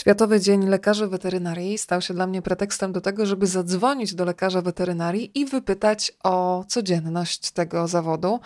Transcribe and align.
Światowy 0.00 0.40
Dzień 0.40 0.68
Lekarzy 0.68 1.06
Weterynarii 1.06 1.78
stał 1.78 2.00
się 2.00 2.14
dla 2.14 2.26
mnie 2.26 2.42
pretekstem 2.42 2.92
do 2.92 3.00
tego, 3.00 3.26
żeby 3.26 3.46
zadzwonić 3.46 4.14
do 4.14 4.24
lekarza 4.24 4.62
weterynarii 4.62 5.38
i 5.38 5.46
wypytać 5.46 6.12
o 6.22 6.64
codzienność 6.68 7.50
tego 7.50 7.88
zawodu. 7.88 8.40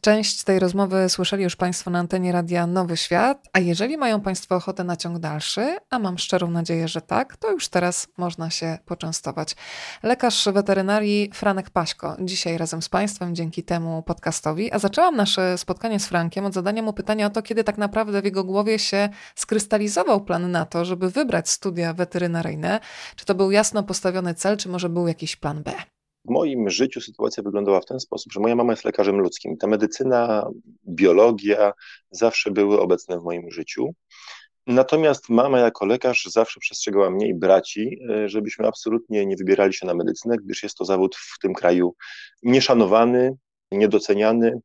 Część 0.00 0.44
tej 0.44 0.58
rozmowy 0.58 1.08
słyszeli 1.08 1.44
już 1.44 1.56
Państwo 1.56 1.90
na 1.90 1.98
antenie 1.98 2.32
Radia 2.32 2.66
Nowy 2.66 2.96
Świat, 2.96 3.48
a 3.52 3.58
jeżeli 3.58 3.96
mają 3.96 4.20
Państwo 4.20 4.56
ochotę 4.56 4.84
na 4.84 4.96
ciąg 4.96 5.18
dalszy, 5.18 5.76
a 5.90 5.98
mam 5.98 6.18
szczerą 6.18 6.50
nadzieję, 6.50 6.88
że 6.88 7.00
tak, 7.00 7.36
to 7.36 7.50
już 7.50 7.68
teraz 7.68 8.08
można 8.16 8.50
się 8.50 8.78
poczęstować. 8.86 9.56
Lekarz 10.02 10.48
weterynarii 10.52 11.30
Franek 11.34 11.70
Paśko, 11.70 12.16
dzisiaj 12.20 12.58
razem 12.58 12.82
z 12.82 12.88
Państwem 12.88 13.34
dzięki 13.34 13.62
temu 13.62 14.02
podcastowi, 14.02 14.72
a 14.72 14.78
zaczęłam 14.78 15.16
nasze 15.16 15.58
spotkanie 15.58 16.00
z 16.00 16.06
Frankiem 16.06 16.44
od 16.44 16.54
zadania 16.54 16.82
mu 16.82 16.92
pytania 16.92 17.26
o 17.26 17.30
to, 17.30 17.42
kiedy 17.42 17.64
tak 17.64 17.78
naprawdę 17.78 18.22
w 18.22 18.24
jego 18.24 18.44
głowie 18.44 18.78
się 18.78 19.08
skrystalizował 19.34 20.20
plan 20.20 20.50
na 20.50 20.66
to, 20.66 20.84
żeby 20.90 21.10
wybrać 21.10 21.48
studia 21.48 21.92
weterynaryjne. 21.92 22.80
Czy 23.16 23.24
to 23.24 23.34
był 23.34 23.50
jasno 23.50 23.82
postawiony 23.82 24.34
cel, 24.34 24.56
czy 24.56 24.68
może 24.68 24.88
był 24.88 25.08
jakiś 25.08 25.36
plan 25.36 25.62
B? 25.62 25.72
W 26.24 26.30
moim 26.30 26.70
życiu 26.70 27.00
sytuacja 27.00 27.42
wyglądała 27.42 27.80
w 27.80 27.86
ten 27.86 28.00
sposób, 28.00 28.32
że 28.32 28.40
moja 28.40 28.56
mama 28.56 28.72
jest 28.72 28.84
lekarzem 28.84 29.16
ludzkim. 29.16 29.56
Ta 29.56 29.66
medycyna, 29.66 30.50
biologia 30.88 31.72
zawsze 32.10 32.50
były 32.50 32.80
obecne 32.80 33.18
w 33.18 33.22
moim 33.22 33.50
życiu. 33.50 33.94
Natomiast 34.66 35.28
mama 35.28 35.58
jako 35.58 35.86
lekarz 35.86 36.24
zawsze 36.24 36.60
przestrzegała 36.60 37.10
mnie 37.10 37.28
i 37.28 37.34
braci, 37.34 37.98
e, 38.10 38.28
żebyśmy 38.28 38.66
absolutnie 38.66 39.26
nie 39.26 39.36
wybierali 39.36 39.74
się 39.74 39.86
na 39.86 39.94
medycynę, 39.94 40.36
gdyż 40.44 40.62
jest 40.62 40.76
to 40.76 40.84
zawód 40.84 41.16
w 41.16 41.38
tym 41.42 41.54
kraju 41.54 41.94
nieszanowany, 42.42 43.36
niedoceniany 43.72 44.60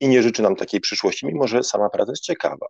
i 0.00 0.08
nie 0.08 0.22
życzy 0.22 0.42
nam 0.42 0.56
takiej 0.56 0.80
przyszłości, 0.80 1.26
mimo 1.26 1.48
że 1.48 1.62
sama 1.62 1.88
praca 1.88 2.12
jest 2.12 2.22
ciekawa. 2.22 2.66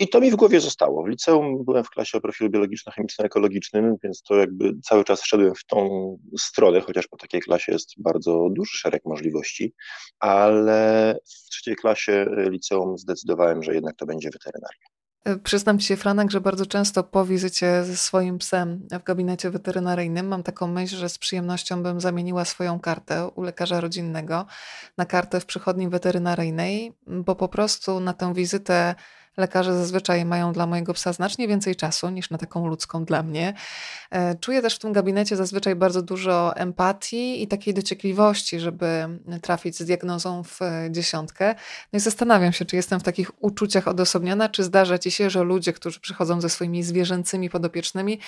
I 0.00 0.08
to 0.08 0.20
mi 0.20 0.30
w 0.30 0.36
głowie 0.36 0.60
zostało. 0.60 1.04
W 1.04 1.08
liceum 1.08 1.64
byłem 1.64 1.84
w 1.84 1.90
klasie 1.90 2.18
o 2.18 2.20
profilu 2.20 2.50
biologiczno-chemiczno-ekologicznym, 2.50 3.94
więc 4.02 4.22
to 4.22 4.34
jakby 4.34 4.74
cały 4.82 5.04
czas 5.04 5.22
szedłem 5.22 5.54
w 5.54 5.64
tą 5.64 5.88
stronę, 6.38 6.80
chociaż 6.80 7.06
po 7.06 7.16
takiej 7.16 7.40
klasie 7.40 7.72
jest 7.72 7.94
bardzo 7.98 8.48
duży 8.50 8.78
szereg 8.78 9.02
możliwości, 9.04 9.74
ale 10.20 11.16
w 11.24 11.50
trzeciej 11.50 11.76
klasie 11.76 12.26
liceum 12.50 12.98
zdecydowałem, 12.98 13.62
że 13.62 13.74
jednak 13.74 13.96
to 13.96 14.06
będzie 14.06 14.30
weterynaria. 14.30 14.88
E, 15.24 15.38
przyznam 15.38 15.78
Ci 15.78 15.86
się, 15.86 15.96
Franek, 15.96 16.30
że 16.30 16.40
bardzo 16.40 16.66
często 16.66 17.04
po 17.04 17.24
wizycie 17.24 17.84
ze 17.84 17.96
swoim 17.96 18.38
psem 18.38 18.88
w 19.00 19.02
gabinecie 19.02 19.50
weterynaryjnym 19.50 20.28
mam 20.28 20.42
taką 20.42 20.66
myśl, 20.66 20.96
że 20.96 21.08
z 21.08 21.18
przyjemnością 21.18 21.82
bym 21.82 22.00
zamieniła 22.00 22.44
swoją 22.44 22.80
kartę 22.80 23.28
u 23.34 23.42
lekarza 23.42 23.80
rodzinnego 23.80 24.46
na 24.96 25.06
kartę 25.06 25.40
w 25.40 25.46
przychodni 25.46 25.88
weterynaryjnej, 25.88 26.92
bo 27.06 27.34
po 27.34 27.48
prostu 27.48 28.00
na 28.00 28.12
tę 28.12 28.34
wizytę 28.34 28.94
Lekarze 29.38 29.74
zazwyczaj 29.74 30.24
mają 30.24 30.52
dla 30.52 30.66
mojego 30.66 30.94
psa 30.94 31.12
znacznie 31.12 31.48
więcej 31.48 31.76
czasu 31.76 32.10
niż 32.10 32.30
na 32.30 32.38
taką 32.38 32.66
ludzką 32.66 33.04
dla 33.04 33.22
mnie. 33.22 33.54
E, 34.10 34.34
czuję 34.34 34.62
też 34.62 34.76
w 34.76 34.78
tym 34.78 34.92
gabinecie 34.92 35.36
zazwyczaj 35.36 35.76
bardzo 35.76 36.02
dużo 36.02 36.56
empatii 36.56 37.42
i 37.42 37.48
takiej 37.48 37.74
dociekliwości, 37.74 38.60
żeby 38.60 39.18
trafić 39.42 39.78
z 39.78 39.84
diagnozą 39.84 40.42
w 40.44 40.62
e, 40.62 40.88
dziesiątkę. 40.90 41.54
No 41.92 41.96
i 41.96 42.00
zastanawiam 42.00 42.52
się, 42.52 42.64
czy 42.64 42.76
jestem 42.76 43.00
w 43.00 43.02
takich 43.02 43.42
uczuciach 43.42 43.88
odosobniona, 43.88 44.48
czy 44.48 44.64
zdarza 44.64 44.98
ci 44.98 45.10
się, 45.10 45.30
że 45.30 45.42
ludzie, 45.42 45.72
którzy 45.72 46.00
przychodzą 46.00 46.40
ze 46.40 46.48
swoimi 46.48 46.82
zwierzęcymi 46.82 47.50
podopiecznymi, 47.50 48.20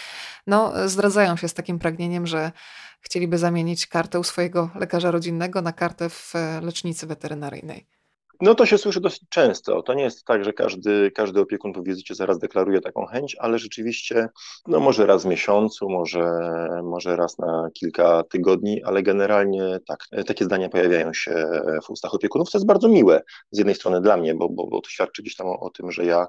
no 0.47 0.73
zdradzają 0.89 1.37
się 1.37 1.49
z 1.49 1.55
takim 1.55 1.79
pragnieniem, 1.79 2.27
że 2.27 2.53
chcieliby 3.01 3.39
zamienić 3.39 3.87
kartę 3.87 4.19
u 4.19 4.25
swojego 4.25 4.71
lekarza 4.75 5.11
rodzinnego 5.11 5.63
na 5.63 5.73
kartę 5.73 6.09
w 6.09 6.33
e, 6.35 6.61
lecznicy 6.61 7.07
weterynaryjnej. 7.07 8.00
No 8.41 8.55
to 8.55 8.67
się 8.67 8.79
słyszy 8.79 9.01
dosyć 9.01 9.23
często. 9.29 9.83
To 9.83 9.95
nie 9.95 10.03
jest 10.03 10.25
tak, 10.25 10.45
że 10.45 10.53
każdy, 10.53 11.11
każdy 11.11 11.41
opiekun 11.41 11.73
po 11.73 11.83
wizycie 11.83 12.15
zaraz 12.15 12.39
deklaruje 12.39 12.81
taką 12.81 13.07
chęć, 13.07 13.37
ale 13.39 13.59
rzeczywiście, 13.59 14.29
no 14.67 14.81
może 14.81 15.07
raz 15.07 15.23
w 15.23 15.27
miesiącu, 15.27 15.89
może, 15.89 16.41
może 16.83 17.17
raz 17.17 17.39
na 17.39 17.69
kilka 17.75 18.23
tygodni, 18.23 18.83
ale 18.83 19.03
generalnie 19.03 19.79
tak, 19.89 20.25
takie 20.27 20.45
zdania 20.45 20.69
pojawiają 20.69 21.13
się 21.15 21.47
w 21.85 21.91
ustach 21.91 22.15
opiekunów, 22.15 22.51
co 22.51 22.59
jest 22.59 22.67
bardzo 22.67 22.89
miłe 22.89 23.23
z 23.51 23.59
jednej 23.59 23.75
strony 23.75 24.01
dla 24.01 24.17
mnie, 24.17 24.35
bo, 24.35 24.49
bo, 24.49 24.67
bo 24.67 24.81
to 24.81 24.91
świadczy 24.91 25.23
gdzieś 25.23 25.37
tam 25.37 25.47
o, 25.47 25.61
o 25.61 25.71
tym, 25.71 25.93
że 25.93 26.05
ja 26.05 26.27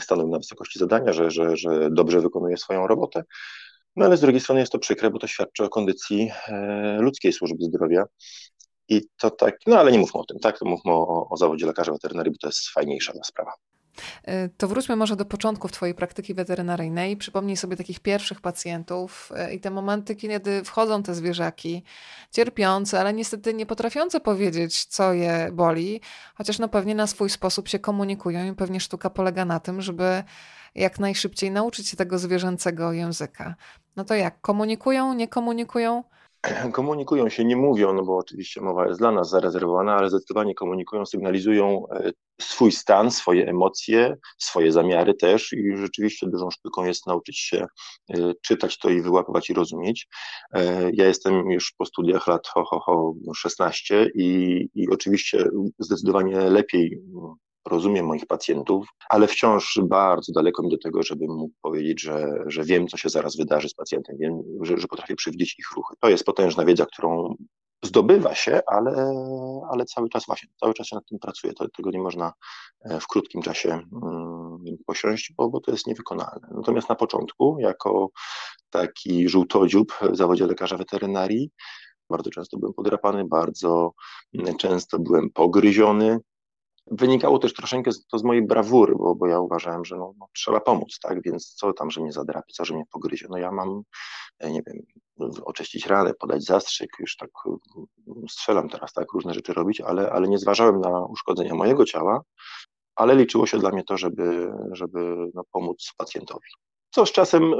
stanąłem 0.00 0.30
na 0.30 0.38
wysokości 0.38 0.78
zadania, 0.78 1.12
że, 1.12 1.30
że, 1.30 1.56
że 1.56 1.88
dobrze 1.90 2.20
wykonuję 2.20 2.56
swoją 2.56 2.86
robotę. 2.86 3.22
No 3.96 4.06
ale 4.06 4.16
z 4.16 4.20
drugiej 4.20 4.40
strony 4.40 4.60
jest 4.60 4.72
to 4.72 4.78
przykre, 4.78 5.10
bo 5.10 5.18
to 5.18 5.26
świadczy 5.26 5.64
o 5.64 5.68
kondycji 5.68 6.30
e, 6.48 6.98
ludzkiej 7.00 7.32
służby 7.32 7.64
zdrowia 7.64 8.04
i 8.88 9.02
to 9.16 9.30
tak, 9.30 9.56
no 9.66 9.78
ale 9.78 9.92
nie 9.92 9.98
mówmy 9.98 10.20
o 10.20 10.24
tym, 10.24 10.38
tak? 10.38 10.58
To 10.58 10.64
mówmy 10.64 10.92
o, 10.92 11.28
o 11.30 11.36
zawodzie 11.36 11.66
lekarza 11.66 11.92
weterynarii, 11.92 12.32
bo 12.32 12.38
to 12.40 12.48
jest 12.48 12.68
fajniejsza 12.68 13.12
sprawa. 13.24 13.52
E, 14.24 14.48
to 14.48 14.68
wróćmy 14.68 14.96
może 14.96 15.16
do 15.16 15.24
początków 15.24 15.72
Twojej 15.72 15.94
praktyki 15.94 16.34
weterynaryjnej. 16.34 17.16
Przypomnij 17.16 17.56
sobie 17.56 17.76
takich 17.76 18.00
pierwszych 18.00 18.40
pacjentów 18.40 19.32
e, 19.36 19.54
i 19.54 19.60
te 19.60 19.70
momenty, 19.70 20.16
kiedy 20.16 20.64
wchodzą 20.64 21.02
te 21.02 21.14
zwierzaki, 21.14 21.82
cierpiące, 22.32 23.00
ale 23.00 23.12
niestety 23.12 23.54
nie 23.54 23.66
potrafiące 23.66 24.20
powiedzieć, 24.20 24.84
co 24.84 25.12
je 25.12 25.50
boli, 25.52 26.00
chociaż 26.34 26.58
no 26.58 26.68
pewnie 26.68 26.94
na 26.94 27.06
swój 27.06 27.30
sposób 27.30 27.68
się 27.68 27.78
komunikują 27.78 28.52
i 28.52 28.54
pewnie 28.54 28.80
sztuka 28.80 29.10
polega 29.10 29.44
na 29.44 29.60
tym, 29.60 29.80
żeby 29.80 30.24
jak 30.74 30.98
najszybciej 31.00 31.50
nauczyć 31.50 31.88
się 31.88 31.96
tego 31.96 32.18
zwierzęcego 32.18 32.92
języka. 32.92 33.54
No 33.96 34.04
to 34.04 34.14
jak? 34.14 34.40
Komunikują, 34.40 35.14
nie 35.14 35.28
komunikują? 35.28 36.04
komunikują 36.72 37.28
się, 37.28 37.44
nie 37.44 37.56
mówią, 37.56 37.92
no 37.92 38.02
bo 38.02 38.16
oczywiście 38.16 38.60
mowa 38.60 38.86
jest 38.86 39.00
dla 39.00 39.12
nas 39.12 39.30
zarezerwowana, 39.30 39.96
ale 39.96 40.10
zdecydowanie 40.10 40.54
komunikują, 40.54 41.06
sygnalizują 41.06 41.84
e, 41.90 42.10
swój 42.40 42.72
stan, 42.72 43.10
swoje 43.10 43.48
emocje, 43.48 44.16
swoje 44.38 44.72
zamiary 44.72 45.14
też 45.14 45.52
i 45.52 45.76
rzeczywiście 45.76 46.26
dużą 46.26 46.50
sztuką 46.50 46.84
jest 46.84 47.06
nauczyć 47.06 47.38
się 47.38 47.66
e, 48.10 48.32
czytać 48.42 48.78
to 48.78 48.90
i 48.90 49.02
wyłapywać 49.02 49.50
i 49.50 49.54
rozumieć. 49.54 50.08
E, 50.52 50.90
ja 50.92 51.06
jestem 51.06 51.50
już 51.50 51.74
po 51.78 51.86
studiach 51.86 52.26
lat 52.26 52.48
ho, 52.48 52.64
ho, 52.64 52.80
ho 52.80 53.14
16 53.34 54.10
i, 54.14 54.68
i 54.74 54.88
oczywiście 54.90 55.48
zdecydowanie 55.78 56.36
lepiej 56.36 57.02
rozumiem 57.66 58.06
moich 58.06 58.26
pacjentów, 58.26 58.88
ale 59.10 59.26
wciąż 59.26 59.80
bardzo 59.82 60.32
daleko 60.32 60.62
mi 60.62 60.70
do 60.70 60.78
tego, 60.78 61.02
żebym 61.02 61.30
mógł 61.30 61.54
powiedzieć, 61.62 62.00
że, 62.00 62.28
że 62.46 62.64
wiem, 62.64 62.88
co 62.88 62.96
się 62.96 63.08
zaraz 63.08 63.36
wydarzy 63.36 63.68
z 63.68 63.74
pacjentem, 63.74 64.16
wiem, 64.20 64.42
że, 64.62 64.78
że 64.78 64.88
potrafię 64.88 65.16
przewidzieć 65.16 65.58
ich 65.58 65.72
ruchy. 65.76 65.94
To 66.00 66.08
jest 66.08 66.24
potężna 66.24 66.64
wiedza, 66.64 66.86
którą 66.86 67.34
zdobywa 67.84 68.34
się, 68.34 68.60
ale, 68.66 69.14
ale 69.70 69.84
cały 69.84 70.08
czas 70.08 70.26
właśnie, 70.26 70.48
cały 70.60 70.74
czas 70.74 70.86
się 70.86 70.96
nad 70.96 71.06
tym 71.06 71.18
pracuje. 71.18 71.52
To, 71.52 71.68
tego 71.68 71.90
nie 71.90 71.98
można 71.98 72.32
e, 72.84 73.00
w 73.00 73.06
krótkim 73.06 73.42
czasie 73.42 73.68
mm, 73.70 74.76
posiąść, 74.86 75.32
bo, 75.36 75.48
bo 75.48 75.60
to 75.60 75.70
jest 75.70 75.86
niewykonalne. 75.86 76.48
Natomiast 76.54 76.88
na 76.88 76.94
początku, 76.94 77.56
jako 77.60 78.10
taki 78.70 79.28
żółtodziób 79.28 79.92
w 80.12 80.16
zawodzie 80.16 80.46
lekarza 80.46 80.76
weterynarii, 80.76 81.50
bardzo 82.10 82.30
często 82.30 82.58
byłem 82.58 82.74
podrapany, 82.74 83.24
bardzo 83.24 83.92
często 84.58 84.98
byłem 84.98 85.30
pogryziony, 85.30 86.18
Wynikało 86.90 87.38
też 87.38 87.54
troszeczkę 87.54 87.90
to 88.10 88.18
z 88.18 88.24
mojej 88.24 88.46
brawury, 88.46 88.94
bo, 88.96 89.14
bo 89.14 89.26
ja 89.26 89.40
uważałem, 89.40 89.84
że 89.84 89.96
no, 89.96 90.14
no, 90.18 90.26
trzeba 90.32 90.60
pomóc, 90.60 90.98
tak, 91.02 91.22
więc 91.22 91.54
co 91.54 91.72
tam, 91.72 91.90
że 91.90 92.00
mnie 92.00 92.12
zadrapi, 92.12 92.52
co, 92.52 92.64
że 92.64 92.74
mnie 92.74 92.84
pogryzie, 92.92 93.26
no 93.30 93.38
ja 93.38 93.52
mam, 93.52 93.82
e, 94.38 94.50
nie 94.50 94.62
wiem, 94.66 94.82
oczyścić 95.44 95.86
ranę, 95.86 96.14
podać 96.14 96.44
zastrzyk, 96.44 96.90
już 96.98 97.16
tak 97.16 97.30
mm, 97.46 98.28
strzelam 98.28 98.68
teraz, 98.68 98.92
tak, 98.92 99.12
różne 99.12 99.34
rzeczy 99.34 99.52
robić, 99.52 99.80
ale, 99.80 100.10
ale 100.10 100.28
nie 100.28 100.38
zważałem 100.38 100.80
na 100.80 101.04
uszkodzenia 101.04 101.54
mojego 101.54 101.84
ciała, 101.84 102.22
ale 102.94 103.16
liczyło 103.16 103.46
się 103.46 103.58
dla 103.58 103.70
mnie 103.70 103.84
to, 103.84 103.96
żeby, 103.96 104.52
żeby 104.72 105.16
no, 105.34 105.42
pomóc 105.52 105.92
pacjentowi. 105.96 106.48
Co 106.90 107.06
z 107.06 107.12
czasem, 107.12 107.54
e, 107.54 107.56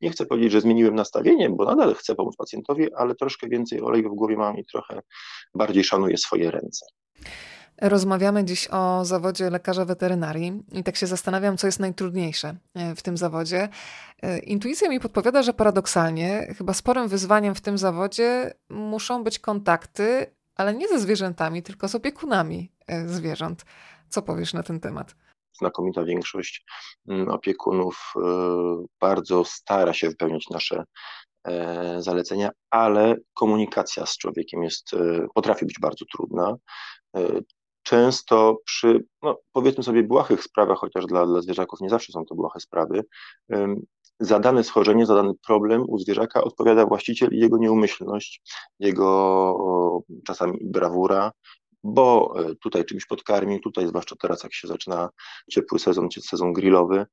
nie 0.00 0.10
chcę 0.10 0.26
powiedzieć, 0.26 0.52
że 0.52 0.60
zmieniłem 0.60 0.94
nastawienie, 0.94 1.50
bo 1.50 1.64
nadal 1.64 1.94
chcę 1.94 2.14
pomóc 2.14 2.36
pacjentowi, 2.36 2.94
ale 2.94 3.14
troszkę 3.14 3.48
więcej 3.48 3.80
oleju 3.80 4.10
w 4.10 4.14
głowie 4.14 4.36
mam 4.36 4.58
i 4.58 4.64
trochę 4.64 5.00
bardziej 5.54 5.84
szanuję 5.84 6.16
swoje 6.16 6.50
ręce. 6.50 6.86
Rozmawiamy 7.82 8.44
dziś 8.44 8.68
o 8.70 9.04
zawodzie 9.04 9.50
lekarza 9.50 9.84
weterynarii 9.84 10.62
i 10.72 10.84
tak 10.84 10.96
się 10.96 11.06
zastanawiam, 11.06 11.56
co 11.56 11.66
jest 11.66 11.80
najtrudniejsze 11.80 12.56
e, 12.74 12.94
w 12.94 13.02
tym 13.02 13.16
zawodzie. 13.16 13.68
E, 14.22 14.38
intuicja 14.38 14.88
mi 14.88 15.00
podpowiada, 15.00 15.42
że 15.42 15.52
paradoksalnie, 15.52 16.54
chyba 16.58 16.74
sporym 16.74 17.08
wyzwaniem 17.08 17.54
w 17.54 17.60
tym 17.60 17.78
zawodzie 17.78 18.54
muszą 18.68 19.24
być 19.24 19.38
kontakty, 19.38 20.26
ale 20.56 20.74
nie 20.74 20.88
ze 20.88 21.00
zwierzętami, 21.00 21.62
tylko 21.62 21.88
z 21.88 21.94
opiekunami 21.94 22.72
e, 22.86 23.08
zwierząt. 23.08 23.64
Co 24.08 24.22
powiesz 24.22 24.54
na 24.54 24.62
ten 24.62 24.80
temat? 24.80 25.16
Znakomita 25.52 26.04
większość 26.04 26.64
mm, 27.08 27.28
opiekunów 27.28 28.14
bardzo 29.00 29.44
stara 29.44 29.92
się 29.92 30.08
wypełniać 30.08 30.48
nasze 30.50 30.84
zalecenia, 31.98 32.50
ale 32.70 33.16
komunikacja 33.34 34.06
z 34.06 34.18
człowiekiem 34.18 34.62
jest, 34.62 34.90
potrafi 35.34 35.66
być 35.66 35.78
bardzo 35.80 36.04
trudna 36.12 36.56
często 37.84 38.56
przy, 38.64 39.04
no, 39.22 39.38
powiedzmy 39.52 39.82
sobie, 39.82 40.02
błahych 40.02 40.42
sprawach, 40.42 40.78
chociaż 40.78 41.06
dla, 41.06 41.26
dla 41.26 41.40
zwierzaków 41.40 41.80
nie 41.80 41.88
zawsze 41.88 42.12
są 42.12 42.24
to 42.24 42.34
błahe 42.34 42.60
sprawy, 42.60 43.04
za 44.20 44.40
dane 44.40 44.64
schorzenie, 44.64 45.06
za 45.06 45.14
dany 45.14 45.32
problem 45.46 45.84
u 45.88 45.98
zwierzaka 45.98 46.44
odpowiada 46.44 46.86
właściciel 46.86 47.28
i 47.32 47.38
jego 47.38 47.58
nieumyślność, 47.58 48.42
jego 48.80 50.04
czasami 50.26 50.58
brawura, 50.62 51.32
bo 51.84 52.34
e, 52.38 52.54
tutaj 52.54 52.84
czymś 52.84 53.06
podkarmił, 53.06 53.60
tutaj 53.60 53.86
zwłaszcza 53.86 54.16
teraz 54.16 54.42
jak 54.42 54.54
się 54.54 54.68
zaczyna 54.68 55.08
ciepły 55.50 55.78
sezon, 55.78 56.08
sezon 56.20 56.52
grillowy, 56.52 57.06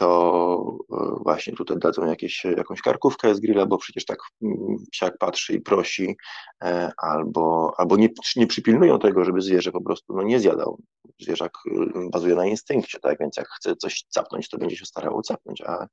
to 0.00 0.78
e, 0.92 1.22
właśnie 1.22 1.52
tutaj 1.52 1.76
dadzą 1.78 2.06
jakieś, 2.06 2.44
jakąś 2.44 2.82
karkówkę 2.82 3.34
z 3.34 3.40
grilla, 3.40 3.66
bo 3.66 3.78
przecież 3.78 4.04
tak 4.04 4.18
mm, 4.42 4.76
psiak 4.90 5.18
patrzy 5.18 5.54
i 5.54 5.60
prosi, 5.60 6.16
e, 6.64 6.92
albo, 6.96 7.72
albo 7.76 7.96
nie, 7.96 8.08
nie 8.36 8.46
przypilnują 8.46 8.98
tego, 8.98 9.24
żeby 9.24 9.40
zwierzę 9.40 9.72
po 9.72 9.80
prostu 9.80 10.14
no, 10.14 10.22
nie 10.22 10.40
zjadał. 10.40 10.78
Zwierzak 11.20 11.52
y, 11.66 12.10
bazuje 12.12 12.34
na 12.34 12.46
instynkcie, 12.46 12.98
tak, 13.00 13.18
więc 13.20 13.36
jak 13.36 13.48
chce 13.48 13.76
coś 13.76 14.04
capnąć, 14.08 14.48
to 14.48 14.58
będzie 14.58 14.76
się 14.76 14.86
starało 14.86 15.22
capnąć, 15.22 15.60
a, 15.60 15.86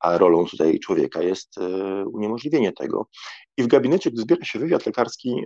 a 0.00 0.18
rolą 0.18 0.44
tutaj 0.44 0.78
człowieka 0.78 1.22
jest 1.22 1.58
e, 1.58 2.04
uniemożliwienie 2.04 2.72
tego. 2.72 3.06
I 3.56 3.62
w 3.62 3.66
gabinecie, 3.66 4.10
gdy 4.10 4.22
zbiera 4.22 4.44
się 4.44 4.58
wywiad 4.58 4.86
lekarski, 4.86 5.44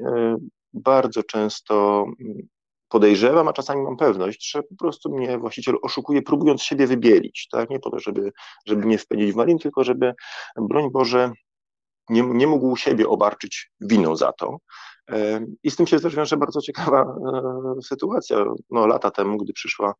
bardzo 0.72 1.22
często 1.22 2.05
mm, 2.20 2.49
podejrzewam, 2.94 3.49
a 3.49 3.52
czasami 3.52 3.82
mam 3.82 3.96
pewność, 3.96 4.50
że 4.50 4.62
po 4.62 4.76
prostu 4.76 5.14
mnie 5.14 5.38
właściciel 5.38 5.75
oszukuje, 5.82 6.23
próbując 6.23 6.62
siebie 6.62 6.87
wybielić, 6.87 7.49
tak? 7.50 7.70
Nie 7.70 7.81
po 7.81 7.91
to, 7.91 7.99
żeby, 7.99 8.32
żeby 8.67 8.87
mnie 8.87 8.99
wpędzić 8.99 9.32
w 9.32 9.37
malin, 9.37 9.58
tylko 9.58 9.85
żeby, 9.85 10.14
broń 10.56 10.91
Boże, 10.91 11.32
nie, 12.08 12.23
nie 12.23 12.46
mógł 12.46 12.76
siebie 12.76 13.08
obarczyć 13.08 13.70
winą 13.81 14.17
za 14.17 14.32
to. 14.32 14.58
I 15.62 15.70
z 15.70 15.76
tym 15.76 15.87
się 15.87 16.00
też 16.00 16.17
wiąże 16.17 16.37
bardzo 16.37 16.61
ciekawa 16.61 17.02
e, 17.02 17.82
sytuacja. 17.82 18.44
No, 18.70 18.87
lata 18.87 19.11
temu, 19.11 19.37
gdy 19.37 19.52
przyszła 19.52 19.94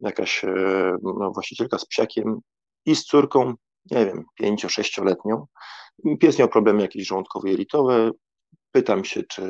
jakaś 0.00 0.44
e, 0.44 0.96
no, 1.02 1.30
właścicielka 1.34 1.78
z 1.78 1.86
psiakiem 1.86 2.40
i 2.86 2.96
z 2.96 3.04
córką, 3.04 3.54
nie 3.90 4.06
wiem, 4.06 4.24
pięcio, 4.34 4.68
sześcioletnią, 4.68 5.46
pies 6.20 6.38
miał 6.38 6.48
problemy 6.48 6.82
jakieś 6.82 7.08
żołądkowo-jelitowe, 7.08 8.10
pytam 8.72 9.04
się, 9.04 9.22
czy, 9.22 9.42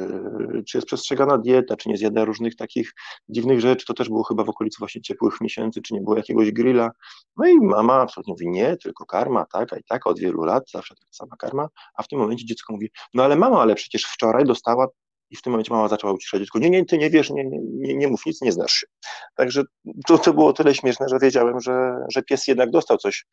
czy 0.66 0.78
jest 0.78 0.86
przestrzegana 0.86 1.38
dieta, 1.38 1.76
czy 1.76 1.88
nie 1.88 1.96
zjada 1.96 2.24
różnych 2.24 2.56
takich 2.56 2.92
dziwnych 3.28 3.60
rzeczy. 3.60 3.86
To 3.86 3.94
też 3.94 4.08
było 4.08 4.24
chyba 4.24 4.44
w 4.44 4.48
okolicy 4.48 4.76
właśnie 4.78 5.00
ciepłych 5.02 5.40
miesięcy, 5.40 5.82
czy 5.82 5.94
nie 5.94 6.00
było 6.00 6.16
jakiegoś 6.16 6.52
grilla. 6.52 6.90
No 7.36 7.46
i 7.46 7.56
mama 7.60 7.94
absolutnie 7.94 8.32
mówi, 8.32 8.48
nie, 8.48 8.76
tylko 8.76 9.06
karma, 9.06 9.46
tak, 9.52 9.72
a 9.72 9.76
i 9.76 9.82
tak 9.88 10.06
od 10.06 10.18
wielu 10.18 10.44
lat, 10.44 10.70
zawsze 10.70 10.94
taka 10.94 11.12
sama 11.12 11.36
karma. 11.36 11.68
A 11.94 12.02
w 12.02 12.08
tym 12.08 12.18
momencie 12.18 12.46
dziecko 12.46 12.72
mówi, 12.72 12.90
no 13.14 13.22
ale 13.24 13.36
mama, 13.36 13.60
ale 13.60 13.74
przecież 13.74 14.04
wczoraj 14.04 14.44
dostała 14.44 14.86
i 15.30 15.36
w 15.36 15.42
tym 15.42 15.50
momencie 15.50 15.74
mama 15.74 15.88
zaczęła 15.88 16.12
uciszać 16.12 16.40
dziecko, 16.40 16.58
nie, 16.58 16.70
nie, 16.70 16.84
ty 16.84 16.98
nie 16.98 17.10
wiesz, 17.10 17.30
nie, 17.30 17.44
nie, 17.44 17.94
nie, 17.94 18.08
mów 18.08 18.26
nic, 18.26 18.42
nie 18.42 18.52
znasz 18.52 18.72
się. 18.72 18.86
Także 19.34 19.62
to, 20.06 20.18
to 20.18 20.34
było 20.34 20.52
tyle 20.52 20.74
śmieszne, 20.74 21.08
że 21.08 21.18
wiedziałem, 21.18 21.60
że, 21.60 21.94
że 22.14 22.22
pies 22.22 22.48
jednak 22.48 22.70
dostał 22.70 22.98
coś 22.98 23.24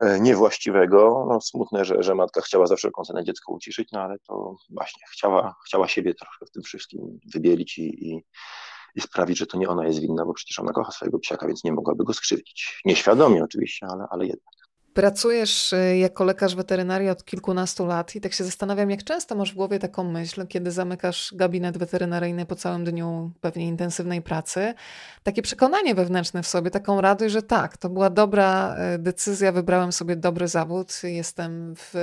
E, 0.00 0.20
niewłaściwego. 0.20 1.26
No, 1.28 1.40
smutne, 1.40 1.84
że, 1.84 2.02
że 2.02 2.14
matka 2.14 2.40
chciała 2.40 2.66
za 2.66 2.76
wszelką 2.76 3.02
cenę 3.04 3.24
dziecko 3.24 3.52
uciszyć, 3.52 3.88
no 3.92 4.00
ale 4.00 4.16
to 4.28 4.56
właśnie 4.70 5.02
chciała, 5.12 5.54
chciała 5.66 5.88
siebie 5.88 6.14
troszkę 6.14 6.46
w 6.46 6.50
tym 6.50 6.62
wszystkim 6.62 7.18
wybielić 7.34 7.78
i, 7.78 8.10
i, 8.10 8.24
i 8.94 9.00
sprawić, 9.00 9.38
że 9.38 9.46
to 9.46 9.58
nie 9.58 9.68
ona 9.68 9.86
jest 9.86 10.00
winna, 10.00 10.24
bo 10.24 10.34
przecież 10.34 10.58
ona 10.58 10.72
kocha 10.72 10.92
swojego 10.92 11.18
psiaka, 11.18 11.46
więc 11.46 11.64
nie 11.64 11.72
mogłaby 11.72 12.04
go 12.04 12.12
skrzywdzić. 12.12 12.80
Nieświadomie 12.84 13.44
oczywiście, 13.44 13.86
ale, 13.90 14.04
ale 14.10 14.26
jednak. 14.26 14.65
Pracujesz 14.96 15.72
y, 15.72 15.96
jako 15.96 16.24
lekarz 16.24 16.54
weterynarii 16.54 17.08
od 17.08 17.24
kilkunastu 17.24 17.86
lat 17.86 18.16
i 18.16 18.20
tak 18.20 18.32
się 18.32 18.44
zastanawiam, 18.44 18.90
jak 18.90 19.04
często 19.04 19.34
masz 19.34 19.52
w 19.52 19.54
głowie 19.54 19.78
taką 19.78 20.04
myśl, 20.04 20.46
kiedy 20.46 20.70
zamykasz 20.70 21.34
gabinet 21.34 21.78
weterynaryjny 21.78 22.46
po 22.46 22.54
całym 22.54 22.84
dniu 22.84 23.32
pewnie 23.40 23.66
intensywnej 23.66 24.22
pracy, 24.22 24.74
takie 25.22 25.42
przekonanie 25.42 25.94
wewnętrzne 25.94 26.42
w 26.42 26.46
sobie, 26.46 26.70
taką 26.70 27.00
radość, 27.00 27.32
że 27.32 27.42
tak, 27.42 27.76
to 27.76 27.88
była 27.88 28.10
dobra 28.10 28.76
y, 28.94 28.98
decyzja, 28.98 29.52
wybrałem 29.52 29.92
sobie 29.92 30.16
dobry 30.16 30.48
zawód, 30.48 31.00
jestem 31.02 31.74
w 31.76 31.94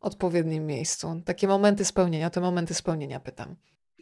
odpowiednim 0.00 0.66
miejscu. 0.66 1.22
Takie 1.24 1.48
momenty 1.48 1.84
spełnienia, 1.84 2.30
te 2.30 2.40
momenty 2.40 2.74
spełnienia 2.74 3.20
pytam. 3.20 3.56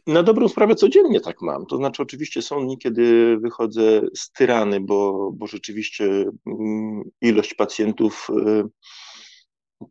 Na 0.06 0.22
dobrą 0.22 0.48
sprawę 0.48 0.74
codziennie 0.74 1.20
tak 1.20 1.42
mam. 1.42 1.66
To 1.66 1.76
znaczy, 1.76 2.02
oczywiście 2.02 2.42
są 2.42 2.64
dni, 2.64 2.78
kiedy 2.78 3.36
wychodzę 3.38 4.00
styrany, 4.14 4.80
bo, 4.80 5.30
bo 5.32 5.46
rzeczywiście 5.46 6.04
mm, 6.46 7.02
ilość 7.20 7.54
pacjentów, 7.54 8.28
y, 8.30 8.64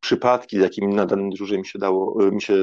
przypadki, 0.01 0.57
z 0.57 0.61
jakimi 0.61 0.95
na 0.95 1.05
danym 1.05 1.29
dyżurze 1.29 1.57
mi 1.57 1.65
się 1.65 1.79
dało, 1.79 2.27
y, 2.27 2.31
mi 2.31 2.41
się 2.41 2.55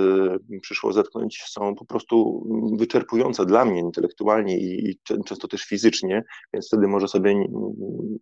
przyszło 0.63 0.93
zetknąć, 0.93 1.43
są 1.47 1.75
po 1.75 1.85
prostu 1.85 2.47
wyczerpujące 2.79 3.47
dla 3.47 3.65
mnie 3.65 3.81
intelektualnie 3.81 4.59
i, 4.59 4.91
i 4.91 4.99
często 5.27 5.49
też 5.49 5.65
fizycznie, 5.65 6.25
więc 6.55 6.67
wtedy 6.67 6.89
może 6.89 7.09
sobie 7.09 7.47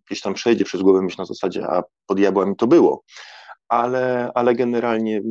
gdzieś 0.06 0.21
tam 0.21 0.35
przejdzie 0.35 0.65
przez 0.65 0.82
głowę 0.82 1.03
myśl 1.03 1.17
na 1.19 1.25
zasadzie, 1.25 1.67
a 1.67 1.82
pod 2.06 2.17
diabła 2.17 2.55
to 2.59 2.67
było 2.67 3.05
ale, 3.71 4.31
ale 4.35 4.55
generalnie 4.55 5.23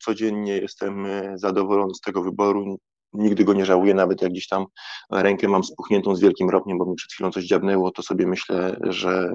codziennie 0.00 0.58
jestem 0.58 1.06
y, 1.06 1.32
zadowolony 1.34 1.94
z 1.94 2.00
tego 2.00 2.22
wyboru 2.22 2.78
nigdy 3.12 3.44
go 3.44 3.54
nie 3.54 3.66
żałuję, 3.66 3.94
nawet 3.94 4.22
jak 4.22 4.32
gdzieś 4.32 4.48
tam 4.48 4.66
rękę 5.10 5.48
mam 5.48 5.64
spuchniętą 5.64 6.14
z 6.16 6.20
wielkim 6.20 6.50
ropniem, 6.50 6.78
bo 6.78 6.86
mi 6.86 6.94
przed 6.94 7.12
chwilą 7.12 7.30
coś 7.30 7.44
dziabnęło, 7.44 7.90
to 7.90 8.02
sobie 8.02 8.26
myślę, 8.26 8.76
że 8.80 9.34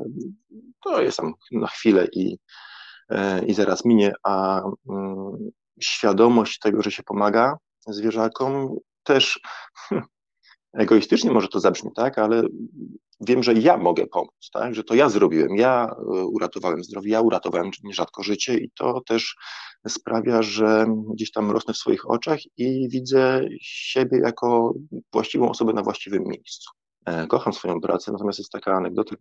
to 0.84 1.02
jest 1.02 1.18
tam 1.18 1.34
na 1.52 1.68
chwilę 1.68 2.08
i, 2.14 2.38
e, 3.10 3.46
i 3.46 3.54
zaraz 3.54 3.86
minie, 3.86 4.14
a 4.24 4.62
mm, 4.90 5.52
świadomość 5.82 6.60
tego, 6.60 6.82
że 6.82 6.92
się 6.92 7.04
pomaga 7.04 7.58
zwierzakom 7.88 8.76
też 9.04 9.40
egoistycznie 10.74 11.32
może 11.32 11.48
to 11.48 11.60
zabrzmi, 11.60 11.92
tak, 11.96 12.18
ale 12.18 12.44
wiem, 13.20 13.44
że 13.44 13.54
ja 13.54 13.78
mogę 13.78 14.08
pomóc, 14.08 14.50
tak? 14.54 14.76
że 14.76 14.84
to 14.84 14.96
ja 14.96 15.10
zrobiłem, 15.10 15.56
ja 15.56 15.96
e, 16.00 16.04
uratowałem 16.26 16.84
zdrowie, 16.84 17.12
ja 17.12 17.22
uratowałem 17.22 17.72
nierzadko 17.84 18.24
życie 18.24 18.58
i 18.58 18.72
to 18.72 19.02
też 19.02 19.36
sprawia, 19.88 20.42
że 20.42 20.86
gdzieś 21.14 21.32
tam 21.32 21.52
rosnę 21.52 21.74
w 21.74 21.78
swoich 21.78 22.10
oczach 22.10 22.40
i 22.58 22.90
widzę 22.90 23.48
siebie 23.62 24.20
jako 24.20 24.74
właściwą 25.14 25.50
osobę 25.50 25.74
na 25.74 25.84
właściwym 25.84 26.24
miejscu. 26.24 26.70
E, 27.06 27.28
kocham 27.28 27.54
swoją 27.54 27.82
pracę, 27.82 28.12
natomiast 28.12 28.40
jest 28.40 28.52
taka 28.52 28.74
anegdota, 28.74 29.16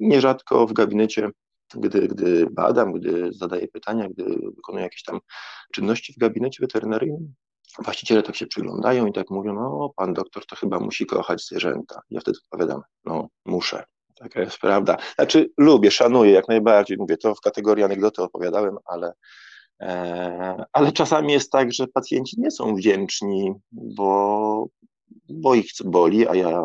nierzadko 0.00 0.66
w 0.66 0.72
gabinecie 0.72 1.30
gdy, 1.74 2.08
gdy 2.08 2.46
badam, 2.50 2.92
gdy 2.92 3.32
zadaję 3.32 3.68
pytania, 3.68 4.08
gdy 4.08 4.24
wykonuję 4.56 4.84
jakieś 4.84 5.02
tam 5.02 5.20
czynności 5.72 6.12
w 6.12 6.18
gabinecie 6.18 6.58
weterynaryjnym, 6.60 7.34
właściciele 7.78 8.22
tak 8.22 8.36
się 8.36 8.46
przyglądają 8.46 9.06
i 9.06 9.12
tak 9.12 9.30
mówią, 9.30 9.54
no 9.54 9.90
pan 9.96 10.14
doktor 10.14 10.46
to 10.46 10.56
chyba 10.56 10.80
musi 10.80 11.06
kochać 11.06 11.44
zwierzęta. 11.44 12.00
Ja 12.10 12.20
wtedy 12.20 12.38
odpowiadam, 12.44 12.82
no 13.04 13.28
muszę. 13.44 13.84
Taka 14.18 14.40
jest 14.40 14.58
prawda. 14.58 14.96
Znaczy 15.14 15.50
lubię, 15.58 15.90
szanuję 15.90 16.30
jak 16.32 16.48
najbardziej, 16.48 16.96
mówię, 16.96 17.16
to 17.16 17.34
w 17.34 17.40
kategorii 17.40 17.84
anegdoty 17.84 18.22
opowiadałem, 18.22 18.76
ale, 18.84 19.12
e, 19.80 20.64
ale 20.72 20.92
czasami 20.92 21.32
jest 21.32 21.52
tak, 21.52 21.72
że 21.72 21.86
pacjenci 21.86 22.40
nie 22.40 22.50
są 22.50 22.74
wdzięczni, 22.74 23.52
bo, 23.72 24.66
bo 25.28 25.54
ich 25.54 25.70
boli, 25.84 26.28
a 26.28 26.34
ja 26.34 26.62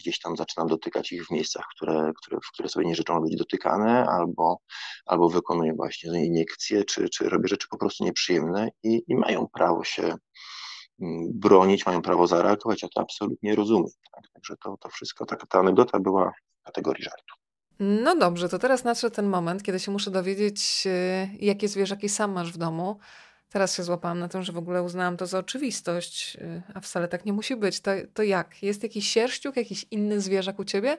gdzieś 0.00 0.18
tam 0.18 0.36
zaczynam 0.36 0.68
dotykać 0.68 1.12
ich 1.12 1.26
w 1.26 1.30
miejscach, 1.30 1.64
które, 1.76 2.12
które, 2.22 2.38
w 2.44 2.52
które 2.52 2.68
sobie 2.68 2.86
nie 2.86 2.94
życzą 2.94 3.20
być 3.20 3.36
dotykane, 3.36 4.06
albo, 4.06 4.58
albo 5.06 5.28
wykonuję 5.28 5.72
właśnie 5.74 6.24
iniekcje, 6.24 6.84
czy, 6.84 7.08
czy 7.08 7.28
robię 7.28 7.48
rzeczy 7.48 7.68
po 7.70 7.78
prostu 7.78 8.04
nieprzyjemne 8.04 8.68
i, 8.82 9.02
i 9.08 9.14
mają 9.16 9.46
prawo 9.52 9.84
się 9.84 10.16
bronić, 11.34 11.86
mają 11.86 12.02
prawo 12.02 12.26
zareagować, 12.26 12.82
ja 12.82 12.88
to 12.94 13.00
absolutnie 13.00 13.54
rozumiem. 13.54 13.90
Tak? 14.14 14.24
Także 14.34 14.54
to, 14.64 14.76
to 14.76 14.88
wszystko, 14.88 15.26
ta, 15.26 15.36
ta 15.36 15.58
anegdota 15.58 16.00
była 16.00 16.32
w 16.60 16.64
kategorii 16.64 17.04
żartu. 17.04 17.34
No 17.80 18.16
dobrze, 18.16 18.48
to 18.48 18.58
teraz 18.58 18.84
nadszedł 18.84 19.16
ten 19.16 19.26
moment, 19.26 19.62
kiedy 19.62 19.80
się 19.80 19.92
muszę 19.92 20.10
dowiedzieć, 20.10 20.84
y, 20.86 21.28
jakie 21.40 21.68
zwierzaki 21.68 22.08
sam 22.08 22.32
masz 22.32 22.52
w 22.52 22.56
domu. 22.56 22.98
Teraz 23.48 23.76
się 23.76 23.82
złapałam 23.82 24.18
na 24.18 24.28
tym, 24.28 24.42
że 24.42 24.52
w 24.52 24.56
ogóle 24.56 24.82
uznałam 24.82 25.16
to 25.16 25.26
za 25.26 25.38
oczywistość, 25.38 26.36
y, 26.36 26.62
a 26.74 26.80
wcale 26.80 27.08
tak 27.08 27.24
nie 27.24 27.32
musi 27.32 27.56
być. 27.56 27.80
To, 27.80 27.90
to 28.14 28.22
jak? 28.22 28.62
Jest 28.62 28.82
jakiś 28.82 29.08
sierściuk, 29.08 29.56
jakiś 29.56 29.86
inny 29.90 30.20
zwierzak 30.20 30.58
u 30.58 30.64
ciebie? 30.64 30.98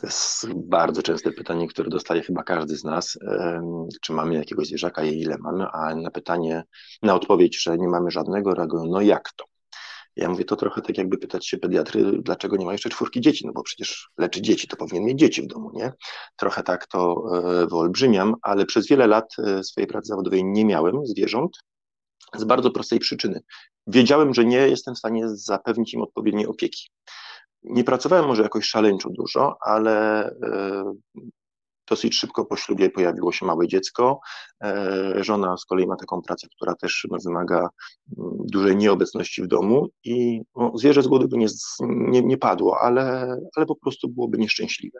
To 0.00 0.06
jest 0.06 0.46
bardzo 0.54 1.02
częste 1.02 1.32
pytanie, 1.32 1.68
które 1.68 1.90
dostaje 1.90 2.22
chyba 2.22 2.42
każdy 2.42 2.76
z 2.76 2.84
nas. 2.84 3.18
Czy 4.02 4.12
mamy 4.12 4.34
jakiegoś 4.34 4.66
zwierzaka 4.66 5.04
i 5.04 5.20
ile 5.20 5.36
mamy? 5.38 5.66
A 5.72 5.94
na 5.94 6.10
pytanie, 6.10 6.64
na 7.02 7.14
odpowiedź, 7.14 7.62
że 7.62 7.78
nie 7.78 7.88
mamy 7.88 8.10
żadnego, 8.10 8.54
reagują, 8.54 8.84
no 8.84 9.00
jak 9.00 9.32
to? 9.36 9.44
Ja 10.16 10.28
mówię, 10.28 10.44
to 10.44 10.56
trochę 10.56 10.82
tak 10.82 10.98
jakby 10.98 11.18
pytać 11.18 11.46
się 11.46 11.58
pediatry, 11.58 12.12
dlaczego 12.22 12.56
nie 12.56 12.66
ma 12.66 12.72
jeszcze 12.72 12.88
czwórki 12.88 13.20
dzieci, 13.20 13.46
no 13.46 13.52
bo 13.52 13.62
przecież 13.62 14.10
leczy 14.18 14.42
dzieci, 14.42 14.68
to 14.68 14.76
powinien 14.76 15.04
mieć 15.04 15.18
dzieci 15.18 15.42
w 15.42 15.46
domu, 15.46 15.70
nie? 15.74 15.92
Trochę 16.36 16.62
tak 16.62 16.86
to 16.86 17.22
e, 17.34 17.66
wyolbrzymiam, 17.66 18.34
ale 18.42 18.66
przez 18.66 18.88
wiele 18.88 19.06
lat 19.06 19.34
e, 19.38 19.64
swojej 19.64 19.88
pracy 19.88 20.08
zawodowej 20.08 20.44
nie 20.44 20.64
miałem 20.64 21.06
zwierząt 21.06 21.56
z 22.34 22.44
bardzo 22.44 22.70
prostej 22.70 22.98
przyczyny. 22.98 23.40
Wiedziałem, 23.86 24.34
że 24.34 24.44
nie 24.44 24.58
jestem 24.58 24.94
w 24.94 24.98
stanie 24.98 25.28
zapewnić 25.28 25.94
im 25.94 26.02
odpowiedniej 26.02 26.46
opieki. 26.46 26.88
Nie 27.66 27.84
pracowałem 27.84 28.26
może 28.26 28.42
jakoś 28.42 28.66
szaleńczo 28.66 29.10
dużo, 29.10 29.56
ale 29.60 30.24
e, 30.30 30.84
Dosyć 31.88 32.16
szybko 32.16 32.44
po 32.44 32.56
ślubie 32.56 32.90
pojawiło 32.90 33.32
się 33.32 33.46
małe 33.46 33.68
dziecko. 33.68 34.20
E, 34.62 35.24
żona 35.24 35.56
z 35.56 35.64
kolei 35.64 35.86
ma 35.86 35.96
taką 35.96 36.22
pracę, 36.22 36.46
która 36.56 36.74
też 36.74 37.06
wymaga 37.24 37.58
mm, 37.58 37.68
dużej 38.38 38.76
nieobecności 38.76 39.42
w 39.42 39.46
domu 39.46 39.88
i 40.04 40.40
no, 40.56 40.72
zwierzę 40.74 41.02
z 41.02 41.06
głodu 41.06 41.28
by 41.28 41.36
nie, 41.36 41.46
nie, 41.80 42.22
nie 42.22 42.38
padło, 42.38 42.80
ale, 42.80 43.36
ale 43.56 43.66
po 43.66 43.76
prostu 43.76 44.08
byłoby 44.08 44.38
nieszczęśliwe. 44.38 44.98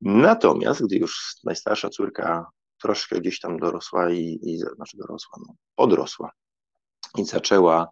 Natomiast, 0.00 0.86
gdy 0.86 0.96
już 0.96 1.36
najstarsza 1.44 1.88
córka 1.88 2.46
troszkę 2.82 3.20
gdzieś 3.20 3.40
tam 3.40 3.58
dorosła 3.58 4.10
i, 4.10 4.38
i 4.42 4.58
znaczy 4.58 4.96
dorosła, 4.96 5.38
no, 5.46 5.54
podrosła 5.76 6.30
i 7.18 7.24
zaczęła 7.24 7.88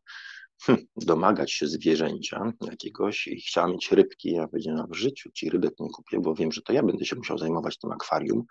domagać 0.97 1.53
się 1.53 1.67
zwierzęcia 1.67 2.53
jakiegoś 2.61 3.27
i 3.27 3.41
chciała 3.41 3.69
mieć 3.69 3.93
rybki. 3.93 4.33
Ja 4.33 4.49
powiedziałem, 4.49 4.87
w 4.91 4.97
życiu 4.97 5.31
ci 5.35 5.51
rybek 5.51 5.75
nie 5.81 5.91
kupię, 5.91 6.21
bo 6.21 6.35
wiem, 6.35 6.53
że 6.53 6.63
to 6.63 6.73
ja 6.73 6.83
będę 6.83 7.05
się 7.05 7.17
musiał 7.17 7.39
zajmować 7.39 7.79
tym 7.79 7.93
akwarium. 7.93 8.45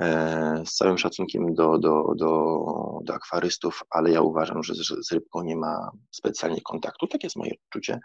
E, 0.00 0.62
z 0.66 0.74
całym 0.74 0.98
szacunkiem 0.98 1.54
do, 1.54 1.78
do, 1.78 2.04
do, 2.16 2.58
do 3.04 3.14
akwarystów, 3.14 3.82
ale 3.90 4.10
ja 4.10 4.20
uważam, 4.20 4.62
że 4.62 4.74
z, 4.74 5.08
z 5.08 5.12
rybką 5.12 5.42
nie 5.42 5.56
ma 5.56 5.90
specjalnie 6.10 6.60
kontaktu. 6.60 7.06
Tak 7.06 7.24
jest 7.24 7.36
moje 7.36 7.52
odczucie. 7.64 8.00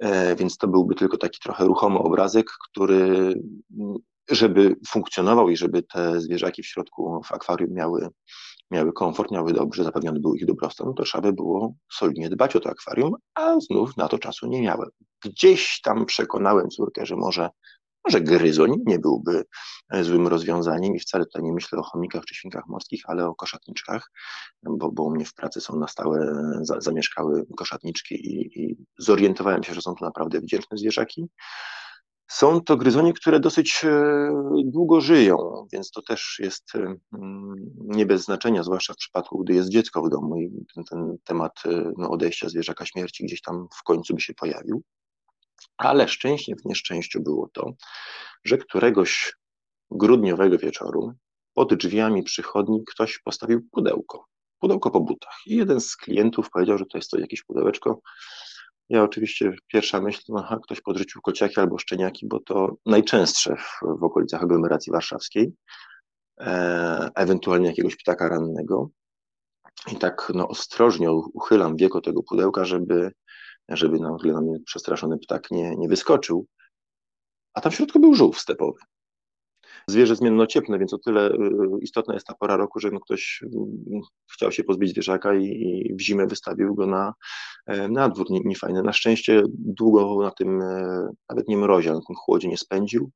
E, 0.00 0.36
więc 0.36 0.56
to 0.56 0.68
byłby 0.68 0.94
tylko 0.94 1.16
taki 1.16 1.40
trochę 1.40 1.64
ruchomy 1.64 1.98
obrazek, 1.98 2.46
który 2.70 3.34
żeby 4.30 4.76
funkcjonował 4.88 5.48
i 5.48 5.56
żeby 5.56 5.82
te 5.82 6.20
zwierzaki 6.20 6.62
w 6.62 6.66
środku 6.66 7.20
w 7.24 7.32
akwarium 7.32 7.72
miały 7.72 8.08
miały 8.72 8.92
komfort, 8.92 9.30
miały 9.30 9.52
dobrze, 9.52 9.84
zapewniony 9.84 10.20
był 10.20 10.34
ich 10.34 10.46
dobrostan, 10.46 10.86
no 10.86 10.92
to 10.92 11.02
trzeba 11.02 11.22
by 11.22 11.32
było 11.32 11.74
solidnie 11.92 12.30
dbać 12.30 12.56
o 12.56 12.60
to 12.60 12.70
akwarium, 12.70 13.14
a 13.34 13.60
znów 13.60 13.96
na 13.96 14.08
to 14.08 14.18
czasu 14.18 14.46
nie 14.46 14.62
miałem. 14.62 14.88
Gdzieś 15.24 15.80
tam 15.80 16.06
przekonałem 16.06 16.68
córkę, 16.68 17.06
że 17.06 17.16
może, 17.16 17.50
może 18.04 18.20
gryzoń 18.20 18.74
nie 18.86 18.98
byłby 18.98 19.44
e, 19.92 20.04
złym 20.04 20.28
rozwiązaniem 20.28 20.94
i 20.94 21.00
wcale 21.00 21.24
tutaj 21.24 21.42
nie 21.42 21.52
myślę 21.52 21.78
o 21.78 21.82
chomikach 21.82 22.24
czy 22.24 22.34
świnkach 22.34 22.66
morskich, 22.66 23.02
ale 23.06 23.26
o 23.26 23.34
koszatniczkach, 23.34 24.10
bo, 24.62 24.92
bo 24.92 25.02
u 25.02 25.10
mnie 25.10 25.24
w 25.24 25.34
pracy 25.34 25.60
są 25.60 25.76
na 25.76 25.88
stałe 25.88 26.34
za, 26.60 26.80
zamieszkały 26.80 27.46
koszatniczki 27.56 28.14
i, 28.14 28.60
i 28.62 28.76
zorientowałem 28.98 29.62
się, 29.62 29.74
że 29.74 29.82
są 29.82 29.94
to 29.94 30.04
naprawdę 30.04 30.40
wdzięczne 30.40 30.78
zwierzaki. 30.78 31.28
Są 32.28 32.60
to 32.60 32.76
gryzonie, 32.76 33.12
które 33.12 33.40
dosyć 33.40 33.84
e, 33.84 34.30
długo 34.64 35.00
żyją, 35.00 35.66
więc 35.72 35.90
to 35.90 36.02
też 36.02 36.36
jest 36.38 36.74
e, 36.74 36.78
mm, 36.78 37.54
nie 37.76 38.06
bez 38.06 38.24
znaczenia, 38.24 38.62
zwłaszcza 38.62 38.92
w 38.94 38.96
przypadku, 38.96 39.38
gdy 39.38 39.54
jest 39.54 39.68
dziecko 39.68 40.02
w 40.02 40.10
domu 40.10 40.36
i 40.36 40.50
ten, 40.74 40.84
ten 40.84 41.16
temat 41.24 41.52
e, 41.66 41.92
no, 41.98 42.10
odejścia 42.10 42.48
zwierzaka 42.48 42.86
śmierci 42.86 43.24
gdzieś 43.24 43.40
tam 43.40 43.68
w 43.80 43.82
końcu 43.82 44.14
by 44.14 44.20
się 44.20 44.34
pojawił. 44.34 44.82
Ale 45.76 46.08
szczęście 46.08 46.56
w 46.56 46.64
nieszczęściu 46.64 47.22
było 47.22 47.48
to, 47.52 47.72
że 48.44 48.58
któregoś 48.58 49.36
grudniowego 49.90 50.58
wieczoru 50.58 51.12
pod 51.54 51.74
drzwiami 51.74 52.22
przychodni 52.22 52.84
ktoś 52.84 53.18
postawił 53.18 53.68
pudełko, 53.72 54.26
pudełko 54.60 54.90
po 54.90 55.00
butach. 55.00 55.36
I 55.46 55.56
jeden 55.56 55.80
z 55.80 55.96
klientów 55.96 56.50
powiedział, 56.50 56.78
że 56.78 56.86
to 56.86 56.98
jest 56.98 57.10
to 57.10 57.18
jakieś 57.18 57.42
pudełeczko 57.42 58.00
ja 58.92 59.02
oczywiście 59.02 59.52
pierwsza 59.66 60.00
myśl, 60.00 60.22
no, 60.28 60.42
aha, 60.44 60.58
ktoś 60.64 60.80
podrzucił 60.80 61.20
kociaki 61.22 61.60
albo 61.60 61.78
szczeniaki, 61.78 62.26
bo 62.26 62.40
to 62.40 62.76
najczęstsze 62.86 63.56
w, 63.56 63.80
w 64.00 64.04
okolicach 64.04 64.42
aglomeracji 64.42 64.92
warszawskiej, 64.92 65.52
e, 66.40 67.10
ewentualnie 67.14 67.68
jakiegoś 67.68 67.96
ptaka 67.96 68.28
rannego. 68.28 68.90
I 69.92 69.96
tak 69.96 70.32
no, 70.34 70.48
ostrożnie 70.48 71.12
uchylam 71.12 71.76
wieko 71.76 72.00
tego 72.00 72.22
pudełka, 72.22 72.64
żeby, 72.64 73.12
żeby 73.68 73.98
na, 73.98 74.16
na 74.24 74.40
mnie 74.40 74.58
przestraszony 74.66 75.18
ptak 75.18 75.50
nie, 75.50 75.76
nie 75.76 75.88
wyskoczył. 75.88 76.46
A 77.54 77.60
tam 77.60 77.72
w 77.72 77.74
środku 77.74 78.00
był 78.00 78.14
żółw 78.14 78.40
stepowy 78.40 78.78
zwierzę 79.88 80.16
zmiennociepne, 80.16 80.78
więc 80.78 80.94
o 80.94 80.98
tyle 80.98 81.30
y, 81.30 81.38
istotna 81.82 82.14
jest 82.14 82.26
ta 82.26 82.34
pora 82.34 82.56
roku, 82.56 82.80
że 82.80 82.90
no 82.90 83.00
ktoś 83.00 83.42
mm, 83.42 84.02
chciał 84.32 84.52
się 84.52 84.64
pozbyć 84.64 84.90
zwierzaka 84.90 85.34
i, 85.34 85.94
w 85.98 86.00
zimę 86.00 86.26
wystawił 86.26 86.74
go 86.74 86.86
na, 86.86 87.14
e, 87.66 87.88
na 87.88 88.08
dwór 88.08 88.26
niefajny. 88.30 88.82
Na 88.82 88.92
szczęście 88.92 89.42
długo 89.58 90.22
na 90.22 90.30
tym, 90.30 90.62
e, 90.62 91.08
nawet 91.28 91.48
nie 91.48 91.56
mrozie, 91.56 91.92
na 91.92 92.00
tym 92.06 92.16
chłodzie 92.16 92.48
nie 92.48 92.58
spędził. 92.58 93.10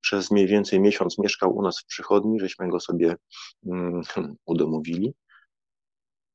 Przez 0.00 0.30
mniej 0.30 0.46
więcej 0.46 0.80
miesiąc 0.80 1.18
mieszkał 1.18 1.56
u 1.56 1.62
nas 1.62 1.80
w 1.80 1.86
przychodni, 1.86 2.40
żeśmy 2.40 2.68
go 2.68 2.80
sobie 2.80 3.16
um, 3.62 4.02
udomowili. 4.46 5.14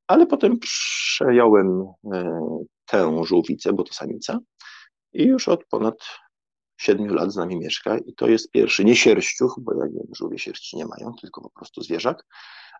Ale 0.07 0.27
potem 0.27 0.59
przejąłem 0.59 1.85
e, 2.13 2.41
tę 2.85 3.21
żółwicę, 3.23 3.73
bo 3.73 3.83
to 3.83 3.93
samica, 3.93 4.39
i 5.13 5.23
już 5.23 5.47
od 5.47 5.65
ponad 5.65 5.95
siedmiu 6.79 7.13
lat 7.13 7.31
z 7.31 7.35
nami 7.35 7.59
mieszka 7.59 7.97
i 7.97 8.13
to 8.13 8.27
jest 8.27 8.51
pierwszy, 8.51 8.85
nie 8.85 8.95
sierściuch, 8.95 9.55
bo 9.61 9.73
jak 9.73 9.93
wiem, 9.93 10.07
żółwie 10.15 10.39
sierści 10.39 10.77
nie 10.77 10.85
mają, 10.85 11.13
tylko 11.21 11.41
po 11.41 11.49
prostu 11.49 11.81
zwierzak, 11.81 12.25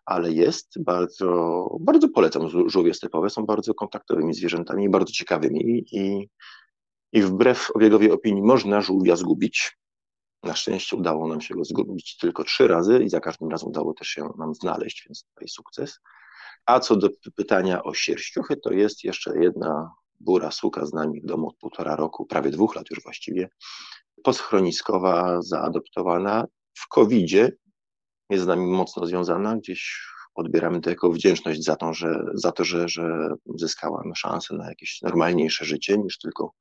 ale 0.06 0.32
jest 0.32 0.82
bardzo, 0.82 1.68
bardzo 1.80 2.08
polecam 2.08 2.48
żółwie 2.66 2.94
stepowe, 2.94 3.30
są 3.30 3.46
bardzo 3.46 3.74
kontaktowymi 3.74 4.34
zwierzętami, 4.34 4.88
bardzo 4.88 5.12
ciekawymi 5.12 5.84
i, 5.92 6.28
i 7.12 7.22
wbrew 7.22 7.70
obiegowi 7.74 8.10
opinii 8.10 8.42
można 8.42 8.80
żółwia 8.80 9.16
zgubić. 9.16 9.76
Na 10.42 10.54
szczęście 10.54 10.96
udało 10.96 11.28
nam 11.28 11.40
się 11.40 11.54
go 11.54 11.64
zgubić 11.64 12.16
tylko 12.16 12.44
trzy 12.44 12.68
razy 12.68 13.02
i 13.04 13.08
za 13.08 13.20
każdym 13.20 13.48
razem 13.48 13.68
udało 13.68 13.94
też 13.94 14.08
się 14.08 14.28
nam 14.38 14.54
znaleźć, 14.54 15.04
więc 15.06 15.24
tutaj 15.24 15.48
sukces. 15.48 16.00
A 16.66 16.80
co 16.80 16.96
do 16.96 17.08
pytania 17.36 17.82
o 17.82 17.94
sierściuchy, 17.94 18.56
to 18.56 18.72
jest 18.72 19.04
jeszcze 19.04 19.42
jedna 19.42 19.90
Bura 20.20 20.50
Suka 20.50 20.86
z 20.86 20.92
nami 20.92 21.20
w 21.20 21.26
domu 21.26 21.48
od 21.48 21.56
półtora 21.56 21.96
roku, 21.96 22.26
prawie 22.26 22.50
dwóch 22.50 22.76
lat 22.76 22.90
już 22.90 23.02
właściwie, 23.02 23.48
poschroniskowa, 24.24 25.42
zaadoptowana. 25.42 26.44
W 26.74 26.88
COVID-zie 26.88 27.52
jest 28.30 28.44
z 28.44 28.46
nami 28.46 28.66
mocno 28.66 29.06
związana, 29.06 29.56
gdzieś 29.56 30.06
odbieramy 30.34 30.80
to 30.80 30.90
jako 30.90 31.10
wdzięczność 31.10 31.64
za 31.64 31.76
to, 31.76 31.94
że, 31.94 32.24
za 32.34 32.52
to, 32.52 32.64
że, 32.64 32.88
że 32.88 33.34
zyskała 33.56 34.02
szansę 34.14 34.54
na 34.54 34.68
jakieś 34.68 35.02
normalniejsze 35.02 35.64
życie 35.64 35.98
niż 35.98 36.18
tylko 36.18 36.52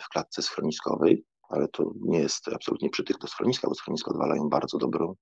w 0.00 0.08
klatce 0.08 0.42
schroniskowej 0.42 1.24
ale 1.50 1.68
to 1.68 1.92
nie 2.00 2.18
jest 2.18 2.48
absolutnie 2.48 2.90
przytyk 2.90 3.18
do 3.18 3.26
schroniska, 3.26 3.68
bo 3.68 3.74
schroniska 3.74 4.10
odwalają 4.10 4.48
bardzo 4.48 4.78
dobrą 4.78 5.14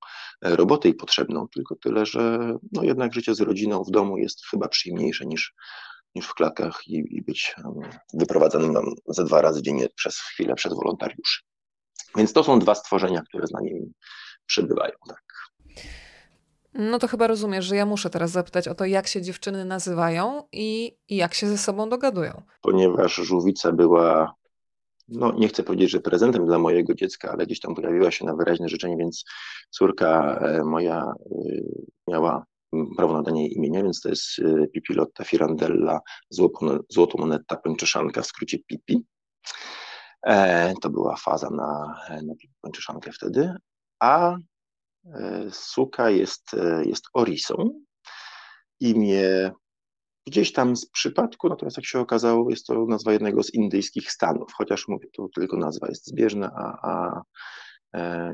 robotę 0.43 0.89
i 0.89 0.95
potrzebną, 0.95 1.49
tylko 1.55 1.77
tyle, 1.77 2.07
że 2.07 2.53
no 2.73 2.83
jednak 2.83 3.15
życie 3.15 3.35
z 3.35 3.41
rodziną 3.41 3.85
w 3.85 3.91
domu 3.91 4.19
jest 4.19 4.47
chyba 4.47 4.69
przyjemniejsze 4.69 5.27
niż 5.27 5.55
niż 6.15 6.27
w 6.27 6.35
klatkach 6.35 6.87
i, 6.87 7.05
i 7.11 7.23
być 7.23 7.55
wyprowadzanym 8.15 8.73
nam 8.73 8.85
ze 9.09 9.25
dwa 9.25 9.43
razy 9.43 9.63
dziennie 9.63 9.89
przez 9.95 10.17
chwilę 10.17 10.55
przez 10.55 10.75
wolontariuszy. 10.75 11.43
Więc 12.17 12.33
to 12.33 12.45
są 12.45 12.59
dwa 12.59 12.75
stworzenia, 12.75 13.23
które 13.29 13.47
z 13.47 13.51
nami 13.51 13.93
przebywają. 14.47 14.95
Tak. 15.09 15.23
No 16.75 16.99
to 16.99 17.09
chyba 17.09 17.27
rozumiesz, 17.27 17.65
że 17.65 17.77
ja 17.77 17.87
muszę 17.87 18.11
teraz 18.11 18.31
zapytać 18.31 18.69
o 18.69 18.75
to, 18.75 18.85
jak 18.85 19.07
się 19.07 19.23
dziewczyny 19.23 19.65
nazywają 19.65 20.43
i, 20.53 20.97
i 21.09 21.17
jak 21.17 21.35
się 21.35 21.49
ze 21.49 21.59
sobą 21.59 21.89
dogadują. 21.89 22.43
Ponieważ 22.63 23.15
żółwica 23.15 23.73
była, 23.73 24.35
no 25.09 25.33
nie 25.33 25.49
chcę 25.49 25.63
powiedzieć, 25.63 25.91
że 25.91 26.01
prezentem 26.01 26.47
dla 26.47 26.59
mojego 26.59 26.95
dziecka, 26.95 27.33
ale 27.33 27.47
gdzieś 27.47 27.61
tam 27.61 27.75
pojawiła 27.75 28.11
się 28.11 28.25
na 28.25 28.35
wyraźne 28.35 28.69
życzenie, 28.69 28.97
więc 28.97 29.25
córka 29.71 30.39
e, 30.43 30.65
moja 30.65 31.03
e, 31.03 31.37
miała 32.09 32.45
prawo 32.97 33.13
nadania 33.13 33.47
imienia, 33.47 33.83
więc 33.83 34.01
to 34.01 34.09
jest 34.09 34.39
y, 34.39 34.69
Pipilotta 34.73 35.25
Firandella, 35.25 36.01
złotomonetta 36.89 37.57
pęczeszanka, 37.57 38.23
w 38.23 38.27
skrócie 38.27 38.59
Pipi. 38.59 39.05
E, 40.27 40.75
to 40.81 40.91
była 40.91 41.17
faza 41.17 41.51
na, 41.51 42.01
na 42.23 42.35
pęczeszankę 42.61 43.13
wtedy, 43.13 43.55
a 44.01 44.37
e, 45.15 45.47
suka 45.51 46.11
jest, 46.11 46.55
e, 46.55 46.85
jest 46.85 47.05
Orisą. 47.15 47.81
Imię 48.81 49.51
gdzieś 50.27 50.53
tam 50.53 50.77
z 50.77 50.91
przypadku, 50.91 51.49
natomiast 51.49 51.77
jak 51.77 51.87
się 51.87 52.01
okazało, 52.01 52.51
jest 52.51 52.67
to 52.67 52.87
nazwa 52.87 53.13
jednego 53.13 53.43
z 53.43 53.55
indyjskich 53.55 54.13
stanów, 54.13 54.53
chociaż 54.55 54.89
mówię, 54.89 55.09
to 55.17 55.29
tylko 55.35 55.57
nazwa 55.57 55.89
jest 55.89 56.07
zbieżna, 56.07 56.51
a, 56.57 56.91
a 56.91 57.23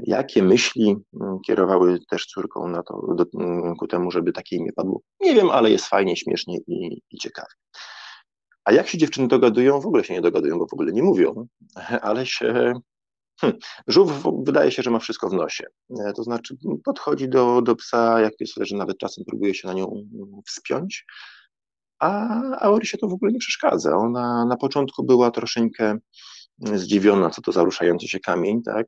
jakie 0.02 0.42
myśli 0.42 0.96
mm, 1.20 1.38
kierowały 1.46 1.98
też 2.10 2.26
córką 2.26 2.68
na 2.68 2.82
to, 2.82 3.14
do, 3.14 3.26
mm, 3.40 3.76
ku 3.76 3.86
temu, 3.86 4.10
żeby 4.10 4.32
takie 4.32 4.56
imię 4.56 4.72
padło? 4.72 5.00
Nie 5.20 5.34
wiem, 5.34 5.50
ale 5.50 5.70
jest 5.70 5.86
fajnie, 5.86 6.16
śmiesznie 6.16 6.58
i, 6.66 7.02
i 7.10 7.18
ciekawie. 7.18 7.54
A 8.64 8.72
jak 8.72 8.88
się 8.88 8.98
dziewczyny 8.98 9.28
dogadują? 9.28 9.80
W 9.80 9.86
ogóle 9.86 10.04
się 10.04 10.14
nie 10.14 10.20
dogadują, 10.20 10.58
bo 10.58 10.66
w 10.66 10.72
ogóle 10.72 10.92
nie 10.92 11.02
mówią, 11.02 11.46
ale 12.02 12.26
się. 12.26 12.72
Hmm, 13.40 13.58
żółw 13.86 14.22
wydaje 14.44 14.70
się, 14.70 14.82
że 14.82 14.90
ma 14.90 14.98
wszystko 14.98 15.28
w 15.28 15.32
nosie. 15.32 15.64
E, 16.00 16.12
to 16.12 16.22
znaczy, 16.22 16.56
podchodzi 16.84 17.28
do, 17.28 17.62
do 17.62 17.76
psa, 17.76 18.20
jak 18.20 18.36
pies 18.36 18.56
leży, 18.56 18.76
nawet 18.76 18.98
czasem 18.98 19.24
próbuje 19.24 19.54
się 19.54 19.68
na 19.68 19.74
nią 19.74 20.08
wspiąć, 20.46 21.04
a 21.98 22.40
Aori 22.60 22.86
się 22.86 22.98
to 22.98 23.08
w 23.08 23.12
ogóle 23.12 23.32
nie 23.32 23.38
przeszkadza. 23.38 23.96
Ona 23.96 24.44
na 24.44 24.56
początku 24.56 25.04
była 25.04 25.30
troszeczkę 25.30 25.98
zdziwiona, 26.58 27.30
co 27.30 27.42
to 27.42 27.52
za 27.52 27.64
ruszający 27.64 28.08
się 28.08 28.20
kamień, 28.20 28.62
tak, 28.62 28.86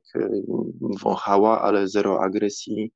wąchała, 1.01 1.61
ale 1.61 1.87
zero 1.87 2.21
agresji, 2.21 2.91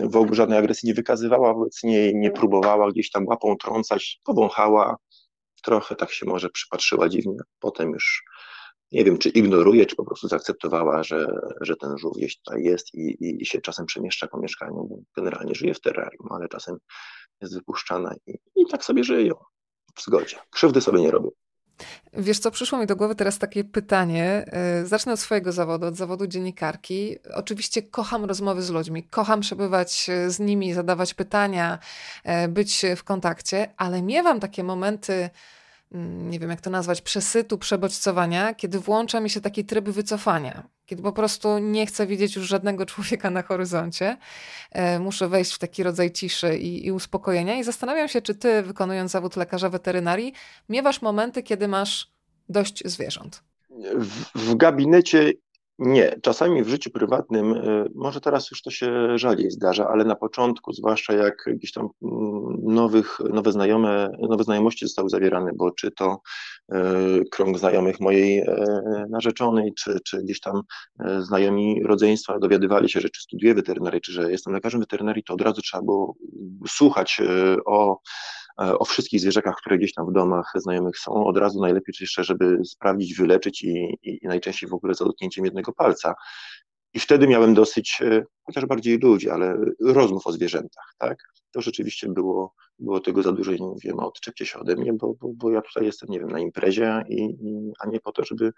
w 0.00 0.16
ogóle 0.16 0.34
żadnej 0.34 0.58
agresji 0.58 0.86
nie 0.86 0.94
wykazywała 0.94 1.54
wobec 1.54 1.82
niej, 1.82 2.16
nie 2.16 2.30
próbowała 2.30 2.90
gdzieś 2.92 3.10
tam 3.10 3.26
łapą 3.26 3.56
trącać, 3.56 4.20
powąchała, 4.24 4.96
trochę 5.62 5.96
tak 5.96 6.10
się 6.10 6.26
może 6.26 6.50
przypatrzyła 6.50 7.08
dziwnie, 7.08 7.36
potem 7.60 7.90
już 7.90 8.24
nie 8.92 9.04
wiem, 9.04 9.18
czy 9.18 9.28
ignoruje, 9.28 9.86
czy 9.86 9.96
po 9.96 10.04
prostu 10.04 10.28
zaakceptowała, 10.28 11.02
że, 11.02 11.26
że 11.60 11.76
ten 11.76 11.98
żółw 11.98 12.16
gdzieś 12.16 12.38
tutaj 12.38 12.62
jest 12.62 12.94
i, 12.94 13.00
i, 13.00 13.42
i 13.42 13.46
się 13.46 13.60
czasem 13.60 13.86
przemieszcza 13.86 14.26
po 14.26 14.38
mieszkaniu, 14.38 14.74
bo 14.74 14.96
generalnie 15.16 15.54
żyje 15.54 15.74
w 15.74 15.80
terrarium, 15.80 16.28
ale 16.30 16.48
czasem 16.48 16.76
jest 17.40 17.54
wypuszczana 17.54 18.14
i, 18.26 18.32
i 18.56 18.66
tak 18.70 18.84
sobie 18.84 19.04
żyją. 19.04 19.34
W 19.94 20.02
zgodzie. 20.02 20.36
Krzywdy 20.50 20.80
sobie 20.80 21.00
nie 21.00 21.10
robią. 21.10 21.30
Wiesz 22.12 22.38
co, 22.38 22.50
przyszło 22.50 22.78
mi 22.78 22.86
do 22.86 22.96
głowy 22.96 23.14
teraz 23.14 23.38
takie 23.38 23.64
pytanie. 23.64 24.44
E, 24.52 24.86
zacznę 24.86 25.12
od 25.12 25.20
swojego 25.20 25.52
zawodu, 25.52 25.86
od 25.86 25.96
zawodu 25.96 26.26
dziennikarki. 26.26 27.16
Oczywiście 27.34 27.82
kocham 27.82 28.24
rozmowy 28.24 28.62
z 28.62 28.70
ludźmi, 28.70 29.02
kocham 29.02 29.40
przebywać 29.40 30.10
e, 30.10 30.30
z 30.30 30.38
nimi, 30.38 30.74
zadawać 30.74 31.14
pytania, 31.14 31.78
e, 32.24 32.48
być 32.48 32.82
w 32.96 33.04
kontakcie, 33.04 33.68
ale 33.76 34.02
miewam 34.02 34.40
takie 34.40 34.64
momenty 34.64 35.30
mm, 35.92 36.30
nie 36.30 36.38
wiem 36.38 36.50
jak 36.50 36.60
to 36.60 36.70
nazwać, 36.70 37.02
przesytu, 37.02 37.58
przebodźcowania, 37.58 38.54
kiedy 38.54 38.80
włącza 38.80 39.20
mi 39.20 39.30
się 39.30 39.40
taki 39.40 39.64
tryb 39.64 39.88
wycofania, 39.88 40.75
kiedy 40.86 41.02
po 41.02 41.12
prostu 41.12 41.58
nie 41.58 41.86
chcę 41.86 42.06
widzieć 42.06 42.36
już 42.36 42.46
żadnego 42.46 42.86
człowieka 42.92 43.30
na 43.30 43.42
horyzoncie. 43.42 44.16
E, 44.72 44.98
muszę 44.98 45.28
wejść 45.28 45.52
w 45.52 45.58
taki 45.58 45.82
rodzaj 45.82 46.12
ciszy 46.12 46.58
i, 46.58 46.86
i 46.86 46.92
uspokojenia 46.92 47.58
i 47.58 47.64
zastanawiam 47.64 48.08
się, 48.08 48.22
czy 48.22 48.34
ty, 48.34 48.62
wykonując 48.62 49.10
zawód 49.10 49.36
lekarza 49.36 49.68
weterynarii, 49.68 50.32
miewasz 50.68 51.02
momenty, 51.02 51.42
kiedy 51.42 51.68
masz 51.68 52.10
dość 52.48 52.82
zwierząt. 52.84 53.42
W, 53.98 54.24
w 54.34 54.54
gabinecie 54.54 55.32
nie, 55.78 56.18
czasami 56.22 56.62
w 56.62 56.68
życiu 56.68 56.90
prywatnym, 56.90 57.52
y, 57.52 57.90
może 57.94 58.20
teraz 58.20 58.50
już 58.50 58.62
to 58.62 58.70
się 58.70 59.18
rzadziej 59.18 59.50
zdarza, 59.50 59.88
ale 59.88 60.04
na 60.04 60.16
początku, 60.16 60.72
zwłaszcza 60.72 61.12
jak 61.12 61.44
jakieś 61.46 61.72
tam 61.72 61.88
mm, 62.02 62.56
nowych, 62.62 63.18
nowe 63.30 63.52
znajome, 63.52 64.10
nowe 64.18 64.44
znajomości 64.44 64.86
zostały 64.86 65.10
zawierane, 65.10 65.50
bo 65.54 65.70
czy 65.70 65.90
to 65.90 66.20
y, 66.74 66.76
krąg 67.30 67.58
znajomych 67.58 68.00
mojej 68.00 68.38
y, 68.38 68.46
narzeczonej, 69.10 69.74
czy, 69.74 69.98
czy 70.04 70.22
gdzieś 70.22 70.40
tam 70.40 70.62
znajomi 71.18 71.82
rodzeństwa 71.84 72.38
dowiadywali 72.38 72.88
się, 72.88 73.00
że 73.00 73.10
czy 73.10 73.22
studiuję 73.22 73.54
weterynarię, 73.54 74.00
czy 74.00 74.12
że 74.12 74.30
jestem 74.30 74.52
lekarzem 74.52 74.80
weterynarii, 74.80 75.24
to 75.24 75.34
od 75.34 75.40
razu 75.40 75.62
trzeba 75.62 75.82
było 75.82 76.14
słuchać 76.68 77.20
o 77.66 77.98
o 78.56 78.84
wszystkich 78.84 79.20
zwierzakach, 79.20 79.56
które 79.56 79.78
gdzieś 79.78 79.94
tam 79.94 80.06
w 80.06 80.12
domach 80.12 80.52
znajomych 80.54 80.98
są, 80.98 81.26
od 81.26 81.36
razu 81.36 81.60
najlepiej 81.60 81.94
jeszcze, 82.00 82.24
żeby 82.24 82.58
sprawdzić, 82.64 83.14
wyleczyć 83.14 83.62
i, 83.64 83.98
i, 84.02 84.18
najczęściej 84.22 84.70
w 84.70 84.74
ogóle 84.74 84.94
za 84.94 85.04
dotknięciem 85.04 85.44
jednego 85.44 85.72
palca. 85.72 86.14
I 86.94 87.00
wtedy 87.00 87.28
miałem 87.28 87.54
dosyć, 87.54 87.98
e, 88.02 88.24
chociaż 88.44 88.66
bardziej 88.66 88.98
ludzi, 88.98 89.30
ale 89.30 89.58
rozmów 89.80 90.26
o 90.26 90.32
zwierzętach, 90.32 90.94
tak? 90.98 91.18
To 91.50 91.60
rzeczywiście 91.60 92.08
było, 92.08 92.54
było 92.78 93.00
tego 93.00 93.22
za 93.22 93.32
dużo 93.32 93.52
i 93.52 93.60
nie 93.60 93.66
mówiłem, 93.66 93.98
odczepcie 93.98 94.46
się 94.46 94.58
ode 94.58 94.76
mnie, 94.76 94.92
bo, 94.92 95.14
bo, 95.14 95.28
bo 95.34 95.50
ja 95.50 95.62
tutaj 95.62 95.84
jestem, 95.84 96.08
nie 96.08 96.20
wiem, 96.20 96.28
na 96.28 96.38
imprezie, 96.38 97.04
i, 97.08 97.22
i, 97.22 97.72
a 97.80 97.88
nie 97.88 98.00
po 98.00 98.12
to, 98.12 98.24
żeby, 98.24 98.52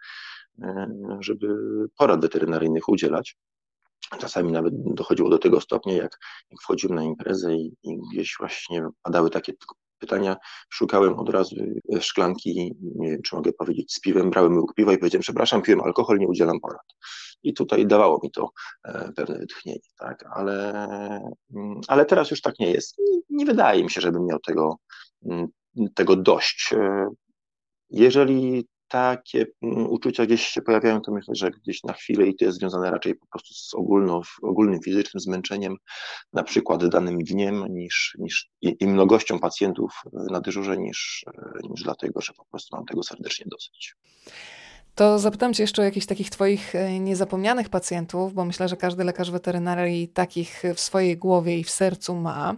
e, 0.62 0.88
żeby 1.20 1.48
porad 1.96 2.20
weterynaryjnych 2.20 2.88
udzielać. 2.88 3.36
Czasami 4.18 4.52
nawet 4.52 4.74
dochodziło 4.94 5.30
do 5.30 5.38
tego 5.38 5.60
stopnia, 5.60 5.92
jak, 5.92 6.18
jak 6.50 6.62
wchodziłem 6.62 6.96
na 6.96 7.02
imprezę 7.02 7.54
i, 7.54 7.76
i 7.82 7.98
gdzieś 8.12 8.34
właśnie 8.38 8.88
padały 9.02 9.30
takie 9.30 9.52
pytania, 9.98 10.36
szukałem 10.68 11.18
od 11.18 11.28
razu 11.28 11.56
e, 11.94 12.00
szklanki, 12.02 12.74
nie 12.94 13.10
wiem, 13.10 13.22
czy 13.22 13.36
mogę 13.36 13.52
powiedzieć, 13.52 13.92
z 13.92 14.00
piwem, 14.00 14.30
brałem 14.30 14.58
łyk 14.58 14.74
piwa 14.74 14.92
i 14.92 14.98
powiedziałem, 14.98 15.22
przepraszam, 15.22 15.62
piłem 15.62 15.80
alkohol, 15.80 16.18
nie 16.18 16.28
udzielam 16.28 16.60
porad. 16.60 16.86
I 17.42 17.54
tutaj 17.54 17.86
dawało 17.86 18.20
mi 18.22 18.30
to 18.30 18.50
e, 18.84 19.12
pewne 19.16 19.38
wytchnienie, 19.38 19.80
tak, 19.98 20.24
ale, 20.36 20.72
mm, 21.54 21.80
ale 21.88 22.04
teraz 22.06 22.30
już 22.30 22.40
tak 22.40 22.58
nie 22.58 22.70
jest. 22.70 22.98
Nie, 22.98 23.18
nie 23.30 23.46
wydaje 23.46 23.84
mi 23.84 23.90
się, 23.90 24.00
żebym 24.00 24.26
miał 24.26 24.38
tego, 24.38 24.76
mm, 25.26 25.48
tego 25.94 26.16
dość. 26.16 26.72
E, 26.72 27.08
jeżeli 27.90 28.66
takie 28.88 29.46
mm, 29.62 29.90
uczucia 29.90 30.26
gdzieś 30.26 30.46
się 30.46 30.62
pojawiają, 30.62 31.00
to 31.00 31.12
myślę, 31.12 31.34
że 31.34 31.50
gdzieś 31.50 31.84
na 31.84 31.92
chwilę 31.92 32.26
i 32.26 32.36
to 32.36 32.44
jest 32.44 32.58
związane 32.58 32.90
raczej 32.90 33.14
po 33.14 33.26
prostu 33.26 33.54
z 33.54 33.74
ogólno, 33.74 34.22
ogólnym 34.42 34.80
fizycznym 34.82 35.20
zmęczeniem, 35.20 35.76
na 36.32 36.42
przykład 36.42 36.88
danym 36.88 37.18
dniem, 37.18 37.64
niż, 37.68 38.16
niż 38.18 38.50
i, 38.62 38.76
i 38.80 38.86
mnogością 38.86 39.38
pacjentów 39.38 39.92
na 40.12 40.40
dyżurze, 40.40 40.78
niż, 40.78 41.24
niż 41.70 41.82
dlatego, 41.82 42.20
że 42.20 42.32
po 42.32 42.44
prostu 42.44 42.76
mam 42.76 42.86
tego 42.86 43.02
serdecznie 43.02 43.46
dosyć. 43.50 43.94
To 44.98 45.18
zapytam 45.18 45.54
Cię 45.54 45.62
jeszcze 45.62 45.82
o 45.82 45.84
jakichś 45.84 46.06
takich 46.06 46.30
Twoich 46.30 46.74
e, 46.74 47.00
niezapomnianych 47.00 47.68
pacjentów, 47.68 48.34
bo 48.34 48.44
myślę, 48.44 48.68
że 48.68 48.76
każdy 48.76 49.04
lekarz 49.04 49.30
weterynarii 49.30 50.08
takich 50.08 50.62
w 50.74 50.80
swojej 50.80 51.16
głowie 51.16 51.58
i 51.58 51.64
w 51.64 51.70
sercu 51.70 52.14
ma. 52.14 52.54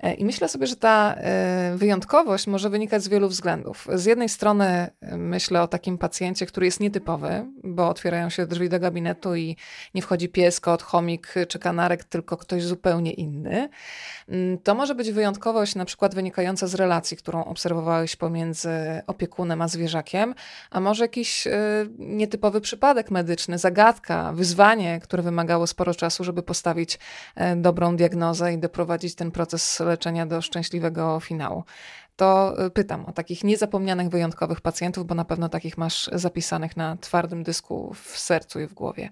E, 0.00 0.14
I 0.14 0.24
myślę 0.24 0.48
sobie, 0.48 0.66
że 0.66 0.76
ta 0.76 1.14
e, 1.14 1.72
wyjątkowość 1.76 2.46
może 2.46 2.70
wynikać 2.70 3.02
z 3.02 3.08
wielu 3.08 3.28
względów. 3.28 3.86
Z 3.94 4.04
jednej 4.04 4.28
strony 4.28 4.86
myślę 5.16 5.62
o 5.62 5.68
takim 5.68 5.98
pacjencie, 5.98 6.46
który 6.46 6.66
jest 6.66 6.80
nietypowy, 6.80 7.46
bo 7.64 7.88
otwierają 7.88 8.30
się 8.30 8.46
drzwi 8.46 8.68
do 8.68 8.80
gabinetu 8.80 9.34
i 9.34 9.56
nie 9.94 10.02
wchodzi 10.02 10.28
pies, 10.28 10.60
kot, 10.60 10.82
chomik 10.82 11.34
czy 11.48 11.58
kanarek, 11.58 12.04
tylko 12.04 12.36
ktoś 12.36 12.62
zupełnie 12.62 13.12
inny. 13.12 13.68
Mm, 14.28 14.58
to 14.58 14.74
może 14.74 14.94
być 14.94 15.10
wyjątkowość 15.10 15.74
na 15.74 15.84
przykład 15.84 16.14
wynikająca 16.14 16.66
z 16.66 16.74
relacji, 16.74 17.16
którą 17.16 17.44
obserwowałeś 17.44 18.16
pomiędzy 18.16 18.70
opiekunem 19.06 19.62
a 19.62 19.68
zwierzakiem, 19.68 20.34
a 20.70 20.80
może 20.80 21.04
jakiś 21.04 21.48
nietypowy 21.98 22.60
przypadek 22.60 23.10
medyczny, 23.10 23.58
zagadka, 23.58 24.32
wyzwanie, 24.32 25.00
które 25.00 25.22
wymagało 25.22 25.66
sporo 25.66 25.94
czasu, 25.94 26.24
żeby 26.24 26.42
postawić 26.42 26.98
e, 27.36 27.56
dobrą 27.56 27.96
diagnozę 27.96 28.52
i 28.52 28.58
doprowadzić 28.58 29.14
ten 29.14 29.30
proces 29.30 29.80
leczenia 29.80 30.26
do 30.26 30.42
szczęśliwego 30.42 31.20
finału. 31.20 31.64
To 32.16 32.58
e, 32.66 32.70
pytam 32.70 33.06
o 33.06 33.12
takich 33.12 33.44
niezapomnianych, 33.44 34.08
wyjątkowych 34.08 34.60
pacjentów, 34.60 35.06
bo 35.06 35.14
na 35.14 35.24
pewno 35.24 35.48
takich 35.48 35.78
masz 35.78 36.10
zapisanych 36.12 36.76
na 36.76 36.96
twardym 36.96 37.42
dysku 37.42 37.94
w 37.94 38.18
sercu 38.18 38.60
i 38.60 38.66
w 38.66 38.74
głowie. 38.74 39.10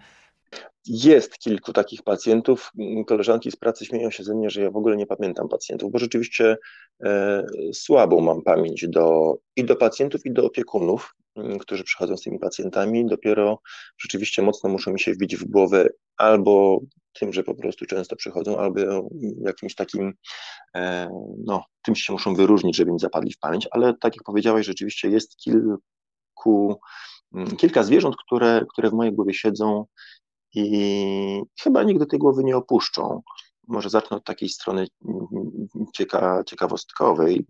Jest 0.87 1.39
kilku 1.39 1.73
takich 1.73 2.03
pacjentów. 2.03 2.73
Koleżanki 3.07 3.51
z 3.51 3.57
pracy 3.57 3.85
śmieją 3.85 4.11
się 4.11 4.25
ze 4.25 4.35
mnie, 4.35 4.51
że 4.51 4.63
ja 4.63 4.71
w 4.71 4.77
ogóle 4.77 4.97
nie 4.97 5.07
pamiętam 5.07 5.49
pacjentów, 5.49 5.93
bo 5.93 5.99
rzeczywiście 5.99 6.57
e, 7.05 7.47
słabą 7.73 8.21
mam 8.21 8.43
pamięć 8.43 8.89
do, 8.89 9.37
i 9.57 9.65
do 9.65 9.77
pacjentów, 9.77 10.27
i 10.27 10.33
do 10.33 10.45
opiekunów, 10.45 11.15
którzy 11.61 11.85
przychodzą 11.85 12.17
z 12.17 12.23
tymi 12.23 12.39
pacjentami. 12.39 13.07
Dopiero 13.07 13.59
rzeczywiście 13.99 14.43
mocno 14.43 14.71
muszą 14.71 14.93
mi 14.93 15.01
się 15.01 15.13
wbić 15.13 15.37
w 15.37 15.45
głowę 15.45 15.89
albo 16.17 16.81
tym, 17.13 17.33
że 17.33 17.43
po 17.43 17.55
prostu 17.55 17.87
często 17.87 18.17
przychodzą, 18.17 18.59
albo 18.59 19.09
jakimś 19.41 19.75
takim, 19.75 20.13
e, 20.75 21.09
no, 21.45 21.65
tym 21.83 21.95
się 21.97 22.13
muszą 22.13 22.35
wyróżnić, 22.35 22.77
żeby 22.77 22.93
mi 22.93 22.99
zapadli 22.99 23.33
w 23.33 23.39
pamięć, 23.39 23.69
ale 23.71 23.95
tak 24.01 24.17
jak 24.17 24.25
powiedziałeś, 24.25 24.67
rzeczywiście 24.67 25.09
jest 25.09 25.37
kilku, 25.37 26.81
kilka 27.59 27.83
zwierząt, 27.83 28.17
które, 28.27 28.67
które 28.73 28.91
w 28.91 28.93
mojej 28.93 29.13
głowie 29.13 29.35
siedzą 29.35 29.87
i 30.55 31.43
chyba 31.61 31.83
nigdy 31.83 32.07
tej 32.07 32.19
głowy 32.19 32.45
nie 32.45 32.57
opuszczą. 32.57 33.23
Może 33.69 33.91
zacznę 33.91 34.17
od 34.17 34.25
takiej 34.25 34.49
strony 34.49 34.87
cieka, 35.95 36.45
ciekawostkowej. 36.47 37.47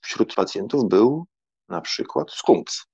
Wśród 0.00 0.34
pacjentów 0.34 0.88
był 0.88 1.26
na 1.68 1.80
przykład 1.80 2.30
skunks. 2.30 2.86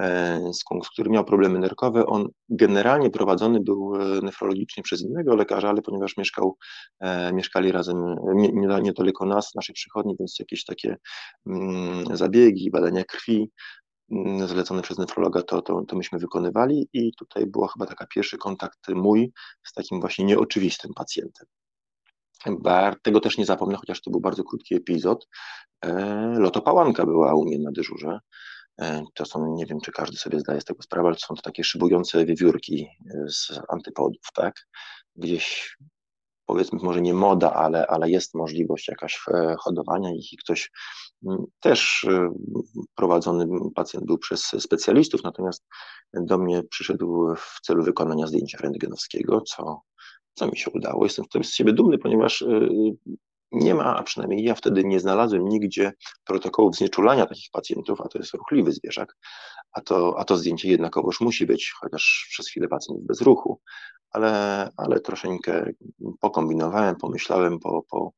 E, 0.00 0.40
skunks, 0.52 0.88
który 0.88 1.10
miał 1.10 1.24
problemy 1.24 1.58
nerkowe. 1.58 2.06
On 2.06 2.28
generalnie 2.48 3.10
prowadzony 3.10 3.60
był 3.60 3.94
e, 3.94 4.20
nefrologicznie 4.22 4.82
przez 4.82 5.02
innego 5.02 5.36
lekarza, 5.36 5.68
ale 5.68 5.82
ponieważ 5.82 6.16
mieszkał, 6.16 6.56
e, 7.00 7.32
mieszkali 7.32 7.72
razem 7.72 8.16
niedaleko 8.82 9.26
nas, 9.26 9.54
naszej 9.54 9.74
przychodni, 9.74 10.16
więc 10.18 10.36
jakieś 10.38 10.64
takie 10.64 10.96
mm, 11.46 12.16
zabiegi, 12.16 12.70
badania 12.70 13.04
krwi, 13.04 13.50
Mm, 14.12 14.48
zlecony 14.48 14.82
przez 14.82 14.98
nefrologa, 14.98 15.42
to, 15.42 15.62
to, 15.62 15.84
to 15.88 15.96
myśmy 15.96 16.18
wykonywali 16.18 16.88
i 16.92 17.12
tutaj 17.18 17.46
była 17.46 17.68
chyba 17.68 17.86
taka 17.86 18.06
pierwszy 18.06 18.38
kontakt 18.38 18.78
mój 18.88 19.32
z 19.64 19.72
takim 19.72 20.00
właśnie 20.00 20.24
nieoczywistym 20.24 20.94
pacjentem. 20.94 21.46
Tego 23.02 23.20
też 23.20 23.38
nie 23.38 23.46
zapomnę, 23.46 23.76
chociaż 23.76 24.00
to 24.02 24.10
był 24.10 24.20
bardzo 24.20 24.44
krótki 24.44 24.74
epizod. 24.74 25.28
E, 25.84 25.94
Lotopałanka 26.38 27.06
była 27.06 27.34
u 27.34 27.44
mnie 27.44 27.58
na 27.58 27.72
dyżurze. 27.72 28.18
E, 28.80 29.02
to 29.14 29.26
są, 29.26 29.54
nie 29.54 29.66
wiem, 29.66 29.80
czy 29.80 29.92
każdy 29.92 30.16
sobie 30.16 30.40
zdaje 30.40 30.60
z 30.60 30.64
tego 30.64 30.82
sprawę, 30.82 31.08
ale 31.08 31.18
są 31.18 31.34
to 31.34 31.42
takie 31.42 31.64
szybujące 31.64 32.26
wiewiórki 32.26 32.88
z 33.26 33.60
antypodów, 33.68 34.22
tak? 34.34 34.54
Gdzieś 35.16 35.76
powiedzmy 36.46 36.78
może 36.82 37.00
nie 37.00 37.14
moda, 37.14 37.52
ale, 37.52 37.86
ale 37.86 38.10
jest 38.10 38.34
możliwość 38.34 38.88
jakaś 38.88 39.20
e, 39.28 39.56
hodowania 39.58 40.10
ich 40.14 40.32
i 40.32 40.36
ktoś 40.36 40.70
mm, 41.26 41.44
też 41.60 42.06
e, 42.10 42.30
prowadzony 42.94 43.46
pacjent 43.74 44.06
był 44.06 44.18
przez 44.18 44.42
specjalistów, 44.58 45.22
natomiast 45.24 45.64
do 46.14 46.38
mnie 46.38 46.62
przyszedł 46.70 47.34
w 47.36 47.60
celu 47.62 47.84
wykonania 47.84 48.26
zdjęcia 48.26 48.58
rentgenowskiego, 48.58 49.40
co, 49.40 49.80
co 50.34 50.46
mi 50.46 50.56
się 50.56 50.70
udało. 50.70 51.04
Jestem 51.04 51.24
z 51.42 51.54
siebie 51.54 51.72
dumny, 51.72 51.98
ponieważ 51.98 52.42
e, 52.42 52.68
nie 53.52 53.74
ma, 53.74 53.96
a 53.96 54.02
przynajmniej 54.02 54.44
ja 54.44 54.54
wtedy 54.54 54.84
nie 54.84 55.00
znalazłem 55.00 55.48
nigdzie 55.48 55.92
protokołów 56.24 56.76
znieczulania 56.76 57.26
takich 57.26 57.50
pacjentów, 57.52 58.00
a 58.00 58.08
to 58.08 58.18
jest 58.18 58.34
ruchliwy 58.34 58.72
zwierzak, 58.72 59.16
a 59.72 59.80
to, 59.80 60.14
a 60.18 60.24
to 60.24 60.36
zdjęcie 60.36 60.68
jednakowoż 60.68 61.20
musi 61.20 61.46
być, 61.46 61.72
chociaż 61.80 62.26
przez 62.30 62.48
chwilę 62.48 62.68
pacjent 62.68 63.00
bez 63.06 63.20
ruchu, 63.20 63.60
ale, 64.10 64.68
ale 64.76 65.00
troszeczkę 65.00 65.70
pokombinowałem, 66.20 66.96
pomyślałem, 66.96 67.58
po, 67.58 67.82
po, 67.90 68.12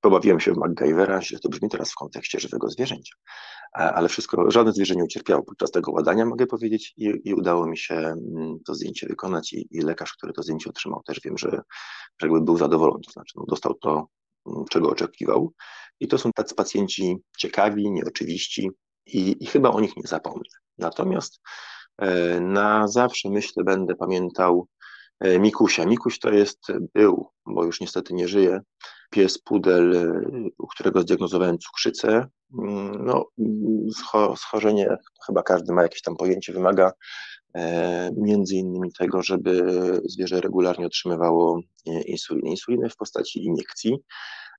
pobawiłem 0.00 0.40
się 0.40 0.52
w 0.52 0.56
MacGyvera, 0.56 1.22
źle 1.22 1.38
to 1.38 1.48
brzmi 1.48 1.68
teraz 1.68 1.92
w 1.92 1.94
kontekście 1.94 2.40
żywego 2.40 2.68
zwierzęcia, 2.68 3.14
ale 3.72 4.08
wszystko, 4.08 4.50
żadne 4.50 4.72
zwierzę 4.72 4.96
nie 4.96 5.04
ucierpiało 5.04 5.42
podczas 5.42 5.70
tego 5.70 5.92
badania, 5.92 6.26
mogę 6.26 6.46
powiedzieć, 6.46 6.94
i, 6.96 7.12
i 7.24 7.34
udało 7.34 7.66
mi 7.66 7.78
się 7.78 7.94
mm, 7.94 8.58
to 8.66 8.74
zdjęcie 8.74 9.06
wykonać 9.06 9.52
i, 9.52 9.68
i, 9.70 9.80
lekarz, 9.80 10.12
który 10.12 10.32
to 10.32 10.42
zdjęcie 10.42 10.70
otrzymał, 10.70 11.02
też 11.06 11.20
wiem, 11.24 11.38
że, 11.38 11.50
że 12.20 12.26
jakby 12.26 12.40
był 12.40 12.58
zadowolony, 12.58 13.00
to 13.06 13.12
znaczy 13.12 13.32
no, 13.36 13.44
dostał 13.48 13.74
to, 13.74 14.06
czego 14.70 14.90
oczekiwał 14.90 15.52
i 16.00 16.08
to 16.08 16.18
są 16.18 16.32
tacy 16.32 16.54
pacjenci 16.54 17.16
ciekawi, 17.38 17.90
nieoczywiści 17.90 18.70
i, 19.06 19.36
i 19.40 19.46
chyba 19.46 19.70
o 19.70 19.80
nich 19.80 19.96
nie 19.96 20.06
zapomnę. 20.06 20.48
Natomiast 20.78 21.40
e, 21.98 22.40
na 22.40 22.88
zawsze 22.88 23.30
myślę, 23.30 23.64
będę 23.64 23.94
pamiętał 23.94 24.68
e, 25.20 25.38
Mikusia. 25.38 25.86
Mikuś 25.86 26.18
to 26.18 26.30
jest, 26.30 26.58
był, 26.94 27.30
bo 27.46 27.64
już 27.64 27.80
niestety 27.80 28.14
nie 28.14 28.28
żyje, 28.28 28.60
pies 29.10 29.38
pudel, 29.38 29.96
e, 29.96 30.22
u 30.58 30.66
którego 30.66 31.00
zdiagnozowałem 31.00 31.58
cukrzycę. 31.58 32.26
Mm, 32.58 33.04
no, 33.04 33.26
schorzenie, 34.36 34.96
chyba 35.26 35.42
każdy 35.42 35.72
ma 35.72 35.82
jakieś 35.82 36.02
tam 36.02 36.16
pojęcie, 36.16 36.52
wymaga 36.52 36.92
między 38.16 38.56
innymi 38.56 38.92
tego, 38.92 39.22
żeby 39.22 39.62
zwierzę 40.04 40.40
regularnie 40.40 40.86
otrzymywało 40.86 41.60
insulinę. 42.06 42.50
Insulinę 42.50 42.88
w 42.88 42.96
postaci 42.96 43.44
iniekcji. 43.44 43.98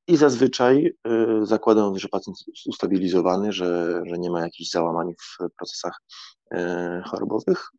I 0.08 0.18
zazwyczaj 0.18 0.86
y, 0.86 1.46
zakładam, 1.46 2.00
że 2.00 2.08
pacjent 2.08 2.38
jest 2.48 2.68
ustabilizowany, 2.68 3.52
że, 3.52 4.02
że 4.06 4.18
nie 4.18 4.32
ma 4.32 4.42
jakichś 4.42 4.70
załamań 4.70 5.14
w 5.22 5.38
procesach 5.58 6.02
chorobowych. 7.06 7.70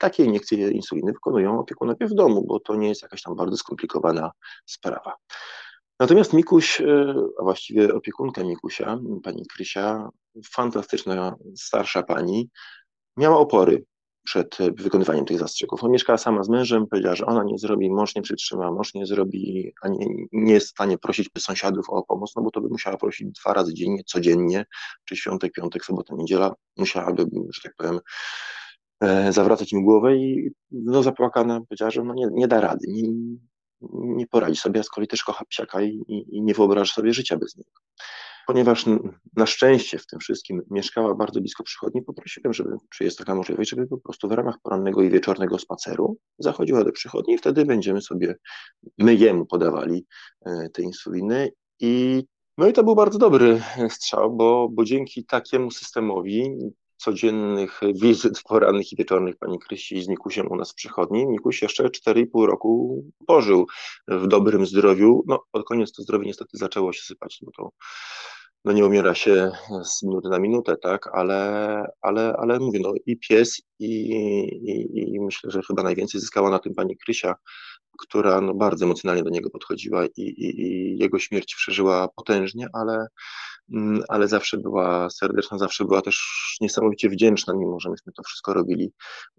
Takie 0.00 0.24
iniekcje 0.24 0.70
insuliny 0.70 1.12
wykonują 1.12 1.60
opiekunowie 1.60 2.06
w 2.06 2.14
domu, 2.14 2.44
bo 2.46 2.60
to 2.60 2.74
nie 2.74 2.88
jest 2.88 3.02
jakaś 3.02 3.22
tam 3.22 3.36
bardzo 3.36 3.56
skomplikowana 3.56 4.30
sprawa. 4.66 5.16
Natomiast 6.00 6.32
Mikuś, 6.32 6.82
a 7.40 7.42
właściwie 7.42 7.94
opiekunka 7.94 8.44
Mikusia, 8.44 8.98
pani 9.22 9.46
Krysia, 9.46 10.08
fantastyczna 10.50 11.36
starsza 11.56 12.02
pani, 12.02 12.50
miała 13.16 13.38
opory 13.38 13.84
przed 14.28 14.58
wykonywaniem 14.76 15.24
tych 15.24 15.38
zastrzegów. 15.38 15.84
Ona 15.84 15.92
mieszkała 15.92 16.18
sama 16.18 16.42
z 16.42 16.48
mężem, 16.48 16.86
powiedziała, 16.86 17.16
że 17.16 17.26
ona 17.26 17.44
nie 17.44 17.58
zrobi, 17.58 17.90
mąż 17.90 18.14
nie 18.14 18.22
przytrzyma, 18.22 18.72
mąż 18.72 18.94
nie 18.94 19.06
zrobi, 19.06 19.72
a 19.82 19.88
nie, 19.88 20.06
nie 20.32 20.52
jest 20.52 20.66
w 20.66 20.70
stanie 20.70 20.98
prosić 20.98 21.28
sąsiadów 21.38 21.90
o 21.90 22.02
pomoc, 22.02 22.32
no 22.36 22.42
bo 22.42 22.50
to 22.50 22.60
by 22.60 22.68
musiała 22.68 22.96
prosić 22.96 23.28
dwa 23.40 23.52
razy 23.52 23.74
dziennie, 23.74 24.04
codziennie, 24.04 24.64
czy 25.04 25.16
świątek, 25.16 25.52
piątek, 25.52 25.84
sobota, 25.84 26.14
niedziela, 26.16 26.54
musiałaby, 26.76 27.26
że 27.54 27.62
tak 27.62 27.74
powiem, 27.76 28.00
e, 29.00 29.32
zawracać 29.32 29.72
im 29.72 29.84
głowę 29.84 30.16
i 30.16 30.50
no 30.70 31.02
zapłakana 31.02 31.60
powiedziała, 31.60 31.90
że 31.90 32.02
no 32.02 32.14
nie, 32.14 32.28
nie 32.32 32.48
da 32.48 32.60
rady, 32.60 32.86
nie, 32.88 33.02
nie 34.16 34.26
poradzi 34.26 34.56
sobie, 34.56 34.80
a 34.80 34.82
z 34.82 34.88
kolei 34.88 35.08
też 35.08 35.24
kocha 35.24 35.44
psiaka 35.44 35.82
i, 35.82 35.88
i, 36.08 36.36
i 36.36 36.42
nie 36.42 36.54
wyobraża 36.54 36.92
sobie 36.92 37.12
życia 37.12 37.36
bez 37.36 37.56
niego 37.56 37.70
ponieważ 38.48 38.84
na 39.36 39.46
szczęście 39.46 39.98
w 39.98 40.06
tym 40.06 40.18
wszystkim 40.18 40.62
mieszkała 40.70 41.14
bardzo 41.14 41.40
blisko 41.40 41.64
przychodni, 41.64 42.02
poprosiłem, 42.02 42.52
żeby, 42.52 42.70
czy 42.90 43.04
jest 43.04 43.18
taka 43.18 43.34
możliwość, 43.34 43.70
żeby 43.70 43.86
po 43.86 43.98
prostu 43.98 44.28
w 44.28 44.32
ramach 44.32 44.54
porannego 44.62 45.02
i 45.02 45.10
wieczornego 45.10 45.58
spaceru 45.58 46.16
zachodziła 46.38 46.84
do 46.84 46.92
przychodni 46.92 47.34
i 47.34 47.38
wtedy 47.38 47.64
będziemy 47.64 48.02
sobie, 48.02 48.34
my 48.98 49.14
jemu 49.14 49.46
podawali 49.46 50.06
e, 50.46 50.68
te 50.72 50.82
insuliny 50.82 51.50
i 51.80 52.24
no 52.58 52.68
i 52.68 52.72
to 52.72 52.84
był 52.84 52.94
bardzo 52.94 53.18
dobry 53.18 53.62
strzał, 53.88 54.36
bo, 54.36 54.68
bo 54.72 54.84
dzięki 54.84 55.24
takiemu 55.24 55.70
systemowi 55.70 56.58
codziennych 56.96 57.80
wizyt 57.94 58.42
porannych 58.42 58.92
i 58.92 58.96
wieczornych 58.96 59.36
pani 59.36 59.58
Krysi 59.58 60.02
z 60.02 60.08
Nikusiem 60.08 60.50
u 60.50 60.56
nas 60.56 60.72
w 60.72 60.74
przychodni. 60.74 61.26
Nikuś 61.26 61.62
jeszcze 61.62 61.84
4,5 61.84 62.46
roku 62.46 63.04
pożył 63.26 63.66
w 64.08 64.26
dobrym 64.26 64.66
zdrowiu. 64.66 65.24
No, 65.26 65.40
pod 65.50 65.64
koniec 65.64 65.92
to 65.92 66.02
zdrowie 66.02 66.26
niestety 66.26 66.58
zaczęło 66.58 66.92
się 66.92 67.02
sypać, 67.02 67.38
bo 67.42 67.50
to 67.52 67.70
no 68.64 68.72
nie 68.72 68.86
umiera 68.86 69.14
się 69.14 69.50
z 69.84 70.02
minuty 70.02 70.28
na 70.28 70.38
minutę, 70.38 70.76
tak, 70.76 71.08
ale, 71.12 71.84
ale, 72.00 72.34
ale 72.38 72.58
mówię, 72.58 72.80
no 72.82 72.92
i 73.06 73.18
pies 73.18 73.62
i, 73.78 74.10
i, 74.94 75.14
i 75.14 75.20
myślę, 75.20 75.50
że 75.50 75.60
chyba 75.62 75.82
najwięcej 75.82 76.20
zyskała 76.20 76.50
na 76.50 76.58
tym 76.58 76.74
pani 76.74 76.96
Krysia, 76.96 77.34
która 77.98 78.40
no 78.40 78.54
bardzo 78.54 78.84
emocjonalnie 78.84 79.22
do 79.22 79.30
niego 79.30 79.50
podchodziła 79.50 80.06
i, 80.06 80.22
i, 80.22 80.60
i 80.60 80.98
jego 80.98 81.18
śmierć 81.18 81.54
przeżyła 81.54 82.08
potężnie, 82.08 82.66
ale, 82.72 83.06
ale 84.08 84.28
zawsze 84.28 84.56
była 84.56 85.10
serdeczna, 85.10 85.58
zawsze 85.58 85.84
była 85.84 86.02
też 86.02 86.26
niesamowicie 86.60 87.08
wdzięczna, 87.08 87.54
mimo 87.54 87.80
że 87.80 87.90
myśmy 87.90 88.12
to 88.12 88.22
wszystko 88.22 88.54
robili 88.54 88.92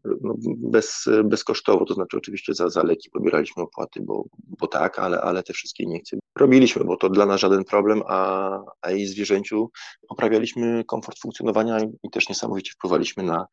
no, 0.06 0.34
bez, 0.58 1.06
bezkosztowo, 1.24 1.86
to 1.86 1.94
znaczy 1.94 2.18
oczywiście 2.18 2.54
za, 2.54 2.70
za 2.70 2.84
leki 2.84 3.10
pobieraliśmy 3.10 3.63
opłaty, 3.63 4.00
bo, 4.04 4.24
bo 4.60 4.68
tak, 4.68 5.00
ale, 5.00 5.22
ale 5.22 5.44
te 5.44 5.54
wszystkie 5.54 5.84
iniekcje 5.84 6.20
robiliśmy, 6.39 6.84
bo 6.84 6.98
to 6.98 7.10
dla 7.10 7.26
nas 7.26 7.42
żaden 7.42 7.63
problem, 7.63 8.02
a, 8.08 8.60
a 8.82 8.92
jej 8.92 9.08
zwierzęciu 9.08 9.72
poprawialiśmy 10.10 10.84
komfort 10.88 11.20
funkcjonowania 11.20 11.80
i 12.04 12.10
też 12.10 12.30
niesamowicie 12.30 12.72
wpływaliśmy 12.72 13.24
na, 13.24 13.46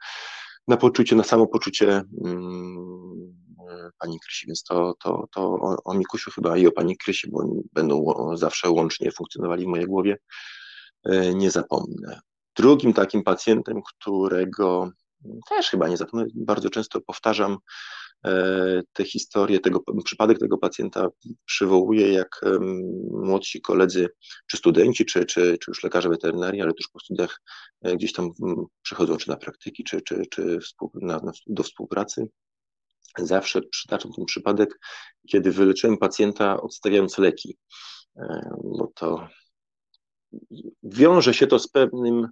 na 0.69 0.77
poczucie, 0.77 1.17
na 1.17 1.25
samopoczucie 1.25 2.03
um, 2.13 3.37
pani 3.99 4.21
Krysi, 4.21 4.47
więc 4.47 4.63
to, 4.63 4.95
to, 5.03 5.29
to 5.35 5.41
o, 5.43 5.77
o 5.85 5.95
Mikusiu 5.95 6.31
chyba 6.31 6.57
i 6.57 6.67
o 6.67 6.73
pani 6.73 6.97
Krysi, 6.97 7.31
bo 7.31 7.39
oni 7.39 7.63
będą 7.73 8.15
zawsze 8.35 8.71
łącznie 8.71 9.13
funkcjonowali 9.13 9.65
w 9.65 9.69
mojej 9.69 9.87
głowie, 9.87 10.13
e, 10.13 10.19
nie 11.35 11.51
zapomnę. 11.51 12.21
Drugim 12.57 12.93
takim 12.93 13.23
pacjentem, 13.23 13.83
którego 13.83 14.91
też 15.49 15.71
chyba 15.71 15.89
nie 15.89 15.97
zapomnę, 15.97 16.27
bardzo 16.35 16.71
często 16.71 17.01
powtarzam 17.01 17.59
e, 18.25 18.83
tę 18.93 19.05
historię, 19.05 19.61
tego, 19.61 19.81
przypadek 20.05 20.39
tego 20.39 20.59
pacjenta 20.59 21.09
przywołuję, 21.45 22.13
jak 22.13 22.41
młodsi 23.11 23.61
koledzy, 23.61 24.09
czy 24.47 24.57
studenci, 24.57 25.05
czy, 25.05 25.25
czy, 25.25 25.59
czy 25.59 25.71
już 25.71 25.85
lekarze 25.85 26.09
weterynarii, 26.09 26.63
ale 26.63 26.73
też 26.73 26.89
po 26.93 27.01
studiach 27.01 27.41
e, 27.83 27.97
gdzieś 27.97 28.13
tam 28.13 28.31
przychodzą, 28.83 29.17
czy 29.17 29.29
na 29.29 29.37
praktyki, 29.37 29.85
czy, 29.85 30.01
czy, 30.01 30.23
czy 30.31 30.59
do 31.47 31.63
współpracy. 31.63 32.29
Zawsze 33.19 33.63
przytaczam 33.63 34.13
ten 34.13 34.25
przypadek, 34.25 34.79
kiedy 35.29 35.53
wyleczyłem 35.53 35.99
pacjenta 35.99 36.61
odstawiając 36.61 37.19
leki, 37.19 37.59
e, 38.17 38.51
bo 38.65 38.93
to 38.95 39.29
wiąże 40.83 41.35
się 41.35 41.47
to 41.47 41.59
z 41.59 41.69
pewnym 41.69 42.29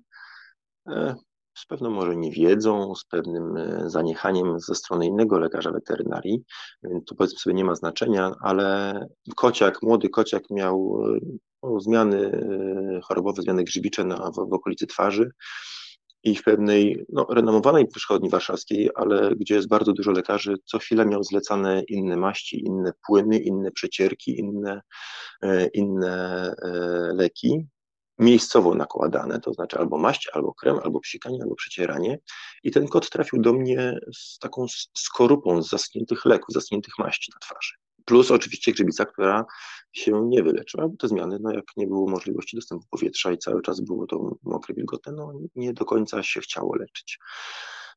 z 1.58 1.66
pewną 1.66 1.90
może 1.90 2.16
niewiedzą, 2.16 2.94
z 2.94 3.04
pewnym 3.04 3.56
e, 3.56 3.90
zaniechaniem 3.90 4.60
ze 4.60 4.74
strony 4.74 5.06
innego 5.06 5.38
lekarza 5.38 5.70
weterynarii, 5.70 6.42
więc 6.82 7.04
tu 7.04 7.14
powiedzmy 7.14 7.38
sobie 7.38 7.54
nie 7.54 7.64
ma 7.64 7.74
znaczenia, 7.74 8.32
ale 8.40 8.98
kociak, 9.36 9.82
młody 9.82 10.08
kociak 10.08 10.42
miał 10.50 11.04
no, 11.62 11.80
zmiany 11.80 12.26
e, 12.26 13.00
chorobowe, 13.00 13.42
zmiany 13.42 13.64
grzybicze 13.64 14.04
na, 14.04 14.30
w, 14.30 14.34
w 14.34 14.52
okolicy 14.52 14.86
twarzy 14.86 15.30
i 16.22 16.36
w 16.36 16.42
pewnej 16.42 17.04
no, 17.08 17.26
renomowanej 17.30 17.86
przychodni 17.86 18.30
warszawskiej, 18.30 18.90
ale 18.94 19.30
gdzie 19.36 19.54
jest 19.54 19.68
bardzo 19.68 19.92
dużo 19.92 20.10
lekarzy, 20.10 20.54
co 20.64 20.78
chwilę 20.78 21.06
miał 21.06 21.24
zlecane 21.24 21.82
inne 21.88 22.16
maści, 22.16 22.64
inne 22.66 22.92
płyny, 23.06 23.38
inne 23.38 23.70
przecierki, 23.70 24.38
inne, 24.38 24.80
inne 25.74 26.54
leki 27.14 27.66
miejscowo 28.18 28.74
nakładane, 28.74 29.40
to 29.40 29.53
znaczy 29.53 29.79
albo 29.79 29.98
maść, 29.98 30.31
albo 30.33 30.55
krem, 30.55 30.79
albo 30.85 31.00
psikanie, 31.00 31.38
albo 31.42 31.55
przecieranie. 31.55 32.18
I 32.62 32.70
ten 32.70 32.88
kot 32.88 33.11
trafił 33.11 33.42
do 33.42 33.53
mnie 33.53 33.98
z 34.14 34.38
taką 34.38 34.66
skorupą 34.96 35.62
z 35.62 35.70
zaschniętych 35.70 36.24
leków, 36.24 36.55
zaschniętych 36.55 36.94
maści 36.98 37.33
na 37.35 37.38
twarzy. 37.38 37.74
Plus 38.05 38.31
oczywiście 38.31 38.72
grzybica, 38.72 39.05
która 39.05 39.44
się 39.92 40.22
nie 40.29 40.42
wyleczyła, 40.42 40.88
bo 40.88 40.96
te 40.96 41.09
zmiany, 41.09 41.38
no 41.40 41.53
jak 41.53 41.64
nie 41.77 41.87
było 41.87 42.11
możliwości 42.11 42.57
dostępu 42.57 42.85
powietrza 42.90 43.33
i 43.33 43.38
cały 43.38 43.62
czas 43.62 43.81
było 43.81 44.07
to 44.07 44.37
mokre, 44.42 44.74
wilgotne, 44.74 45.12
no 45.12 45.33
nie 45.55 45.72
do 45.72 45.85
końca 45.85 46.22
się 46.22 46.40
chciało 46.40 46.77
leczyć. 46.77 47.18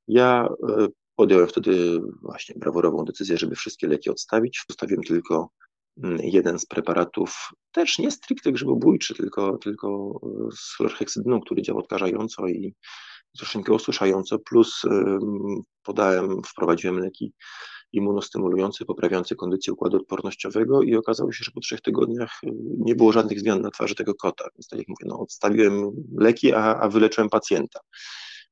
Ja 0.07 0.49
e, 0.69 0.87
podjąłem 1.15 1.47
wtedy 1.47 2.01
właśnie 2.21 2.55
brawurową 2.59 3.05
decyzję, 3.05 3.37
żeby 3.37 3.55
wszystkie 3.55 3.87
leki 3.87 4.09
odstawić. 4.09 4.63
Zostawiłem 4.69 5.03
tylko 5.03 5.49
jeden 6.19 6.59
z 6.59 6.65
preparatów, 6.65 7.49
też 7.71 7.99
nie 7.99 8.11
stricte 8.11 8.51
grzybobójczy, 8.51 9.15
tylko, 9.15 9.57
tylko 9.57 10.19
z 10.55 10.75
chlorheksydyną, 10.75 11.41
który 11.41 11.61
działa 11.61 11.79
odkażająco 11.79 12.47
i 12.47 12.73
troszeczkę 13.37 13.73
osuszająco, 13.73 14.39
plus 14.39 14.81
podałem, 15.83 16.41
wprowadziłem 16.43 16.99
leki 16.99 17.33
immunostymulujące, 17.93 18.85
poprawiające 18.85 19.35
kondycję 19.35 19.73
układu 19.73 19.97
odpornościowego 19.97 20.81
i 20.81 20.95
okazało 20.95 21.31
się, 21.31 21.43
że 21.43 21.51
po 21.51 21.59
trzech 21.59 21.81
tygodniach 21.81 22.31
y, 22.43 22.49
nie 22.77 22.95
było 22.95 23.11
żadnych 23.11 23.39
zmian 23.39 23.61
na 23.61 23.71
twarzy 23.71 23.95
tego 23.95 24.15
kota. 24.15 24.45
Więc 24.55 24.67
tak 24.67 24.79
jak 24.79 24.87
mówię, 24.87 25.05
no, 25.05 25.19
odstawiłem 25.19 25.91
leki, 26.17 26.53
a, 26.53 26.79
a 26.79 26.89
wyleczyłem 26.89 27.29
pacjenta. 27.29 27.79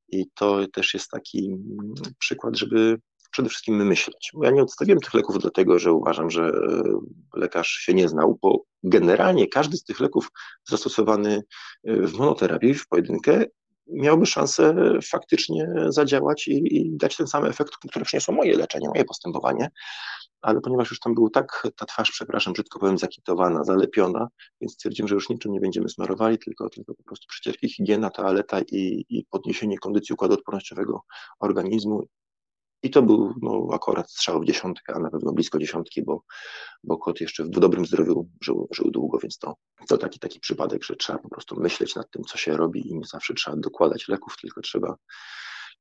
I 0.08 0.24
to 0.34 0.66
też 0.72 0.94
jest 0.94 1.10
taki 1.10 1.56
przykład, 2.18 2.56
żeby 2.56 2.98
przede 3.36 3.48
wszystkim 3.48 3.86
myśleć. 3.86 4.32
Ja 4.42 4.50
nie 4.50 4.62
odstawiłem 4.62 5.00
tych 5.00 5.14
leków 5.14 5.38
dlatego, 5.38 5.78
że 5.78 5.92
uważam, 5.92 6.30
że 6.30 6.42
e, 6.42 6.82
lekarz 7.34 7.68
się 7.68 7.94
nie 7.94 8.08
znał, 8.08 8.38
bo 8.42 8.62
generalnie 8.82 9.48
każdy 9.48 9.76
z 9.76 9.84
tych 9.84 10.00
leków 10.00 10.28
zastosowany 10.68 11.42
e, 11.84 11.96
w 11.96 12.14
monoterapii, 12.14 12.74
w 12.74 12.88
pojedynkę, 12.88 13.44
miałby 13.86 14.26
szansę 14.26 14.74
faktycznie 15.10 15.68
zadziałać 15.88 16.48
i, 16.48 16.76
i, 16.76 16.96
dać 16.96 17.16
ten 17.16 17.26
sam 17.26 17.44
efekt, 17.44 17.76
który 17.76 18.04
przyniosło 18.04 18.34
moje 18.34 18.56
leczenie, 18.56 18.88
moje 18.88 19.04
postępowanie, 19.04 19.70
ale 20.40 20.60
ponieważ 20.60 20.90
już 20.90 21.00
tam 21.00 21.14
był 21.14 21.30
tak, 21.30 21.68
ta 21.76 21.86
twarz, 21.86 22.10
przepraszam, 22.10 22.52
brzydko 22.52 22.78
powiem, 22.78 22.98
zakitowana, 22.98 23.64
zalepiona, 23.64 24.28
więc 24.60 24.72
stwierdziłem, 24.72 25.08
że 25.08 25.14
już 25.14 25.28
niczym 25.28 25.52
nie 25.52 25.60
będziemy 25.60 25.88
smarowali, 25.88 26.38
tylko, 26.38 26.70
tylko 26.70 26.94
po 26.94 27.02
prostu 27.02 27.26
przecierki, 27.28 27.68
higiena, 27.68 28.10
toaleta 28.10 28.60
i, 28.60 29.04
i 29.08 29.26
podniesienie 29.30 29.78
kondycji 29.78 30.12
układu 30.12 30.34
odpornościowego 30.34 31.00
organizmu 31.40 32.06
i 32.86 32.90
to 32.90 33.02
był 33.02 33.34
no, 33.42 33.68
akurat 33.72 34.10
strzał 34.10 34.40
w 34.40 34.44
dziesiątkę, 34.44 34.94
a 34.94 34.98
na 34.98 35.10
pewno 35.10 35.32
blisko 35.32 35.58
dziesiątki, 35.58 36.02
bo, 36.02 36.22
bo 36.84 36.98
kot 36.98 37.20
jeszcze 37.20 37.44
w 37.44 37.50
dobrym 37.50 37.86
zdrowiu 37.86 38.28
żył, 38.40 38.68
żył 38.72 38.90
długo, 38.90 39.18
więc 39.18 39.38
to, 39.38 39.54
to 39.88 39.98
taki, 39.98 40.18
taki 40.18 40.40
przypadek, 40.40 40.84
że 40.84 40.96
trzeba 40.96 41.18
po 41.18 41.28
prostu 41.28 41.60
myśleć 41.60 41.94
nad 41.94 42.10
tym, 42.10 42.22
co 42.24 42.38
się 42.38 42.56
robi 42.56 42.88
i 42.88 42.94
nie 42.94 43.06
zawsze 43.06 43.34
trzeba 43.34 43.56
dokładać 43.56 44.08
leków, 44.08 44.36
tylko 44.40 44.60
trzeba 44.60 44.96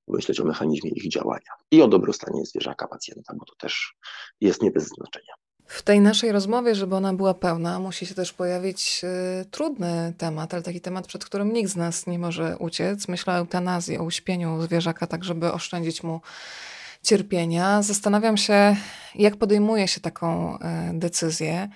myśleć 0.07 0.39
o 0.39 0.45
mechanizmie 0.45 0.91
ich 0.91 1.09
działania 1.11 1.51
i 1.71 1.81
o 1.81 1.87
dobrostanie 1.87 2.45
zwierzaka 2.45 2.87
pacjenta, 2.87 3.33
bo 3.39 3.45
to 3.45 3.55
też 3.55 3.95
jest 4.41 4.61
nie 4.61 4.71
bez 4.71 4.87
znaczenia. 4.87 5.33
W 5.65 5.81
tej 5.81 6.01
naszej 6.01 6.31
rozmowie, 6.31 6.75
żeby 6.75 6.95
ona 6.95 7.13
była 7.13 7.33
pełna, 7.33 7.79
musi 7.79 8.05
się 8.05 8.15
też 8.15 8.33
pojawić 8.33 9.01
y, 9.41 9.45
trudny 9.45 10.13
temat, 10.17 10.53
ale 10.53 10.63
taki 10.63 10.81
temat, 10.81 11.07
przed 11.07 11.25
którym 11.25 11.53
nikt 11.53 11.71
z 11.71 11.75
nas 11.75 12.07
nie 12.07 12.19
może 12.19 12.57
uciec. 12.57 13.07
Myślę 13.07 13.33
o 13.33 13.37
eutanazji, 13.37 13.97
o 13.97 14.03
uśpieniu 14.03 14.61
zwierzaka, 14.61 15.07
tak 15.07 15.23
żeby 15.23 15.51
oszczędzić 15.51 16.03
mu 16.03 16.21
cierpienia. 17.05 17.81
Zastanawiam 17.81 18.37
się, 18.37 18.75
jak 19.15 19.35
podejmuje 19.35 19.87
się 19.87 20.01
taką 20.01 20.55
y, 20.55 20.59
decyzję. 20.93 21.69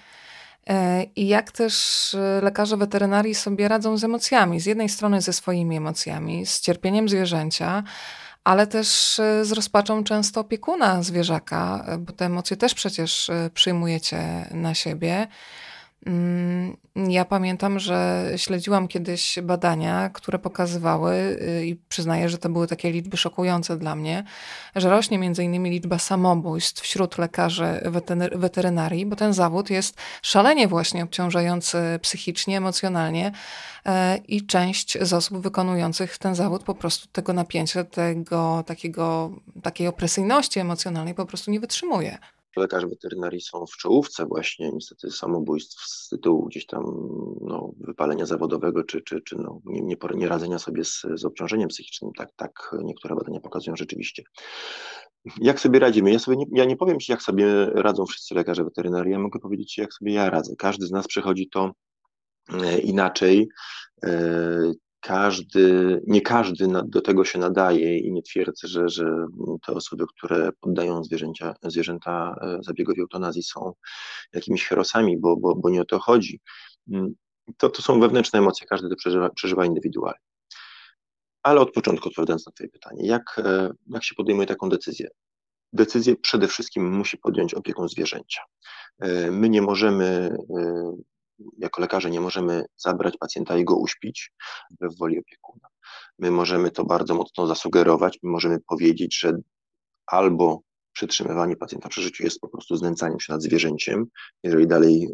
Y, 0.69 0.73
I 1.15 1.27
jak 1.27 1.51
też 1.51 2.15
lekarze 2.41 2.77
weterynarii 2.77 3.35
sobie 3.35 3.67
radzą 3.67 3.97
z 3.97 4.03
emocjami. 4.03 4.59
Z 4.59 4.65
jednej 4.65 4.89
strony 4.89 5.21
ze 5.21 5.33
swoimi 5.33 5.77
emocjami, 5.77 6.45
z 6.45 6.61
cierpieniem 6.61 7.09
zwierzęcia, 7.09 7.83
ale 8.43 8.67
też 8.67 9.19
e, 9.19 9.45
z 9.45 9.51
rozpaczą 9.51 10.03
często 10.03 10.41
opiekuna 10.41 11.03
zwierzaka, 11.03 11.85
e, 11.87 11.97
bo 11.97 12.13
te 12.13 12.25
emocje 12.25 12.57
też 12.57 12.73
przecież 12.73 13.29
e, 13.29 13.49
przyjmujecie 13.53 14.45
na 14.51 14.73
siebie. 14.73 15.27
Mm, 16.05 16.77
ja 16.95 17.25
pamiętam, 17.25 17.79
że 17.79 18.29
śledziłam 18.38 18.88
kiedyś 18.88 19.39
badania, 19.43 20.09
które 20.09 20.39
pokazywały, 20.39 21.13
y, 21.13 21.65
i 21.65 21.75
przyznaję, 21.75 22.29
że 22.29 22.38
to 22.38 22.49
były 22.49 22.67
takie 22.67 22.91
liczby 22.91 23.17
szokujące 23.17 23.77
dla 23.77 23.95
mnie, 23.95 24.23
że 24.75 24.89
rośnie 24.89 25.31
innymi 25.39 25.69
liczba 25.69 25.99
samobójstw 25.99 26.81
wśród 26.81 27.17
lekarzy 27.17 27.81
weterynarii, 28.35 29.05
bo 29.05 29.15
ten 29.15 29.33
zawód 29.33 29.69
jest 29.69 29.97
szalenie 30.21 30.67
właśnie 30.67 31.03
obciążający 31.03 31.77
psychicznie, 32.01 32.57
emocjonalnie 32.57 33.31
e, 33.85 34.17
i 34.17 34.45
część 34.45 34.97
z 35.01 35.13
osób 35.13 35.38
wykonujących 35.38 36.17
ten 36.17 36.35
zawód 36.35 36.63
po 36.63 36.75
prostu 36.75 37.07
tego 37.07 37.33
napięcia, 37.33 37.83
tego 37.83 38.63
takiego, 38.67 39.31
takiej 39.63 39.88
opresyjności 39.88 40.59
emocjonalnej 40.59 41.13
po 41.13 41.25
prostu 41.25 41.51
nie 41.51 41.59
wytrzymuje 41.59 42.17
lekarze 42.57 42.88
weterynarii 42.88 43.41
są 43.41 43.65
w 43.65 43.77
czołówce 43.77 44.25
właśnie 44.25 44.71
niestety 44.71 45.12
samobójstw 45.12 45.81
z 45.81 46.09
tytułu 46.09 46.45
gdzieś 46.45 46.65
tam 46.65 46.83
no, 47.41 47.71
wypalenia 47.79 48.25
zawodowego, 48.25 48.83
czy, 48.83 49.01
czy, 49.01 49.21
czy 49.21 49.35
no, 49.35 49.62
nie, 49.65 49.81
nie, 49.81 49.95
nie 50.15 50.27
radzenia 50.27 50.59
sobie 50.59 50.85
z, 50.85 51.01
z 51.13 51.25
obciążeniem 51.25 51.69
psychicznym. 51.69 52.12
Tak, 52.17 52.29
tak 52.35 52.75
niektóre 52.83 53.15
badania 53.15 53.39
pokazują 53.39 53.75
rzeczywiście. 53.75 54.23
Jak 55.41 55.59
sobie 55.59 55.79
radzimy? 55.79 56.12
Ja, 56.12 56.19
sobie 56.19 56.38
nie, 56.38 56.45
ja 56.51 56.65
nie 56.65 56.77
powiem 56.77 56.99
Ci, 56.99 57.12
jak 57.12 57.21
sobie 57.21 57.65
radzą 57.65 58.05
wszyscy 58.05 58.35
lekarze 58.35 58.63
weterynarii, 58.63 59.12
ja 59.12 59.19
mogę 59.19 59.39
powiedzieć 59.39 59.73
Ci, 59.73 59.81
jak 59.81 59.93
sobie 59.93 60.13
ja 60.13 60.29
radzę. 60.29 60.55
Każdy 60.57 60.85
z 60.85 60.91
nas 60.91 61.07
przechodzi 61.07 61.49
to 61.49 61.71
e, 62.53 62.79
inaczej. 62.79 63.49
Każdy, 65.01 66.01
nie 66.07 66.21
każdy 66.21 66.67
do 66.85 67.01
tego 67.01 67.25
się 67.25 67.39
nadaje 67.39 67.97
i 67.99 68.12
nie 68.12 68.21
twierdzę, 68.21 68.67
że, 68.67 68.89
że 68.89 69.25
te 69.65 69.73
osoby, 69.73 70.05
które 70.17 70.51
poddają 70.62 71.03
zwierzęcia, 71.03 71.55
zwierzęta 71.63 72.35
e, 72.41 72.57
zabiegowi 72.63 73.01
eutanazji 73.01 73.43
są 73.43 73.73
jakimiś 74.33 74.65
herosami, 74.65 75.17
bo, 75.17 75.38
bo, 75.38 75.55
bo 75.55 75.69
nie 75.69 75.81
o 75.81 75.85
to 75.85 75.99
chodzi. 75.99 76.39
Mm, 76.91 77.13
to, 77.57 77.69
to 77.69 77.81
są 77.81 77.99
wewnętrzne 77.99 78.39
emocje, 78.39 78.67
każdy 78.67 78.89
to 78.89 78.95
przeżywa, 78.95 79.29
przeżywa 79.29 79.65
indywidualnie. 79.65 80.19
Ale 81.43 81.59
od 81.59 81.71
początku 81.71 82.09
odpowiadając 82.09 82.45
na 82.45 82.51
Twoje 82.51 82.69
pytanie, 82.69 83.07
jak, 83.07 83.41
e, 83.45 83.71
jak 83.88 84.03
się 84.03 84.15
podejmuje 84.15 84.47
taką 84.47 84.69
decyzję? 84.69 85.07
Decyzję 85.73 86.15
przede 86.15 86.47
wszystkim 86.47 86.97
musi 86.97 87.17
podjąć 87.17 87.53
opiekun 87.53 87.89
zwierzęcia. 87.89 88.41
E, 88.99 89.31
my 89.31 89.49
nie 89.49 89.62
możemy 89.62 90.38
jako 91.58 91.82
lekarze 91.82 92.10
nie 92.10 92.21
możemy 92.21 92.65
zabrać 92.78 93.17
pacjenta 93.17 93.58
i 93.58 93.65
go 93.65 93.75
uśpić 93.75 94.32
w 94.82 94.97
woli 94.97 95.19
opiekuna. 95.19 95.67
My 96.19 96.32
możemy 96.32 96.71
to 96.71 96.86
bardzo 96.86 97.15
mocno 97.15 97.47
zasugerować, 97.47 98.19
my 98.23 98.32
możemy 98.32 98.60
powiedzieć, 98.60 99.19
że 99.19 99.34
albo 100.06 100.62
przytrzymywanie 100.93 101.56
pacjenta 101.56 101.89
przy 101.89 102.02
życiu 102.02 102.23
jest 102.23 102.39
po 102.39 102.47
prostu 102.47 102.75
znęcaniem 102.75 103.19
się 103.19 103.34
nad 103.34 103.41
zwierzęciem. 103.41 104.06
Jeżeli 104.43 104.67
dalej 104.67 105.06
y, 105.06 105.12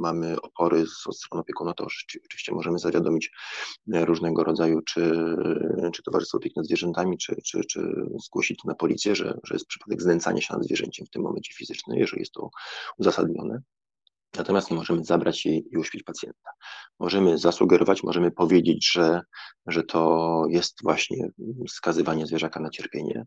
mamy 0.00 0.40
opory 0.40 0.86
z, 0.86 1.16
strony 1.16 1.40
opiekuna, 1.40 1.74
to 1.74 1.86
oczywiście 2.24 2.54
możemy 2.54 2.78
zawiadomić 2.78 3.30
e, 3.92 4.04
różnego 4.04 4.44
rodzaju, 4.44 4.80
czy, 4.82 5.12
czy 5.92 6.02
Towarzystwo 6.02 6.38
Opieki 6.38 6.54
nad 6.56 6.66
Zwierzętami, 6.66 7.18
czy, 7.18 7.36
czy, 7.44 7.60
czy 7.64 7.80
zgłosić 8.24 8.58
to 8.62 8.68
na 8.68 8.74
policję, 8.74 9.16
że, 9.16 9.38
że 9.44 9.54
jest 9.54 9.66
przypadek 9.66 10.02
znęcania 10.02 10.40
się 10.40 10.54
nad 10.54 10.64
zwierzęciem 10.64 11.06
w 11.06 11.10
tym 11.10 11.22
momencie 11.22 11.54
fizycznym, 11.54 11.98
jeżeli 11.98 12.20
jest 12.20 12.32
to 12.32 12.50
uzasadnione. 12.98 13.62
Natomiast 14.36 14.70
nie 14.70 14.76
możemy 14.76 15.04
zabrać 15.04 15.46
jej 15.46 15.68
i 15.72 15.76
uśpić 15.76 16.02
pacjenta. 16.02 16.50
Możemy 17.00 17.38
zasugerować, 17.38 18.02
możemy 18.02 18.30
powiedzieć, 18.30 18.92
że, 18.92 19.20
że 19.66 19.82
to 19.82 20.42
jest 20.48 20.82
właśnie 20.82 21.28
skazywanie 21.68 22.26
zwierzaka 22.26 22.60
na 22.60 22.70
cierpienie. 22.70 23.24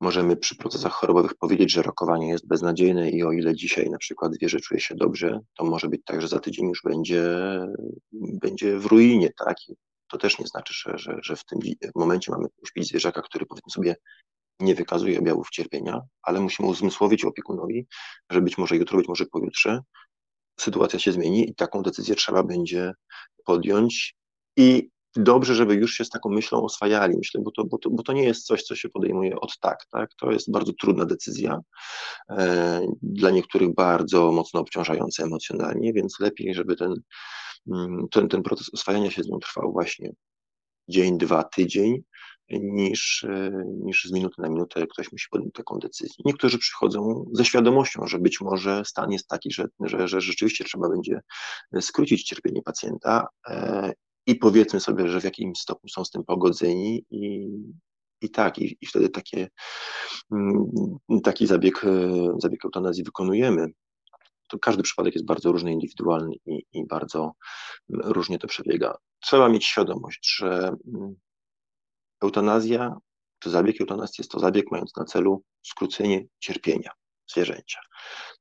Możemy 0.00 0.36
przy 0.36 0.56
procesach 0.56 0.92
chorobowych 0.92 1.34
powiedzieć, 1.34 1.72
że 1.72 1.82
rokowanie 1.82 2.28
jest 2.28 2.46
beznadziejne 2.46 3.10
i 3.10 3.22
o 3.22 3.32
ile 3.32 3.54
dzisiaj 3.54 3.90
na 3.90 3.98
przykład 3.98 4.34
zwierzę 4.34 4.60
czuje 4.60 4.80
się 4.80 4.94
dobrze, 4.94 5.40
to 5.58 5.64
może 5.64 5.88
być 5.88 6.00
tak, 6.04 6.22
że 6.22 6.28
za 6.28 6.38
tydzień 6.38 6.68
już 6.68 6.82
będzie, 6.84 7.24
będzie 8.12 8.78
w 8.78 8.86
ruinie, 8.86 9.30
tak? 9.38 9.56
to 10.08 10.18
też 10.18 10.38
nie 10.38 10.46
znaczy, 10.46 10.74
że, 10.76 10.98
że, 10.98 11.18
że 11.22 11.36
w 11.36 11.44
tym 11.44 11.58
momencie 11.94 12.32
mamy 12.32 12.46
uśpić 12.62 12.88
zwierzaka, 12.88 13.22
który 13.22 13.46
powiedzmy 13.46 13.70
sobie 13.70 13.96
nie 14.60 14.74
wykazuje 14.74 15.18
objawów 15.18 15.50
cierpienia, 15.50 16.00
ale 16.22 16.40
musimy 16.40 16.68
uzmysłowić 16.68 17.24
opiekunowi, 17.24 17.86
że 18.30 18.40
być 18.40 18.58
może 18.58 18.76
jutro, 18.76 18.98
być 18.98 19.08
może 19.08 19.26
pojutrze 19.26 19.80
sytuacja 20.60 20.98
się 20.98 21.12
zmieni 21.12 21.50
i 21.50 21.54
taką 21.54 21.82
decyzję 21.82 22.14
trzeba 22.14 22.42
będzie 22.42 22.92
podjąć. 23.44 24.16
I 24.56 24.90
dobrze, 25.16 25.54
żeby 25.54 25.74
już 25.74 25.94
się 25.94 26.04
z 26.04 26.10
taką 26.10 26.30
myślą 26.30 26.62
oswajali, 26.62 27.16
myślę, 27.16 27.40
bo 27.44 27.50
to, 27.50 27.64
bo 27.64 27.78
to, 27.78 27.90
bo 27.90 28.02
to 28.02 28.12
nie 28.12 28.24
jest 28.24 28.46
coś, 28.46 28.62
co 28.62 28.76
się 28.76 28.88
podejmuje 28.88 29.40
od 29.40 29.58
tak, 29.60 29.78
tak? 29.90 30.10
To 30.20 30.32
jest 30.32 30.50
bardzo 30.50 30.72
trudna 30.72 31.06
decyzja, 31.06 31.60
e, 32.30 32.80
dla 33.02 33.30
niektórych 33.30 33.74
bardzo 33.74 34.32
mocno 34.32 34.60
obciążająca 34.60 35.22
emocjonalnie, 35.22 35.92
więc 35.92 36.20
lepiej, 36.20 36.54
żeby 36.54 36.76
ten, 36.76 36.94
mm, 37.72 38.06
ten, 38.10 38.28
ten 38.28 38.42
proces 38.42 38.74
oswajania 38.74 39.10
się 39.10 39.22
z 39.22 39.28
nią 39.28 39.38
trwał 39.38 39.72
właśnie 39.72 40.12
dzień, 40.88 41.18
dwa, 41.18 41.44
tydzień, 41.44 42.02
niż, 42.50 43.24
e, 43.24 43.64
niż 43.84 44.04
z 44.04 44.12
minuty 44.12 44.42
na 44.42 44.48
minutę 44.48 44.86
ktoś 44.86 45.12
musi 45.12 45.26
podjąć 45.30 45.54
taką 45.54 45.78
decyzję. 45.78 46.16
Niektórzy 46.24 46.58
przychodzą 46.58 47.24
ze 47.32 47.44
świadomością, 47.44 48.06
że 48.06 48.18
być 48.18 48.40
może 48.40 48.82
stan 48.84 49.12
jest 49.12 49.28
taki, 49.28 49.52
że, 49.52 49.66
że, 49.80 50.08
że 50.08 50.20
rzeczywiście 50.20 50.64
trzeba 50.64 50.88
będzie 50.88 51.20
skrócić 51.80 52.24
cierpienie 52.24 52.62
pacjenta 52.62 53.26
e, 53.48 53.92
i 54.26 54.34
powiedzmy 54.34 54.80
sobie, 54.80 55.08
że 55.08 55.20
w 55.20 55.24
jakimś 55.24 55.58
stopniu 55.58 55.88
są 55.88 56.04
z 56.04 56.10
tym 56.10 56.24
pogodzeni 56.24 57.04
i, 57.10 57.48
i 58.20 58.30
tak, 58.30 58.58
i, 58.58 58.78
i 58.80 58.86
wtedy 58.86 59.08
takie, 59.08 59.48
mm, 60.32 60.66
taki 61.24 61.46
zabieg, 61.46 61.84
e, 61.84 62.10
zabieg 62.38 62.64
eutanazji 62.64 63.04
wykonujemy. 63.04 63.66
To 64.48 64.58
każdy 64.58 64.82
przypadek 64.82 65.14
jest 65.14 65.26
bardzo 65.26 65.52
różny, 65.52 65.72
indywidualny 65.72 66.34
i, 66.46 66.62
i 66.72 66.86
bardzo 66.86 67.32
różnie 67.88 68.38
to 68.38 68.48
przebiega. 68.48 68.96
Trzeba 69.20 69.48
mieć 69.48 69.64
świadomość, 69.64 70.36
że 70.38 70.76
mm, 70.94 71.16
Eutanazja, 72.22 72.96
czy 73.38 73.50
zabieg 73.50 73.80
eutanazji 73.80 74.14
jest 74.18 74.30
to 74.30 74.38
zabieg 74.38 74.70
mając 74.70 74.96
na 74.96 75.04
celu 75.04 75.42
skrócenie 75.62 76.26
cierpienia 76.38 76.90
zwierzęcia. 77.30 77.80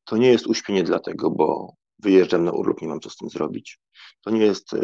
To 0.04 0.18
nie 0.18 0.28
jest 0.28 0.48
uśpienie 0.48 0.84
dlatego, 0.84 1.32
bo 1.32 1.74
wyjeżdżam 2.00 2.44
na 2.44 2.52
urlop, 2.52 2.82
nie 2.82 2.88
mam 2.88 3.00
co 3.00 3.10
z 3.10 3.16
tym 3.16 3.30
zrobić. 3.30 3.80
To 4.22 4.32
nie 4.32 4.46
jest 4.46 4.74
e, 4.74 4.80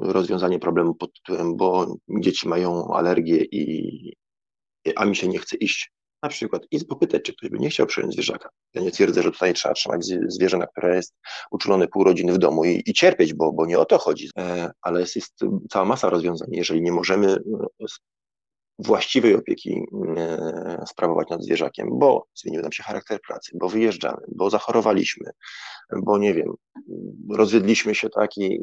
rozwiązanie 0.00 0.58
problemu 0.58 0.94
pod 0.94 1.12
tytułem, 1.12 1.56
bo 1.56 1.96
dzieci 2.08 2.48
mają 2.48 2.94
alergię 2.94 3.44
i, 3.44 4.12
a 4.96 5.04
mi 5.04 5.16
się 5.16 5.28
nie 5.28 5.38
chce 5.38 5.56
iść 5.56 5.92
na 6.22 6.28
przykład 6.28 6.62
i 6.70 6.84
popytać, 6.84 7.22
czy 7.22 7.32
ktoś 7.32 7.50
by 7.50 7.58
nie 7.58 7.70
chciał 7.70 7.86
przyjąć 7.86 8.14
zwierzaka. 8.14 8.48
Ja 8.74 8.82
nie 8.82 8.90
twierdzę, 8.90 9.22
że 9.22 9.32
tutaj 9.32 9.54
trzeba 9.54 9.74
trzymać 9.74 10.04
zwierzę, 10.28 10.58
na 10.58 10.66
które 10.66 10.96
jest 10.96 11.14
uczulone 11.50 11.88
pół 11.88 12.04
rodziny 12.04 12.32
w 12.32 12.38
domu 12.38 12.64
i, 12.64 12.82
i 12.86 12.92
cierpieć, 12.92 13.34
bo, 13.34 13.52
bo 13.52 13.66
nie 13.66 13.78
o 13.78 13.84
to 13.84 13.98
chodzi, 13.98 14.30
e, 14.38 14.70
ale 14.82 15.00
jest, 15.00 15.16
jest 15.16 15.40
cała 15.70 15.84
masa 15.84 16.10
rozwiązań. 16.10 16.48
Jeżeli 16.52 16.82
nie 16.82 16.92
możemy 16.92 17.36
właściwej 18.78 19.34
opieki 19.34 19.84
e, 20.16 20.84
sprawować 20.88 21.28
nad 21.30 21.42
zwierzakiem, 21.42 21.88
bo 21.92 22.26
zmienił 22.34 22.62
nam 22.62 22.72
się 22.72 22.82
charakter 22.82 23.20
pracy, 23.28 23.50
bo 23.54 23.68
wyjeżdżamy, 23.68 24.22
bo 24.28 24.50
zachorowaliśmy, 24.50 25.30
bo 26.02 26.18
nie 26.18 26.34
wiem, 26.34 26.54
rozwiedliśmy 27.30 27.94
się 27.94 28.08
tak 28.08 28.36
i, 28.36 28.58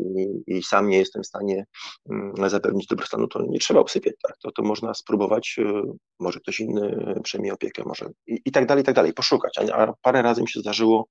i, 0.47 0.63
sam 0.63 0.89
nie 0.89 0.97
jestem 0.97 1.23
w 1.23 1.27
stanie 1.27 1.65
mm, 2.09 2.49
zapewnić 2.49 2.87
dobrostanu, 2.87 3.27
to 3.27 3.41
nie 3.49 3.59
trzeba 3.59 3.81
usypiać, 3.81 4.13
tak, 4.23 4.37
to, 4.43 4.51
to 4.51 4.63
można 4.63 4.93
spróbować, 4.93 5.55
e, 5.59 5.81
może 6.19 6.39
ktoś 6.39 6.59
inny 6.59 7.15
przejmie 7.23 7.53
opiekę, 7.53 7.83
może 7.85 8.09
i, 8.27 8.41
i 8.45 8.51
tak 8.51 8.65
dalej, 8.65 8.81
i 8.81 8.85
tak 8.85 8.95
dalej, 8.95 9.13
poszukać, 9.13 9.57
a, 9.57 9.75
a 9.75 9.93
parę 10.01 10.21
razy 10.21 10.41
mi 10.41 10.49
się 10.49 10.59
zdarzyło, 10.59 11.07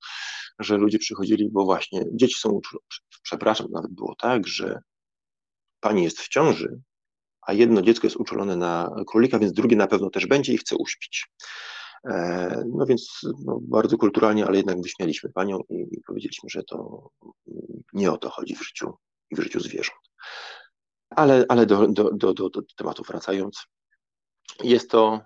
że 0.59 0.77
ludzie 0.77 0.99
przychodzili, 0.99 1.51
bo 1.53 1.65
właśnie 1.65 2.03
dzieci 2.13 2.37
są, 2.39 2.61
przepraszam, 3.23 3.67
nawet 3.71 3.93
było 3.93 4.15
tak, 4.19 4.47
że 4.47 4.81
pani 5.81 6.05
jest 6.05 6.21
w 6.21 6.29
ciąży, 6.29 6.81
a 7.49 7.53
jedno 7.53 7.83
dziecko 7.83 8.07
jest 8.07 8.17
uczulone 8.17 8.57
na 8.57 8.91
królika, 9.07 9.39
więc 9.39 9.53
drugie 9.53 9.77
na 9.77 9.87
pewno 9.87 10.11
też 10.11 10.27
będzie 10.27 10.53
i 10.53 10.59
chce 10.59 10.77
uśpić. 10.77 11.27
E, 12.05 12.65
no 12.75 12.87
więc 12.87 13.21
no, 13.45 13.59
bardzo 13.63 13.99
kulturalnie, 13.99 14.47
ale 14.47 14.57
jednak 14.57 14.81
wyśmialiśmy 14.83 15.33
panią 15.33 15.61
i, 15.71 15.75
i 15.75 16.01
powiedzieliśmy, 16.07 16.49
że 16.51 16.63
to 16.63 17.09
nie 17.93 18.13
o 18.13 18.19
to 18.19 18.31
chodzi 18.31 18.57
w 18.57 18.63
życiu 18.63 18.95
i 19.31 19.37
w 19.37 19.41
życiu 19.41 19.61
zwierząt. 19.61 19.99
Ale, 21.11 21.45
ale 21.49 21.67
do, 21.67 21.87
do, 21.89 22.11
do, 22.13 22.35
do, 22.35 22.49
do 22.49 22.63
tematu 22.77 23.03
wracając, 23.03 23.67
jest 24.63 24.91
to, 24.91 25.21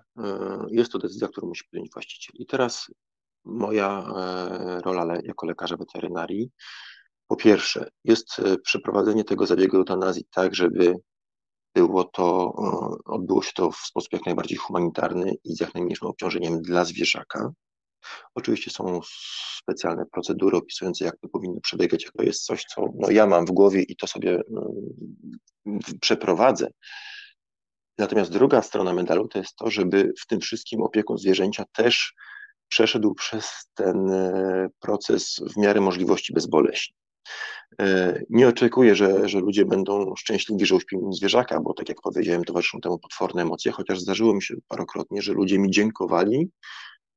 jest 0.71 0.91
to 0.91 0.99
decyzja, 0.99 1.27
którą 1.27 1.47
musi 1.47 1.63
podjąć 1.71 1.91
właściciel. 1.93 2.35
I 2.39 2.45
teraz 2.45 2.87
moja 3.45 4.05
rola 4.85 5.15
jako 5.23 5.45
lekarza 5.45 5.77
weterynarii, 5.77 6.49
po 7.27 7.35
pierwsze, 7.35 7.89
jest 8.03 8.27
przeprowadzenie 8.63 9.23
tego 9.23 9.45
zabiegu 9.45 9.77
eutanazji 9.77 10.25
tak, 10.31 10.55
żeby 10.55 10.95
było 11.75 12.03
to, 12.03 12.53
odbyło 13.05 13.43
się 13.43 13.51
to 13.55 13.71
w 13.71 13.77
sposób 13.77 14.13
jak 14.13 14.25
najbardziej 14.25 14.57
humanitarny 14.57 15.33
i 15.43 15.55
z 15.55 15.59
jak 15.59 15.73
najmniejszym 15.73 16.07
obciążeniem 16.07 16.61
dla 16.61 16.85
zwierzaka. 16.85 17.51
Oczywiście 18.35 18.71
są 18.71 18.99
specjalne 19.57 20.05
procedury 20.05 20.57
opisujące, 20.57 21.05
jak 21.05 21.17
to 21.17 21.27
powinno 21.27 21.59
przebiegać, 21.61 22.03
jak 22.03 22.13
to 22.13 22.23
jest 22.23 22.45
coś, 22.45 22.65
co 22.65 22.85
no, 22.95 23.11
ja 23.11 23.27
mam 23.27 23.45
w 23.45 23.51
głowie 23.51 23.81
i 23.81 23.95
to 23.95 24.07
sobie 24.07 24.41
mm, 25.65 25.79
przeprowadzę. 26.01 26.67
Natomiast 27.97 28.31
druga 28.31 28.61
strona 28.61 28.93
medalu 28.93 29.27
to 29.27 29.39
jest 29.39 29.55
to, 29.55 29.71
żeby 29.71 30.13
w 30.21 30.27
tym 30.27 30.39
wszystkim 30.39 30.81
opiekun 30.81 31.17
zwierzęcia 31.17 31.65
też 31.73 32.13
przeszedł 32.67 33.13
przez 33.13 33.65
ten 33.73 34.09
e, 34.09 34.67
proces 34.79 35.41
w 35.53 35.57
miarę 35.57 35.81
możliwości 35.81 36.33
bezboleśnie. 36.33 36.95
E, 37.81 38.19
nie 38.29 38.47
oczekuję, 38.47 38.95
że, 38.95 39.29
że 39.29 39.39
ludzie 39.39 39.65
będą 39.65 40.15
szczęśliwi, 40.15 40.65
że 40.65 40.75
uśpią 40.75 41.13
zwierzaka, 41.13 41.59
bo 41.59 41.73
tak 41.73 41.89
jak 41.89 42.01
powiedziałem, 42.01 42.43
towarzyszą 42.43 42.81
temu 42.81 42.99
potworne 42.99 43.41
emocje, 43.41 43.71
chociaż 43.71 43.99
zdarzyło 43.99 44.33
mi 44.35 44.41
się 44.41 44.55
parokrotnie, 44.67 45.21
że 45.21 45.33
ludzie 45.33 45.59
mi 45.59 45.71
dziękowali, 45.71 46.49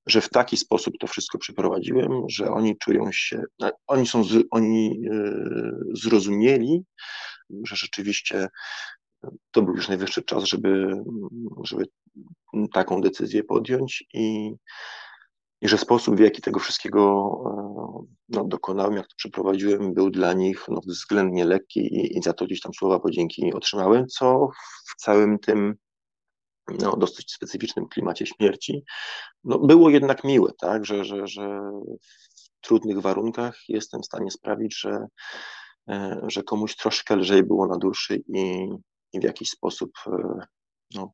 że 0.06 0.20
w 0.20 0.28
taki 0.28 0.56
sposób 0.56 0.94
to 1.00 1.06
wszystko 1.06 1.38
przeprowadziłem, 1.38 2.10
że 2.28 2.50
oni 2.50 2.78
czują 2.78 3.12
się, 3.12 3.42
oni 3.86 4.06
są, 4.06 4.22
oni 4.50 5.00
e, 5.10 5.32
zrozumieli, 5.92 6.82
że 7.50 7.76
rzeczywiście 7.76 8.48
to 9.50 9.62
był 9.62 9.74
już 9.74 9.88
najwyższy 9.88 10.22
czas, 10.22 10.44
żeby, 10.44 11.02
żeby 11.64 11.84
taką 12.72 13.00
decyzję 13.00 13.44
podjąć 13.44 14.04
i, 14.14 14.52
i 15.60 15.68
że 15.68 15.78
sposób, 15.78 16.16
w 16.16 16.20
jaki 16.20 16.42
tego 16.42 16.60
wszystkiego 16.60 17.30
e, 17.46 18.16
no, 18.28 18.44
dokonałem, 18.44 18.96
jak 18.96 19.06
to 19.06 19.14
przeprowadziłem, 19.16 19.94
był 19.94 20.10
dla 20.10 20.32
nich 20.32 20.64
no, 20.68 20.80
względnie 20.86 21.44
lekki 21.44 21.80
i, 21.80 22.18
i 22.18 22.22
za 22.22 22.32
to 22.32 22.44
gdzieś 22.44 22.60
tam 22.60 22.74
słowa 22.74 23.00
podzięki 23.00 23.54
otrzymałem, 23.54 24.06
co 24.06 24.48
w 24.88 24.96
całym 24.96 25.38
tym 25.38 25.74
no, 26.80 26.96
dosyć 26.96 27.32
specyficznym 27.32 27.88
klimacie 27.88 28.26
śmierci, 28.26 28.84
no, 29.44 29.58
było 29.58 29.90
jednak 29.90 30.24
miłe, 30.24 30.52
tak, 30.60 30.84
że, 30.84 31.04
że, 31.04 31.26
że 31.26 31.60
w 32.36 32.66
trudnych 32.66 33.00
warunkach 33.00 33.58
jestem 33.68 34.02
w 34.02 34.06
stanie 34.06 34.30
sprawić, 34.30 34.80
że, 34.80 35.06
e, 35.88 36.20
że 36.28 36.42
komuś 36.42 36.76
troszkę 36.76 37.16
lżej 37.16 37.42
było 37.42 37.66
na 37.66 37.78
duszy 37.78 38.22
i, 38.28 38.68
i 39.12 39.20
w 39.20 39.24
jakiś 39.24 39.50
sposób 39.50 39.90
e, 40.06 40.38
no, 40.94 41.12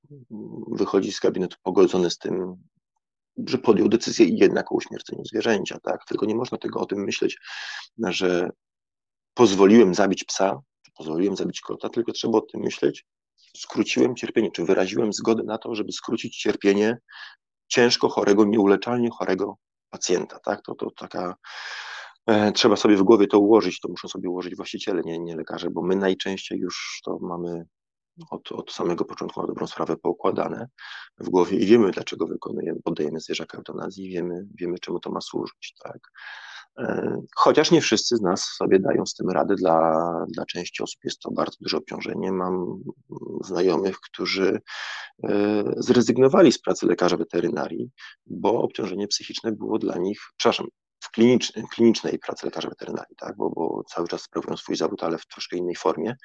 wychodzi 0.70 1.12
z 1.12 1.20
gabinetu 1.20 1.56
pogodzony 1.62 2.10
z 2.10 2.18
tym, 2.18 2.56
że 3.46 3.58
podjął 3.58 3.88
decyzję 3.88 4.26
jednak 4.30 4.72
o 4.72 4.74
uśmierceniu 4.74 5.24
zwierzęcia, 5.24 5.78
tak? 5.82 6.04
Tylko 6.04 6.26
nie 6.26 6.34
można 6.34 6.58
tego 6.58 6.80
o 6.80 6.86
tym 6.86 7.04
myśleć, 7.04 7.38
że 7.98 8.50
pozwoliłem 9.34 9.94
zabić 9.94 10.24
psa, 10.24 10.60
pozwoliłem 10.94 11.36
zabić 11.36 11.60
kota, 11.60 11.88
tylko 11.88 12.12
trzeba 12.12 12.38
o 12.38 12.40
tym 12.40 12.60
myśleć, 12.60 13.04
skróciłem 13.56 14.16
cierpienie, 14.16 14.50
czy 14.50 14.64
wyraziłem 14.64 15.12
zgodę 15.12 15.42
na 15.42 15.58
to, 15.58 15.74
żeby 15.74 15.92
skrócić 15.92 16.38
cierpienie 16.38 16.98
ciężko 17.68 18.08
chorego, 18.08 18.44
nieuleczalnie 18.44 19.10
chorego 19.10 19.56
pacjenta, 19.90 20.38
tak? 20.38 20.62
To, 20.62 20.74
to 20.74 20.90
taka 20.90 21.34
e, 22.26 22.52
trzeba 22.52 22.76
sobie 22.76 22.96
w 22.96 23.02
głowie 23.02 23.26
to 23.26 23.38
ułożyć, 23.38 23.80
to 23.80 23.88
muszą 23.88 24.08
sobie 24.08 24.30
ułożyć 24.30 24.56
właściciele, 24.56 25.02
nie, 25.04 25.18
nie 25.18 25.36
lekarze, 25.36 25.70
bo 25.70 25.82
my 25.82 25.96
najczęściej 25.96 26.58
już 26.58 27.00
to 27.04 27.18
mamy 27.20 27.64
od, 28.30 28.52
od 28.52 28.72
samego 28.72 29.04
początku 29.04 29.40
na 29.40 29.46
dobrą 29.46 29.66
sprawę 29.66 29.96
poukładane 29.96 30.68
w 31.18 31.28
głowie 31.28 31.58
i 31.58 31.66
wiemy, 31.66 31.90
dlaczego 31.90 32.26
wykonujemy, 32.26 32.80
poddajemy 32.84 33.20
zwierzaka 33.20 33.58
eutanazji, 33.58 34.08
wiemy, 34.08 34.46
wiemy, 34.54 34.78
czemu 34.78 35.00
to 35.00 35.10
ma 35.10 35.20
służyć, 35.20 35.74
tak. 35.84 35.98
E, 36.78 37.16
chociaż 37.36 37.70
nie 37.70 37.80
wszyscy 37.80 38.16
z 38.16 38.20
nas 38.20 38.44
sobie 38.44 38.78
dają 38.78 39.06
z 39.06 39.14
tym 39.14 39.30
radę, 39.30 39.54
dla, 39.54 40.06
dla 40.28 40.46
części 40.46 40.82
osób 40.82 41.04
jest 41.04 41.20
to 41.20 41.30
bardzo 41.30 41.56
duże 41.60 41.76
obciążenie. 41.76 42.32
Mam 42.32 42.82
znajomych, 43.44 44.00
którzy 44.00 44.60
e, 45.24 45.64
zrezygnowali 45.76 46.52
z 46.52 46.60
pracy 46.60 46.86
lekarza 46.86 47.16
weterynarii, 47.16 47.90
bo 48.26 48.62
obciążenie 48.62 49.08
psychiczne 49.08 49.52
było 49.52 49.78
dla 49.78 49.98
nich, 49.98 50.20
przepraszam, 50.36 50.66
w 51.04 51.10
klinicznej, 51.74 52.18
pracy 52.18 52.46
lekarza 52.46 52.68
weterynarii, 52.68 53.16
tak, 53.16 53.36
bo, 53.36 53.50
bo 53.50 53.82
cały 53.88 54.08
czas 54.08 54.22
sprawują 54.22 54.56
swój 54.56 54.76
zawód, 54.76 55.02
ale 55.02 55.18
w 55.18 55.26
troszkę 55.26 55.56
innej 55.56 55.76
formie, 55.76 56.16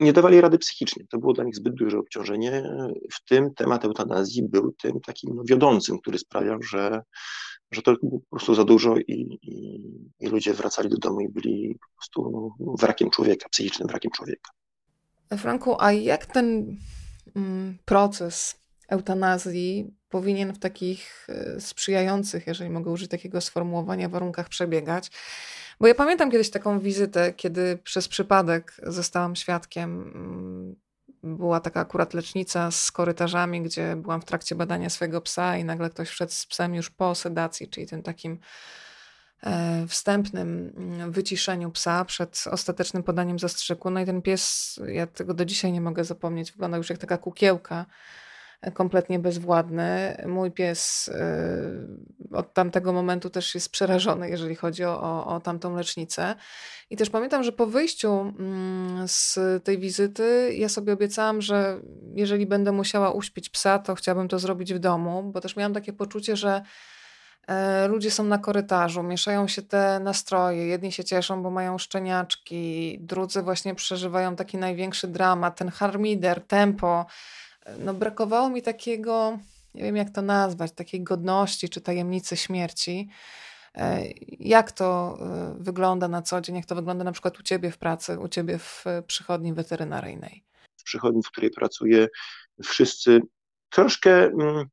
nie 0.00 0.12
dawali 0.12 0.40
rady 0.40 0.58
psychicznie. 0.58 1.04
To 1.10 1.18
było 1.18 1.32
dla 1.32 1.44
nich 1.44 1.56
zbyt 1.56 1.74
duże 1.74 1.98
obciążenie. 1.98 2.62
W 3.12 3.24
tym 3.24 3.54
temat 3.54 3.84
eutanazji 3.84 4.42
był 4.48 4.72
tym 4.72 5.00
takim 5.00 5.34
no, 5.34 5.42
wiodącym, 5.48 5.98
który 5.98 6.18
sprawiał, 6.18 6.62
że, 6.62 7.02
że 7.70 7.82
to 7.82 7.94
było 8.02 8.20
po 8.20 8.26
prostu 8.30 8.54
za 8.54 8.64
dużo 8.64 8.96
i, 8.96 9.38
i, 9.42 9.82
i 10.20 10.26
ludzie 10.26 10.54
wracali 10.54 10.88
do 10.88 10.96
domu 10.96 11.20
i 11.20 11.28
byli 11.28 11.74
po 11.74 11.96
prostu 11.96 12.50
wrakiem 12.78 13.10
człowieka, 13.10 13.48
psychicznym 13.48 13.88
wrakiem 13.88 14.10
człowieka. 14.10 14.50
Franku, 15.38 15.76
a 15.78 15.92
jak 15.92 16.26
ten 16.26 16.76
mm, 17.36 17.78
proces 17.84 18.60
eutanazji 18.88 19.94
powinien 20.08 20.52
w 20.52 20.58
takich 20.58 21.26
e, 21.28 21.60
sprzyjających, 21.60 22.46
jeżeli 22.46 22.70
mogę 22.70 22.90
użyć 22.90 23.10
takiego 23.10 23.40
sformułowania, 23.40 24.08
warunkach 24.08 24.48
przebiegać? 24.48 25.10
Bo 25.80 25.86
ja 25.86 25.94
pamiętam 25.94 26.30
kiedyś 26.30 26.50
taką 26.50 26.80
wizytę, 26.80 27.32
kiedy 27.32 27.78
przez 27.84 28.08
przypadek 28.08 28.76
zostałam 28.82 29.36
świadkiem. 29.36 30.12
Mm, 30.14 30.76
była 31.22 31.60
taka 31.60 31.80
akurat 31.80 32.14
lecznica 32.14 32.70
z 32.70 32.92
korytarzami, 32.92 33.62
gdzie 33.62 33.96
byłam 33.96 34.20
w 34.20 34.24
trakcie 34.24 34.54
badania 34.54 34.90
swojego 34.90 35.20
psa 35.20 35.56
i 35.56 35.64
nagle 35.64 35.90
ktoś 35.90 36.08
wszedł 36.08 36.32
z 36.32 36.46
psem 36.46 36.74
już 36.74 36.90
po 36.90 37.14
sedacji, 37.14 37.68
czyli 37.68 37.86
tym 37.86 38.02
takim 38.02 38.38
e, 39.42 39.86
wstępnym 39.88 40.72
mm, 40.76 41.12
wyciszeniu 41.12 41.70
psa 41.70 42.04
przed 42.04 42.44
ostatecznym 42.50 43.02
podaniem 43.02 43.38
zastrzyku. 43.38 43.90
No 43.90 44.00
i 44.00 44.06
ten 44.06 44.22
pies, 44.22 44.80
ja 44.86 45.06
tego 45.06 45.34
do 45.34 45.44
dzisiaj 45.44 45.72
nie 45.72 45.80
mogę 45.80 46.04
zapomnieć, 46.04 46.52
wygląda 46.52 46.76
już 46.76 46.90
jak 46.90 46.98
taka 46.98 47.18
kukiełka 47.18 47.86
kompletnie 48.74 49.18
bezwładny. 49.18 50.16
Mój 50.26 50.50
pies 50.50 51.08
y, 51.08 52.36
od 52.36 52.54
tamtego 52.54 52.92
momentu 52.92 53.30
też 53.30 53.54
jest 53.54 53.70
przerażony, 53.70 54.30
jeżeli 54.30 54.54
chodzi 54.54 54.84
o, 54.84 55.26
o, 55.26 55.40
tamtą 55.40 55.76
lecznicę. 55.76 56.34
I 56.90 56.96
też 56.96 57.10
pamiętam, 57.10 57.42
że 57.42 57.52
po 57.52 57.66
wyjściu 57.66 58.20
mm, 58.20 59.08
z 59.08 59.38
tej 59.64 59.78
wizyty 59.78 60.54
ja 60.54 60.68
sobie 60.68 60.92
obiecałam, 60.92 61.42
że 61.42 61.80
jeżeli 62.14 62.46
będę 62.46 62.72
musiała 62.72 63.10
uśpić 63.10 63.48
psa, 63.50 63.78
to 63.78 63.94
chciałabym 63.94 64.28
to 64.28 64.38
zrobić 64.38 64.74
w 64.74 64.78
domu, 64.78 65.22
bo 65.32 65.40
też 65.40 65.56
miałam 65.56 65.74
takie 65.74 65.92
poczucie, 65.92 66.36
że 66.36 66.62
e, 67.48 67.88
ludzie 67.88 68.10
są 68.10 68.24
na 68.24 68.38
korytarzu, 68.38 69.02
mieszają 69.02 69.48
się 69.48 69.62
te 69.62 70.00
nastroje. 70.00 70.66
Jedni 70.66 70.92
się 70.92 71.04
cieszą, 71.04 71.42
bo 71.42 71.50
mają 71.50 71.78
szczeniaczki, 71.78 72.98
drudzy 73.00 73.42
właśnie 73.42 73.74
przeżywają 73.74 74.36
taki 74.36 74.58
największy 74.58 75.08
dramat, 75.08 75.58
ten 75.58 75.68
harmider, 75.68 76.40
tempo 76.40 77.06
no 77.78 77.94
brakowało 77.94 78.50
mi 78.50 78.62
takiego, 78.62 79.38
nie 79.74 79.82
wiem 79.82 79.96
jak 79.96 80.10
to 80.10 80.22
nazwać, 80.22 80.72
takiej 80.72 81.02
godności 81.02 81.68
czy 81.68 81.80
tajemnicy 81.80 82.36
śmierci. 82.36 83.08
E, 83.74 84.02
jak 84.40 84.72
to 84.72 85.18
e, 85.20 85.56
wygląda 85.60 86.08
na 86.08 86.22
co 86.22 86.40
dzień, 86.40 86.56
jak 86.56 86.66
to 86.66 86.74
wygląda 86.74 87.04
na 87.04 87.12
przykład 87.12 87.40
u 87.40 87.42
Ciebie 87.42 87.70
w 87.70 87.78
pracy, 87.78 88.18
u 88.18 88.28
Ciebie 88.28 88.58
w 88.58 88.84
przychodni 89.06 89.54
weterynaryjnej? 89.54 90.44
W 90.76 90.82
przychodni, 90.82 91.22
w 91.22 91.28
której 91.28 91.50
pracuję, 91.50 92.08
wszyscy 92.64 93.20
troszkę 93.70 94.24
mm, 94.24 94.66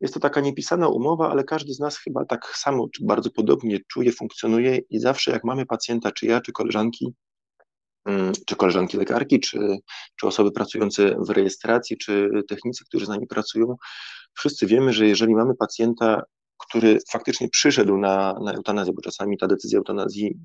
jest 0.00 0.14
to 0.14 0.20
taka 0.20 0.40
niepisana 0.40 0.88
umowa, 0.88 1.30
ale 1.30 1.44
każdy 1.44 1.74
z 1.74 1.80
nas 1.80 1.98
chyba 1.98 2.24
tak 2.24 2.46
samo, 2.56 2.88
czy 2.88 3.04
bardzo 3.04 3.30
podobnie 3.30 3.78
czuje, 3.88 4.12
funkcjonuje 4.12 4.78
i 4.90 4.98
zawsze 4.98 5.30
jak 5.30 5.44
mamy 5.44 5.66
pacjenta, 5.66 6.12
czy 6.12 6.26
ja, 6.26 6.40
czy 6.40 6.52
koleżanki, 6.52 7.14
czy 8.46 8.56
koleżanki 8.56 8.96
lekarki, 8.96 9.40
czy, 9.40 9.58
czy 10.16 10.26
osoby 10.26 10.52
pracujące 10.52 11.16
w 11.18 11.30
rejestracji, 11.30 11.98
czy 11.98 12.30
technicy, 12.48 12.84
którzy 12.84 13.06
z 13.06 13.08
nami 13.08 13.26
pracują, 13.26 13.76
wszyscy 14.34 14.66
wiemy, 14.66 14.92
że 14.92 15.06
jeżeli 15.06 15.34
mamy 15.34 15.54
pacjenta, 15.54 16.22
który 16.58 16.98
faktycznie 17.12 17.48
przyszedł 17.48 17.96
na, 17.96 18.38
na 18.44 18.52
eutanazję, 18.52 18.92
bo 18.92 19.02
czasami 19.02 19.38
ta 19.38 19.46
decyzja 19.46 19.78
eutanazji 19.78 20.40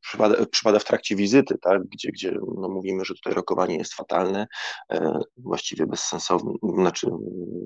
przypada, 0.00 0.46
przypada 0.46 0.78
w 0.78 0.84
trakcie 0.84 1.16
wizyty, 1.16 1.58
tak, 1.58 1.82
gdzie, 1.88 2.12
gdzie 2.12 2.38
no 2.58 2.68
mówimy, 2.68 3.04
że 3.04 3.14
tutaj 3.14 3.34
rokowanie 3.34 3.76
jest 3.76 3.94
fatalne, 3.94 4.46
e, 4.92 5.18
właściwie 5.36 5.86
bezsensowne, 5.86 6.52
znaczy, 6.74 7.06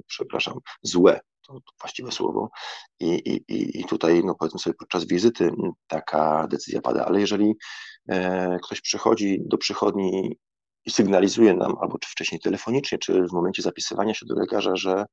przepraszam, 0.06 0.58
złe, 0.82 1.20
to, 1.46 1.60
właściwe 1.80 2.12
słowo, 2.12 2.50
I, 3.00 3.08
i, 3.08 3.80
i 3.80 3.84
tutaj, 3.84 4.22
no 4.24 4.34
powiedzmy 4.34 4.60
sobie, 4.60 4.74
podczas 4.78 5.06
wizyty 5.06 5.50
taka 5.86 6.46
decyzja 6.50 6.80
pada, 6.80 7.06
ale 7.06 7.20
jeżeli 7.20 7.54
e, 8.08 8.58
ktoś 8.62 8.80
przychodzi 8.80 9.38
do 9.46 9.58
przychodni 9.58 10.38
i 10.86 10.90
sygnalizuje 10.90 11.54
nam, 11.54 11.74
albo 11.80 11.98
czy 11.98 12.10
wcześniej 12.10 12.40
telefonicznie, 12.40 12.98
czy 12.98 13.26
w 13.28 13.32
momencie 13.32 13.62
zapisywania 13.62 14.14
się 14.14 14.26
do 14.26 14.34
lekarza, 14.34 14.76
że 14.76 15.04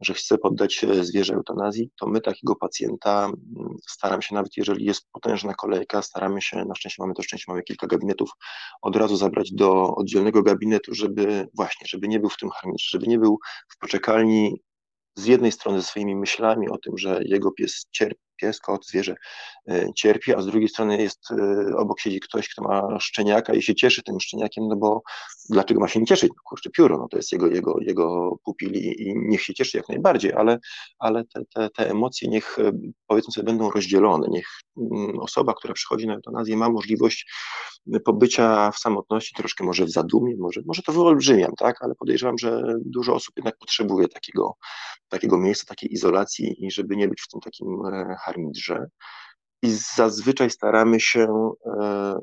że 0.00 0.14
chce 0.14 0.38
poddać 0.38 0.86
zwierzę 1.02 1.34
eutanazji, 1.34 1.90
to 2.00 2.06
my 2.06 2.20
takiego 2.20 2.56
pacjenta 2.56 3.30
staram 3.88 4.22
się, 4.22 4.34
nawet 4.34 4.56
jeżeli 4.56 4.84
jest 4.84 5.06
potężna 5.12 5.54
kolejka, 5.54 6.02
staramy 6.02 6.42
się, 6.42 6.64
na 6.64 6.74
szczęście 6.74 7.02
mamy 7.02 7.14
to 7.14 7.22
szczęście, 7.22 7.44
mamy 7.48 7.62
kilka 7.62 7.86
gabinetów, 7.86 8.30
od 8.82 8.96
razu 8.96 9.16
zabrać 9.16 9.52
do 9.52 9.94
oddzielnego 9.94 10.42
gabinetu, 10.42 10.94
żeby 10.94 11.48
właśnie, 11.54 11.86
żeby 11.88 12.08
nie 12.08 12.20
był 12.20 12.30
w 12.30 12.36
tym 12.36 12.50
harmitrze, 12.50 12.88
żeby 12.90 13.06
nie 13.06 13.18
był 13.18 13.38
w 13.68 13.78
poczekalni 13.78 14.60
z 15.16 15.26
jednej 15.26 15.52
strony 15.52 15.80
ze 15.80 15.86
swoimi 15.86 16.16
myślami 16.16 16.68
o 16.68 16.78
tym, 16.78 16.98
że 16.98 17.20
jego 17.24 17.52
pies 17.52 17.86
cierpi, 17.90 18.20
pies, 18.44 18.60
kot, 18.60 18.86
zwierzę 18.86 19.14
e, 19.68 19.86
cierpi, 19.96 20.34
a 20.34 20.42
z 20.42 20.46
drugiej 20.46 20.68
strony 20.68 21.02
jest, 21.02 21.30
e, 21.30 21.76
obok 21.76 22.00
siedzi 22.00 22.20
ktoś, 22.20 22.48
kto 22.48 22.62
ma 22.62 23.00
szczeniaka 23.00 23.54
i 23.54 23.62
się 23.62 23.74
cieszy 23.74 24.02
tym 24.02 24.20
szczeniakiem, 24.20 24.68
no 24.68 24.76
bo 24.76 25.02
dlaczego 25.50 25.80
ma 25.80 25.88
się 25.88 26.00
nie 26.00 26.06
cieszyć? 26.06 26.30
No 26.30 26.42
kurczę, 26.44 26.70
pióro, 26.70 26.98
no 26.98 27.08
to 27.08 27.16
jest 27.16 27.32
jego, 27.32 27.46
jego, 27.46 27.76
jego 27.80 28.36
pupil 28.44 28.72
i, 28.72 29.02
i 29.02 29.14
niech 29.16 29.42
się 29.42 29.54
cieszy 29.54 29.76
jak 29.76 29.88
najbardziej, 29.88 30.32
ale, 30.32 30.58
ale 30.98 31.24
te, 31.24 31.42
te, 31.54 31.70
te 31.70 31.90
emocje 31.90 32.28
niech, 32.28 32.58
e, 32.58 32.72
powiedzmy 33.06 33.32
sobie, 33.32 33.46
będą 33.46 33.70
rozdzielone, 33.70 34.26
niech 34.30 34.46
mm, 34.76 35.18
osoba, 35.18 35.54
która 35.54 35.74
przychodzi 35.74 36.06
na 36.06 36.14
eutanazję 36.14 36.56
ma 36.56 36.68
możliwość 36.68 37.26
pobycia 38.04 38.70
w 38.70 38.78
samotności, 38.78 39.34
troszkę 39.34 39.64
może 39.64 39.84
w 39.84 39.90
zadumie, 39.90 40.36
może, 40.38 40.60
może 40.66 40.82
to 40.82 40.92
wyolbrzymiam, 40.92 41.52
tak, 41.58 41.82
ale 41.82 41.94
podejrzewam, 41.94 42.38
że 42.38 42.62
dużo 42.84 43.14
osób 43.14 43.36
jednak 43.36 43.58
potrzebuje 43.58 44.08
takiego, 44.08 44.56
takiego 45.08 45.38
miejsca, 45.38 45.66
takiej 45.66 45.92
izolacji 45.92 46.66
i 46.66 46.70
żeby 46.70 46.96
nie 46.96 47.08
być 47.08 47.22
w 47.22 47.28
tym 47.28 47.40
takim 47.40 47.82
harmidrze 48.34 48.86
i 49.62 49.70
zazwyczaj 49.96 50.50
staramy 50.50 51.00
się 51.00 51.52
e, 51.80 52.14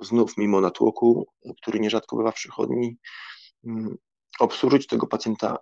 znów 0.00 0.36
mimo 0.38 0.60
natłoku, 0.60 1.26
który 1.62 1.80
nierzadko 1.80 2.16
bywa 2.16 2.30
w 2.30 2.34
przychodni, 2.34 2.96
mm, 3.66 3.96
obsłużyć 4.40 4.86
tego 4.86 5.06
pacjenta 5.06 5.56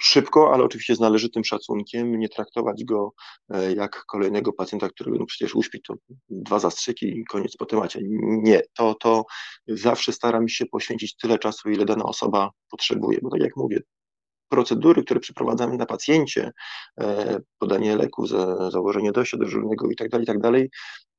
szybko, 0.00 0.54
ale 0.54 0.64
oczywiście 0.64 0.96
z 0.96 1.00
należytym 1.00 1.44
szacunkiem, 1.44 2.18
nie 2.18 2.28
traktować 2.28 2.84
go 2.84 3.12
e, 3.50 3.72
jak 3.72 4.04
kolejnego 4.06 4.52
pacjenta, 4.52 4.88
który 4.88 5.18
no 5.18 5.26
przecież 5.26 5.54
uśpi 5.54 5.82
to 5.82 5.94
dwa 6.28 6.58
zastrzyki 6.58 7.06
i 7.06 7.24
koniec 7.24 7.56
po 7.56 7.66
temacie. 7.66 8.00
Nie, 8.22 8.62
to, 8.74 8.94
to 8.94 9.24
zawsze 9.68 10.12
staram 10.12 10.48
się 10.48 10.66
poświęcić 10.66 11.16
tyle 11.16 11.38
czasu, 11.38 11.70
ile 11.70 11.84
dana 11.84 12.04
osoba 12.04 12.50
potrzebuje, 12.70 13.18
bo 13.22 13.30
tak 13.30 13.40
jak 13.40 13.56
mówię, 13.56 13.80
procedury, 14.50 15.04
które 15.04 15.20
przeprowadzamy 15.20 15.76
na 15.76 15.86
pacjencie, 15.86 16.52
e, 17.00 17.40
podanie 17.58 17.96
leku, 17.96 18.26
założenie 18.70 19.12
dojścia 19.12 19.38
dyżurnego 19.38 19.88
itd., 19.90 20.10
tak 20.10 20.20
itd., 20.20 20.52
tak 20.52 20.68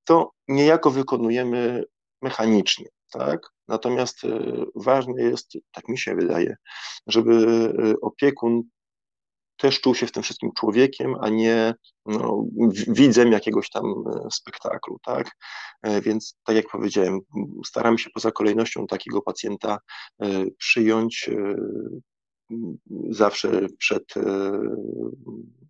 to 0.04 0.32
niejako 0.48 0.92
wykonujemy 0.92 1.84
mechanicznie, 2.22 2.86
tak? 3.12 3.50
Natomiast 3.68 4.24
e, 4.24 4.28
ważne 4.76 5.22
jest, 5.22 5.52
tak 5.72 5.88
mi 5.88 5.98
się 5.98 6.16
wydaje, 6.16 6.56
żeby 7.08 7.34
e, 7.90 7.94
opiekun 8.02 8.62
też 9.58 9.82
czuł 9.82 9.96
się 9.96 10.08
w 10.08 10.12
tym 10.12 10.24
wszystkim 10.24 10.52
człowiekiem, 10.58 11.16
a 11.22 11.30
nie 11.30 11.74
no, 12.06 12.46
widzem 12.88 13.32
jakiegoś 13.32 13.70
tam 13.70 13.84
spektaklu, 14.32 14.98
tak? 15.06 15.32
Więc 16.02 16.36
tak 16.44 16.56
jak 16.56 16.66
powiedziałem, 16.72 17.20
staramy 17.66 18.00
się 18.00 18.10
poza 18.14 18.32
kolejnością 18.32 18.88
takiego 18.88 19.22
pacjenta 19.22 19.78
przyjąć 20.58 21.30
zawsze 23.10 23.68
przed 23.78 24.18
e, 24.18 24.52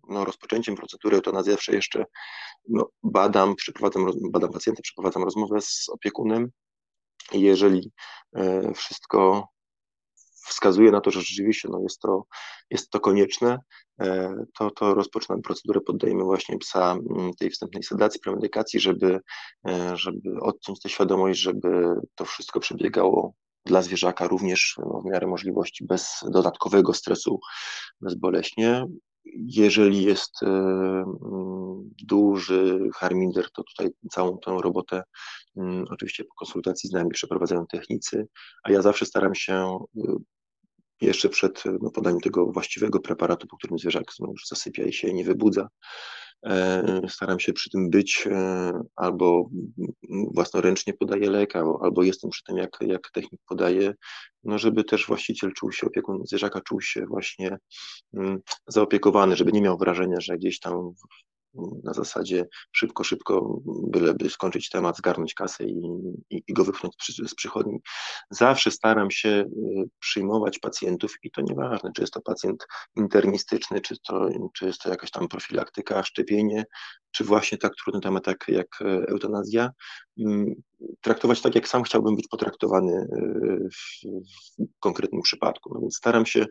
no, 0.08 0.24
rozpoczęciem 0.24 0.74
procedury 0.74 1.16
eutanazji 1.16 1.52
zawsze 1.52 1.74
jeszcze 1.74 2.04
no, 2.68 2.88
badam, 3.02 3.54
przeprowadzam, 3.56 4.06
badam 4.30 4.50
pacjenta, 4.50 4.82
przeprowadzam 4.82 5.24
rozmowę 5.24 5.60
z 5.60 5.88
opiekunem. 5.88 6.50
I 7.32 7.40
jeżeli 7.40 7.92
e, 8.36 8.72
wszystko 8.74 9.48
wskazuje 10.46 10.90
na 10.90 11.00
to, 11.00 11.10
że 11.10 11.20
rzeczywiście 11.20 11.68
no, 11.72 11.80
jest, 11.82 12.00
to, 12.00 12.24
jest 12.70 12.90
to 12.90 13.00
konieczne, 13.00 13.58
e, 14.00 14.34
to, 14.58 14.70
to 14.70 14.94
rozpoczynamy 14.94 15.42
procedurę, 15.42 15.80
poddajemy 15.80 16.24
właśnie 16.24 16.58
psa 16.58 16.96
tej 17.38 17.50
wstępnej 17.50 17.82
sedacji, 17.82 18.20
premedykacji, 18.20 18.80
żeby, 18.80 19.20
żeby 19.94 20.40
odciąć 20.40 20.80
tę 20.80 20.88
świadomość, 20.88 21.40
żeby 21.40 21.94
to 22.14 22.24
wszystko 22.24 22.60
przebiegało 22.60 23.34
dla 23.64 23.82
zwierzaka 23.82 24.28
również 24.28 24.74
no, 24.78 25.00
w 25.00 25.04
miarę 25.04 25.26
możliwości 25.26 25.86
bez 25.86 26.20
dodatkowego 26.30 26.94
stresu 26.94 27.40
bezboleśnie. 28.00 28.86
Jeżeli 29.34 30.02
jest 30.02 30.42
e, 30.42 30.46
mm, 30.46 31.90
duży 32.02 32.88
harminder, 32.94 33.50
to 33.50 33.62
tutaj 33.62 33.90
całą 34.10 34.38
tę 34.38 34.56
robotę 34.62 35.02
mm, 35.56 35.84
oczywiście 35.90 36.24
po 36.24 36.34
konsultacji 36.34 36.88
z 36.88 36.92
nami 36.92 37.10
przeprowadzają 37.10 37.66
technicy, 37.66 38.26
a 38.64 38.72
ja 38.72 38.82
zawsze 38.82 39.06
staram 39.06 39.34
się 39.34 39.54
e, 39.54 40.16
jeszcze 41.00 41.28
przed 41.28 41.62
no, 41.80 41.90
podaniem 41.90 42.20
tego 42.20 42.52
właściwego 42.52 43.00
preparatu, 43.00 43.46
po 43.46 43.56
którym 43.56 43.78
zwierzak 43.78 44.04
już 44.20 44.46
zasypia 44.46 44.84
i 44.84 44.92
się 44.92 45.14
nie 45.14 45.24
wybudza, 45.24 45.68
staram 47.08 47.40
się 47.40 47.52
przy 47.52 47.70
tym 47.70 47.90
być 47.90 48.28
e, 48.30 48.72
albo 48.96 49.50
własnoręcznie 50.34 50.94
podaję 50.94 51.30
lek, 51.30 51.56
albo 51.56 52.02
jestem 52.02 52.30
przy 52.30 52.44
tym, 52.44 52.56
jak, 52.56 52.78
jak 52.80 53.10
technik 53.10 53.40
podaje, 53.48 53.94
no 54.44 54.58
żeby 54.58 54.84
też 54.84 55.06
właściciel 55.06 55.52
czuł 55.52 55.72
się, 55.72 55.86
opiekun 55.86 56.22
zwierzaka 56.26 56.60
czuł 56.60 56.80
się 56.80 57.06
właśnie 57.06 57.58
mm, 58.14 58.40
zaopiekowany, 58.66 59.36
żeby 59.36 59.52
nie 59.52 59.62
miał 59.62 59.78
wrażenia, 59.78 60.16
że 60.20 60.36
gdzieś 60.36 60.60
tam 60.60 60.92
na 61.84 61.92
zasadzie 61.92 62.46
szybko, 62.72 63.04
szybko, 63.04 63.60
byleby 63.64 64.30
skończyć 64.30 64.68
temat, 64.68 64.96
zgarnąć 64.96 65.34
kasę 65.34 65.64
i, 65.64 65.82
i, 66.30 66.42
i 66.48 66.52
go 66.52 66.64
wypchnąć 66.64 66.94
z 67.26 67.34
przychodni. 67.34 67.78
Zawsze 68.30 68.70
staram 68.70 69.10
się 69.10 69.28
y, 69.28 69.44
przyjmować 69.98 70.58
pacjentów 70.58 71.14
i 71.22 71.30
to 71.30 71.40
nieważne, 71.40 71.90
czy 71.96 72.02
jest 72.02 72.12
to 72.12 72.20
pacjent 72.20 72.66
internistyczny, 72.96 73.80
czy, 73.80 73.96
to, 74.06 74.28
czy 74.54 74.66
jest 74.66 74.80
to 74.80 74.90
jakaś 74.90 75.10
tam 75.10 75.28
profilaktyka, 75.28 76.02
szczepienie, 76.02 76.64
czy 77.10 77.24
właśnie 77.24 77.58
tak 77.58 77.72
trudny 77.76 78.00
temat 78.00 78.26
jak, 78.26 78.44
jak 78.48 78.68
e, 78.80 78.84
eutanazja, 79.08 79.70
mm, 80.18 80.54
traktować 81.00 81.42
tak, 81.42 81.54
jak 81.54 81.68
sam 81.68 81.82
chciałbym 81.82 82.16
być 82.16 82.28
potraktowany 82.28 82.92
e, 82.92 83.06
w, 83.68 84.02
w 84.58 84.80
konkretnym 84.80 85.22
przypadku. 85.22 85.74
No 85.74 85.80
więc 85.80 85.96
staram 85.96 86.26
się 86.26 86.46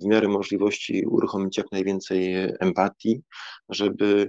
w 0.00 0.04
miarę 0.04 0.28
możliwości 0.28 1.06
uruchomić 1.06 1.58
jak 1.58 1.72
najwięcej 1.72 2.34
empatii, 2.60 3.22
żeby, 3.68 4.28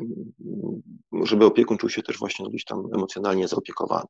żeby 1.23 1.45
opiekun 1.45 1.77
czuł 1.77 1.89
się 1.89 2.03
też 2.03 2.19
właśnie 2.19 2.49
gdzieś 2.49 2.65
tam 2.65 2.83
emocjonalnie 2.95 3.47
zaopiekowany. 3.47 4.05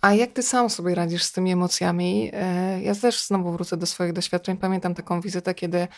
A 0.00 0.14
jak 0.14 0.32
ty 0.32 0.42
sam 0.42 0.70
sobie 0.70 0.94
radzisz 0.94 1.22
z 1.22 1.32
tymi 1.32 1.52
emocjami? 1.52 2.30
E, 2.32 2.82
ja 2.82 2.94
też 2.94 3.26
znowu 3.26 3.52
wrócę 3.52 3.76
do 3.76 3.86
swoich 3.86 4.12
doświadczeń. 4.12 4.56
Pamiętam 4.56 4.94
taką 4.94 5.20
wizytę, 5.20 5.54
kiedy 5.54 5.88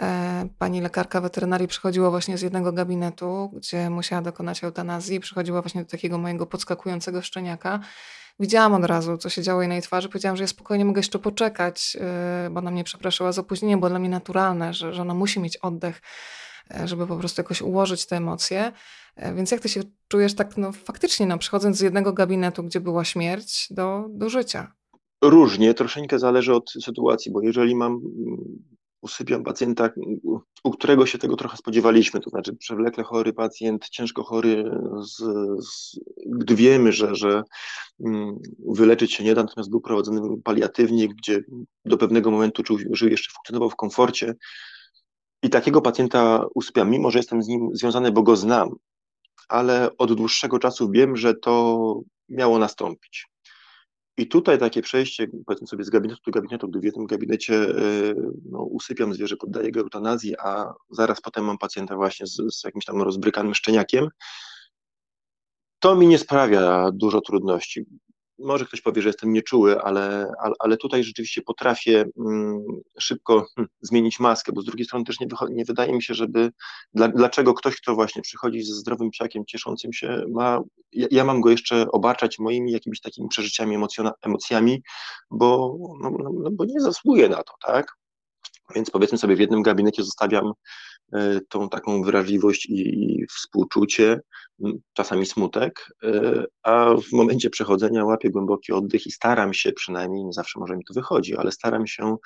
E, 0.00 0.48
pani 0.58 0.80
lekarka 0.80 1.20
weterynarii 1.20 1.68
przychodziła 1.68 2.10
właśnie 2.10 2.38
z 2.38 2.42
jednego 2.42 2.72
gabinetu, 2.72 3.50
gdzie 3.56 3.90
musiała 3.90 4.22
dokonać 4.22 4.64
eutanazji. 4.64 5.20
Przychodziła 5.20 5.62
właśnie 5.62 5.84
do 5.84 5.90
takiego 5.90 6.18
mojego 6.18 6.46
podskakującego 6.46 7.22
szczeniaka. 7.22 7.80
Widziałam 8.40 8.74
od 8.74 8.84
razu, 8.84 9.18
co 9.18 9.28
się 9.28 9.42
działo 9.42 9.62
jej 9.62 9.68
na 9.68 9.74
jej 9.74 9.82
twarzy. 9.82 10.08
Powiedziałam, 10.08 10.36
że 10.36 10.42
ja 10.42 10.48
spokojnie 10.48 10.84
mogę 10.84 10.98
jeszcze 10.98 11.18
poczekać, 11.18 11.96
e, 12.00 12.50
bo 12.50 12.58
ona 12.58 12.70
mnie 12.70 12.84
przepraszała 12.84 13.32
za 13.32 13.40
opóźnienie, 13.40 13.76
było 13.76 13.90
dla 13.90 13.98
mnie 13.98 14.08
naturalne, 14.08 14.74
że, 14.74 14.94
że 14.94 15.02
ona 15.02 15.14
musi 15.14 15.40
mieć 15.40 15.56
oddech, 15.56 16.02
e, 16.74 16.88
żeby 16.88 17.06
po 17.06 17.16
prostu 17.16 17.40
jakoś 17.40 17.62
ułożyć 17.62 18.06
te 18.06 18.16
emocje. 18.16 18.72
Więc 19.34 19.50
jak 19.50 19.60
ty 19.60 19.68
się 19.68 19.80
czujesz 20.08 20.34
tak 20.34 20.56
no, 20.56 20.72
faktycznie, 20.72 21.26
no, 21.26 21.38
przychodząc 21.38 21.76
z 21.76 21.80
jednego 21.80 22.12
gabinetu, 22.12 22.62
gdzie 22.62 22.80
była 22.80 23.04
śmierć, 23.04 23.66
do, 23.70 24.04
do 24.08 24.28
życia? 24.28 24.72
Różnie, 25.22 25.74
troszeczkę 25.74 26.18
zależy 26.18 26.54
od 26.54 26.70
sytuacji, 26.70 27.32
bo 27.32 27.42
jeżeli 27.42 27.74
mam 27.74 28.00
usypiam 29.02 29.44
pacjenta, 29.44 29.90
u 30.64 30.70
którego 30.70 31.06
się 31.06 31.18
tego 31.18 31.36
trochę 31.36 31.56
spodziewaliśmy, 31.56 32.20
to 32.20 32.30
znaczy 32.30 32.56
przewlekle 32.56 33.04
chory 33.04 33.32
pacjent, 33.32 33.88
ciężko 33.88 34.22
chory, 34.22 34.70
z, 35.02 35.16
z, 35.66 36.00
gdy 36.26 36.54
wiemy, 36.54 36.92
że, 36.92 37.14
że 37.14 37.42
mm, 38.06 38.38
wyleczyć 38.68 39.14
się 39.14 39.24
nie 39.24 39.34
da, 39.34 39.42
natomiast 39.42 39.70
był 39.70 39.80
prowadzony 39.80 40.42
paliatywnie, 40.44 41.08
gdzie 41.08 41.44
do 41.84 41.98
pewnego 41.98 42.30
momentu 42.30 42.62
czuł, 42.62 42.78
żył 42.90 43.08
jeszcze, 43.08 43.32
funkcjonował 43.32 43.70
w 43.70 43.76
komforcie 43.76 44.34
i 45.42 45.50
takiego 45.50 45.80
pacjenta 45.80 46.46
usypiam, 46.54 46.90
mimo 46.90 47.10
że 47.10 47.18
jestem 47.18 47.42
z 47.42 47.48
nim 47.48 47.70
związany, 47.72 48.12
bo 48.12 48.22
go 48.22 48.36
znam, 48.36 48.68
ale 49.48 49.96
od 49.98 50.12
dłuższego 50.12 50.58
czasu 50.58 50.90
wiem, 50.90 51.16
że 51.16 51.34
to 51.34 52.00
miało 52.28 52.58
nastąpić. 52.58 53.31
I 54.16 54.28
tutaj 54.28 54.58
takie 54.58 54.82
przejście, 54.82 55.26
powiedzmy 55.46 55.66
sobie, 55.66 55.84
z 55.84 55.90
gabinetu 55.90 56.20
do 56.26 56.32
gabinetu, 56.32 56.68
gdy 56.68 56.80
w 56.80 56.84
jednym 56.84 57.06
gabinecie 57.06 57.54
e, 57.54 57.74
no, 58.50 58.62
usypiam 58.62 59.14
zwierzę, 59.14 59.36
poddaję 59.36 59.72
go 59.72 59.80
eutanazji, 59.80 60.34
a 60.38 60.72
zaraz 60.90 61.20
potem 61.20 61.44
mam 61.44 61.58
pacjenta 61.58 61.96
właśnie 61.96 62.26
z, 62.26 62.54
z 62.54 62.64
jakimś 62.64 62.84
tam 62.84 63.02
rozbrykanym 63.02 63.54
szczeniakiem, 63.54 64.08
to 65.78 65.96
mi 65.96 66.06
nie 66.06 66.18
sprawia 66.18 66.90
dużo 66.92 67.20
trudności 67.20 67.84
może 68.38 68.64
ktoś 68.64 68.80
powie, 68.80 69.02
że 69.02 69.08
jestem 69.08 69.32
nieczuły, 69.32 69.82
ale, 69.82 70.32
ale, 70.42 70.54
ale 70.58 70.76
tutaj 70.76 71.04
rzeczywiście 71.04 71.42
potrafię 71.42 72.04
mm, 72.18 72.64
szybko 73.00 73.46
hm, 73.56 73.68
zmienić 73.80 74.20
maskę, 74.20 74.52
bo 74.52 74.62
z 74.62 74.64
drugiej 74.64 74.84
strony 74.84 75.04
też 75.04 75.20
nie, 75.20 75.26
nie 75.50 75.64
wydaje 75.64 75.92
mi 75.92 76.02
się, 76.02 76.14
żeby 76.14 76.50
dla, 76.94 77.08
dlaczego 77.08 77.54
ktoś, 77.54 77.76
kto 77.76 77.94
właśnie 77.94 78.22
przychodzi 78.22 78.62
ze 78.62 78.74
zdrowym 78.74 79.10
psiakiem, 79.10 79.44
cieszącym 79.46 79.92
się, 79.92 80.24
ma, 80.28 80.60
ja, 80.92 81.06
ja 81.10 81.24
mam 81.24 81.40
go 81.40 81.50
jeszcze 81.50 81.86
obarczać 81.92 82.38
moimi 82.38 82.72
jakimiś 82.72 83.00
takimi 83.00 83.28
przeżyciami, 83.28 83.76
emocjami, 84.22 84.82
bo, 85.30 85.76
no, 86.00 86.10
no, 86.10 86.30
no, 86.32 86.50
bo 86.52 86.64
nie 86.64 86.80
zasługuje 86.80 87.28
na 87.28 87.42
to, 87.42 87.52
tak? 87.66 87.86
Więc 88.74 88.90
powiedzmy 88.90 89.18
sobie, 89.18 89.36
w 89.36 89.40
jednym 89.40 89.62
gabinecie 89.62 90.02
zostawiam 90.02 90.52
tą 91.48 91.68
taką 91.68 92.02
wrażliwość 92.02 92.66
i 92.70 93.24
współczucie, 93.30 94.20
czasami 94.92 95.26
smutek, 95.26 95.88
e, 96.02 96.44
a 96.62 96.94
w 96.94 97.12
momencie 97.12 97.50
przechodzenia 97.50 98.04
łapię 98.04 98.30
głęboki 98.30 98.72
oddech 98.72 99.06
i 99.06 99.10
staram 99.10 99.54
się 99.54 99.72
przynajmniej, 99.72 100.24
nie 100.24 100.32
zawsze 100.32 100.60
może 100.60 100.76
mi 100.76 100.84
to 100.84 100.94
wychodzi, 100.94 101.36
ale 101.36 101.52
staram 101.52 101.86
się, 101.86 102.16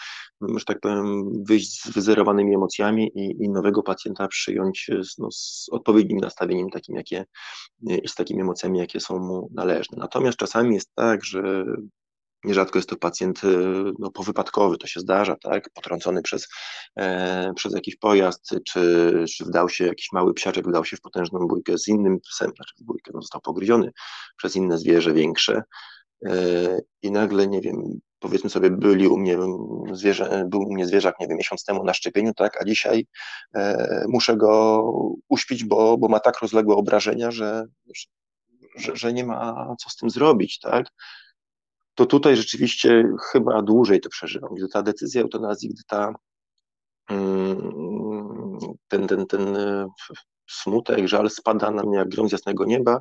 że 0.56 0.64
tak 0.64 0.80
powiem, 0.80 1.24
wyjść 1.44 1.82
z 1.82 1.90
wyzerowanymi 1.90 2.54
emocjami 2.54 3.10
i, 3.14 3.44
i 3.44 3.48
nowego 3.48 3.82
pacjenta 3.82 4.28
przyjąć 4.28 4.90
no, 5.18 5.28
z 5.30 5.66
odpowiednim 5.70 6.18
nastawieniem 6.18 6.70
takim, 6.70 6.96
jakie 6.96 7.24
z 8.06 8.14
takimi 8.14 8.40
emocjami, 8.40 8.78
jakie 8.78 9.00
są 9.00 9.18
mu 9.18 9.48
należne. 9.54 9.98
Natomiast 10.00 10.38
czasami 10.38 10.74
jest 10.74 10.94
tak, 10.94 11.24
że 11.24 11.64
Nierzadko 12.44 12.78
jest 12.78 12.88
to 12.88 12.96
pacjent 12.96 13.44
y, 13.44 13.48
no, 13.98 14.10
powypadkowy, 14.10 14.78
to 14.78 14.86
się 14.86 15.00
zdarza, 15.00 15.36
tak? 15.42 15.70
Potrącony 15.74 16.22
przez, 16.22 16.48
e, 16.96 17.52
przez 17.56 17.74
jakiś 17.74 17.96
pojazd, 17.96 18.54
czy, 18.64 19.24
czy 19.36 19.44
wdał 19.44 19.68
się 19.68 19.86
jakiś 19.86 20.12
mały 20.12 20.34
psiaczek, 20.34 20.68
wdał 20.68 20.84
się 20.84 20.96
w 20.96 21.00
potężną 21.00 21.38
bójkę 21.38 21.78
z 21.78 21.88
innym 21.88 22.20
psem, 22.20 22.50
znaczy 22.56 22.74
w 22.80 22.84
bójkę, 22.84 23.10
no, 23.14 23.20
został 23.22 23.40
pogryziony 23.40 23.92
przez 24.36 24.56
inne 24.56 24.78
zwierzę 24.78 25.12
większe. 25.12 25.62
E, 26.26 26.32
I 27.02 27.10
nagle, 27.10 27.46
nie 27.46 27.60
wiem, 27.60 28.00
powiedzmy 28.18 28.50
sobie, 28.50 28.70
byli 28.70 29.08
u 29.08 29.18
mnie 29.18 29.38
zwierzę, 29.92 30.44
był 30.48 30.60
u 30.60 30.74
mnie 30.74 30.86
zwierzak, 30.86 31.20
nie 31.20 31.28
wiem, 31.28 31.36
miesiąc 31.36 31.64
temu 31.64 31.84
na 31.84 31.94
szczepieniu, 31.94 32.34
tak, 32.34 32.62
a 32.62 32.64
dzisiaj 32.64 33.06
e, 33.54 34.04
muszę 34.08 34.36
go 34.36 34.82
uśpić, 35.28 35.64
bo, 35.64 35.98
bo 35.98 36.08
ma 36.08 36.20
tak 36.20 36.40
rozległe 36.40 36.76
obrażenia, 36.76 37.30
że, 37.30 37.64
że, 38.76 38.96
że 38.96 39.12
nie 39.12 39.24
ma 39.24 39.74
co 39.80 39.90
z 39.90 39.96
tym 39.96 40.10
zrobić, 40.10 40.58
tak 40.60 40.86
to 41.96 42.06
tutaj 42.06 42.36
rzeczywiście 42.36 43.04
chyba 43.32 43.62
dłużej 43.62 44.00
to 44.00 44.08
przeżywam. 44.08 44.54
Gdy 44.54 44.68
ta 44.68 44.82
decyzja 44.82 45.22
eutanazji, 45.22 45.68
gdy 45.68 45.82
ta, 45.86 46.14
mm, 47.10 47.70
ten, 48.88 49.06
ten, 49.06 49.26
ten 49.26 49.56
e, 49.56 49.88
smutek, 50.50 51.08
żal 51.08 51.30
spada 51.30 51.70
na 51.70 51.82
mnie 51.82 51.96
jak 51.96 52.08
grom 52.08 52.28
z 52.28 52.32
jasnego 52.32 52.64
nieba, 52.64 53.00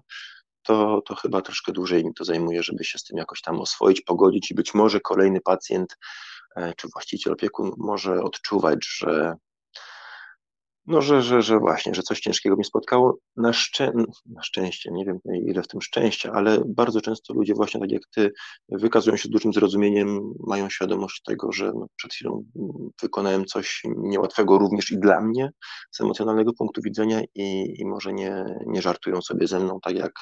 to, 0.64 1.02
to 1.06 1.16
chyba 1.16 1.42
troszkę 1.42 1.72
dłużej 1.72 2.06
mi 2.06 2.14
to 2.14 2.24
zajmuje, 2.24 2.64
żeby 2.64 2.84
się 2.84 2.98
z 2.98 3.04
tym 3.04 3.18
jakoś 3.18 3.42
tam 3.42 3.62
oswoić, 3.62 4.02
pogodzić 4.02 4.52
i 4.52 4.56
być 4.56 4.74
może 4.74 5.00
kolejny 5.00 5.42
pacjent 5.42 5.98
e, 6.56 6.74
czy 6.74 6.88
właściciel, 6.94 7.34
opiekun 7.34 7.72
może 7.78 8.24
odczuwać, 8.24 8.88
że 8.98 9.36
no, 10.88 11.02
że, 11.02 11.22
że, 11.22 11.42
że 11.42 11.60
właśnie, 11.60 11.96
że 11.96 12.04
coś 12.04 12.20
ciężkiego 12.20 12.56
mnie 12.56 12.64
spotkało. 12.64 13.18
Na, 13.38 13.54
szczę 13.54 13.92
na 14.26 14.44
szczęście, 14.44 14.92
nie 14.92 15.06
wiem 15.06 15.20
ile 15.46 15.64
w 15.64 15.68
tym 15.68 15.82
szczęścia, 15.82 16.32
ale 16.34 16.64
bardzo 16.68 17.02
często 17.02 17.34
ludzie 17.34 17.54
właśnie 17.54 17.80
tak 17.80 17.92
jak 17.92 18.02
ty 18.16 18.32
wykazują 18.70 19.18
się 19.18 19.30
dużym 19.30 19.54
zrozumieniem, 19.54 20.34
mają 20.48 20.70
świadomość 20.70 21.22
tego, 21.26 21.52
że 21.52 21.66
no, 21.66 21.88
przed 21.96 22.14
chwilą 22.14 22.46
wykonałem 23.02 23.46
coś 23.46 23.84
niełatwego 23.98 24.58
również 24.58 24.92
i 24.92 25.00
dla 25.00 25.22
mnie 25.22 25.50
z 25.92 26.02
emocjonalnego 26.02 26.54
punktu 26.54 26.82
widzenia 26.82 27.22
i, 27.36 27.74
i 27.82 27.86
może 27.86 28.14
nie, 28.14 28.46
nie 28.68 28.82
żartują 28.82 29.22
sobie 29.22 29.48
ze 29.48 29.60
mną 29.60 29.80
tak 29.84 29.96
jak 29.96 30.14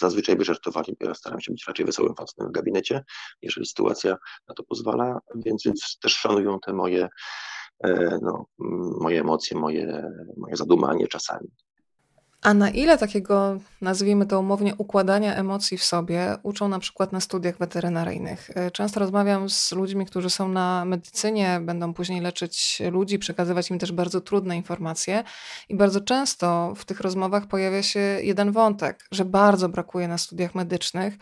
zazwyczaj 0.00 0.36
by 0.36 0.44
żartowali, 0.44 0.96
bo 1.00 1.06
ja 1.06 1.14
staram 1.14 1.40
się 1.40 1.52
być 1.52 1.64
raczej 1.68 1.86
wesołym 1.86 2.14
facetem 2.14 2.48
w 2.48 2.52
gabinecie, 2.52 3.04
jeżeli 3.42 3.66
sytuacja 3.66 4.16
na 4.48 4.54
to 4.54 4.62
pozwala, 4.62 5.18
więc, 5.46 5.62
więc 5.64 5.98
też 6.02 6.12
szanują 6.12 6.58
te 6.60 6.72
moje 6.72 7.08
no, 8.22 8.46
moje 9.00 9.20
emocje, 9.20 9.58
moje, 9.58 10.12
moje 10.36 10.56
zadumanie 10.56 11.08
czasami. 11.08 11.48
A 12.42 12.54
na 12.54 12.70
ile 12.70 12.98
takiego, 12.98 13.58
nazwijmy 13.80 14.26
to 14.26 14.40
umownie, 14.40 14.74
układania 14.78 15.34
emocji 15.34 15.78
w 15.78 15.84
sobie 15.84 16.36
uczą 16.42 16.68
na 16.68 16.78
przykład 16.78 17.12
na 17.12 17.20
studiach 17.20 17.58
weterynaryjnych? 17.58 18.50
E, 18.54 18.70
często 18.70 19.00
rozmawiam 19.00 19.50
z 19.50 19.72
ludźmi, 19.72 20.06
którzy 20.06 20.30
są 20.30 20.48
na 20.48 20.84
medycynie, 20.84 21.60
będą 21.62 21.94
później 21.94 22.20
leczyć 22.20 22.82
ludzi, 22.92 23.18
przekazywać 23.18 23.70
im 23.70 23.78
też 23.78 23.92
bardzo 23.92 24.20
trudne 24.20 24.56
informacje, 24.56 25.24
i 25.68 25.76
bardzo 25.76 26.00
często 26.00 26.72
w 26.76 26.84
tych 26.84 27.00
rozmowach 27.00 27.46
pojawia 27.46 27.82
się 27.82 28.00
jeden 28.00 28.52
wątek, 28.52 29.08
że 29.12 29.24
bardzo 29.24 29.68
brakuje 29.68 30.08
na 30.08 30.18
studiach 30.18 30.54
medycznych 30.54 31.14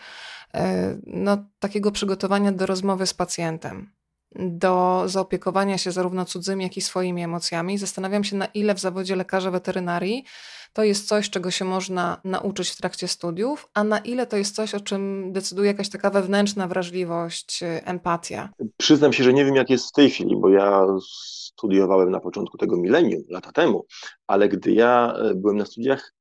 e, 0.54 0.96
no, 1.06 1.36
takiego 1.58 1.90
przygotowania 1.92 2.52
do 2.52 2.66
rozmowy 2.66 3.06
z 3.06 3.14
pacjentem 3.14 3.97
do 4.34 5.02
zaopiekowania 5.06 5.78
się 5.78 5.92
zarówno 5.92 6.24
cudzymi, 6.24 6.64
jak 6.64 6.76
i 6.76 6.80
swoimi 6.80 7.22
emocjami. 7.22 7.78
Zastanawiam 7.78 8.24
się, 8.24 8.36
na 8.36 8.46
ile 8.46 8.74
w 8.74 8.78
zawodzie 8.78 9.16
lekarza 9.16 9.50
weterynarii 9.50 10.24
to 10.72 10.84
jest 10.84 11.08
coś, 11.08 11.30
czego 11.30 11.50
się 11.50 11.64
można 11.64 12.20
nauczyć 12.24 12.70
w 12.70 12.76
trakcie 12.76 13.08
studiów, 13.08 13.68
a 13.74 13.84
na 13.84 13.98
ile 13.98 14.26
to 14.26 14.36
jest 14.36 14.54
coś, 14.54 14.74
o 14.74 14.80
czym 14.80 15.32
decyduje 15.32 15.66
jakaś 15.66 15.88
taka 15.88 16.10
wewnętrzna 16.10 16.68
wrażliwość, 16.68 17.60
empatia. 17.62 18.48
Przyznam 18.76 19.12
się, 19.12 19.24
że 19.24 19.32
nie 19.32 19.44
wiem, 19.44 19.56
jak 19.56 19.70
jest 19.70 19.88
w 19.88 19.92
tej 19.92 20.10
chwili, 20.10 20.36
bo 20.36 20.48
ja 20.48 20.86
studiowałem 21.02 22.10
na 22.10 22.20
początku 22.20 22.58
tego 22.58 22.76
milenium, 22.76 23.22
lata 23.28 23.52
temu, 23.52 23.86
ale 24.26 24.48
gdy 24.48 24.72
ja 24.72 25.14
e, 25.16 25.34
byłem 25.34 25.56
na 25.56 25.64
studiach, 25.64 26.14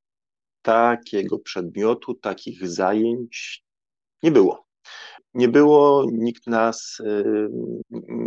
takiego 0.61 1.39
przedmiotu, 1.39 2.13
takich 2.13 2.67
zajęć 2.67 3.63
nie 4.23 4.31
było 4.31 4.67
nie 5.37 5.49
było, 5.49 6.05
nikt 6.11 6.47
nas 6.47 6.99
y, 6.99 7.49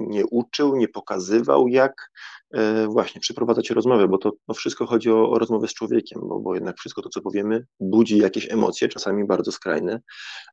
nie 0.08 0.26
uczył, 0.26 0.76
nie 0.76 0.88
pokazywał, 0.88 1.68
jak 1.68 2.10
y, 2.56 2.86
właśnie 2.86 3.20
przeprowadzać 3.20 3.70
rozmowę, 3.70 4.08
bo 4.08 4.18
to 4.18 4.32
no 4.48 4.54
wszystko 4.54 4.86
chodzi 4.86 5.10
o, 5.10 5.30
o 5.30 5.38
rozmowę 5.38 5.68
z 5.68 5.74
człowiekiem, 5.74 6.20
bo, 6.24 6.40
bo 6.40 6.54
jednak 6.54 6.78
wszystko 6.78 7.02
to, 7.02 7.08
co 7.08 7.20
powiemy, 7.20 7.66
budzi 7.80 8.18
jakieś 8.18 8.52
emocje, 8.52 8.88
czasami 8.88 9.26
bardzo 9.26 9.52
skrajne. 9.52 10.00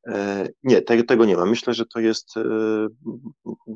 E, 0.08 0.48
nie, 0.64 0.82
te, 0.82 1.04
tego 1.04 1.26
nie 1.26 1.36
ma. 1.36 1.46
Myślę, 1.46 1.74
że 1.74 1.86
to 1.86 2.00
jest 2.00 2.38
y, 2.38 2.42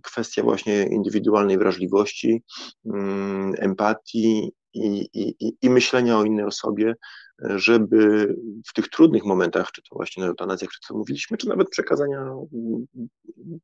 kwestia 0.03 0.43
właśnie 0.43 0.83
indywidualnej 0.83 1.57
wrażliwości, 1.57 2.43
mm, 2.85 3.53
empatii 3.57 4.51
i, 4.73 5.09
i, 5.13 5.57
i 5.61 5.69
myślenia 5.69 6.17
o 6.17 6.23
innej 6.23 6.45
osobie, 6.45 6.93
żeby 7.41 8.35
w 8.67 8.73
tych 8.73 8.89
trudnych 8.89 9.25
momentach, 9.25 9.71
czy 9.71 9.81
to 9.81 9.95
właśnie 9.95 10.23
na 10.23 10.29
eutanazjach, 10.29 10.71
czy 10.71 10.79
co 10.87 10.97
mówiliśmy, 10.97 11.37
czy 11.37 11.49
nawet 11.49 11.69
przekazania 11.69 12.35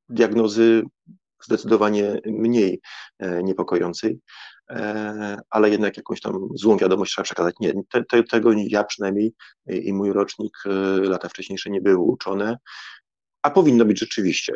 diagnozy 0.10 0.84
zdecydowanie 1.44 2.22
mniej 2.26 2.82
e, 3.20 3.44
niepokojącej, 3.44 4.20
e, 4.70 5.38
ale 5.50 5.70
jednak 5.70 5.98
jakąś 5.98 6.22
tam 6.22 6.48
złą 6.56 6.78
wiadomość 6.78 7.12
trzeba 7.12 7.24
przekazać. 7.24 7.56
Nie, 7.60 7.74
te, 7.90 8.04
te, 8.04 8.24
tego 8.24 8.52
ja 8.54 8.84
przynajmniej 8.84 9.34
i 9.68 9.94
mój 9.94 10.14
rocznik 10.14 10.54
e, 10.66 10.70
lata 11.00 11.30
wcześniejsze 11.30 11.70
nie 11.70 11.82
były 11.82 11.98
uczone, 11.98 12.58
a 13.42 13.50
powinno 13.50 13.86
być 13.86 14.00
rzeczywiście. 14.00 14.54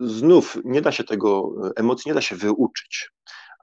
Znów 0.00 0.58
nie 0.64 0.82
da 0.82 0.92
się 0.92 1.04
tego, 1.04 1.52
emocji 1.76 2.08
nie 2.08 2.14
da 2.14 2.20
się 2.20 2.36
wyuczyć 2.36 3.10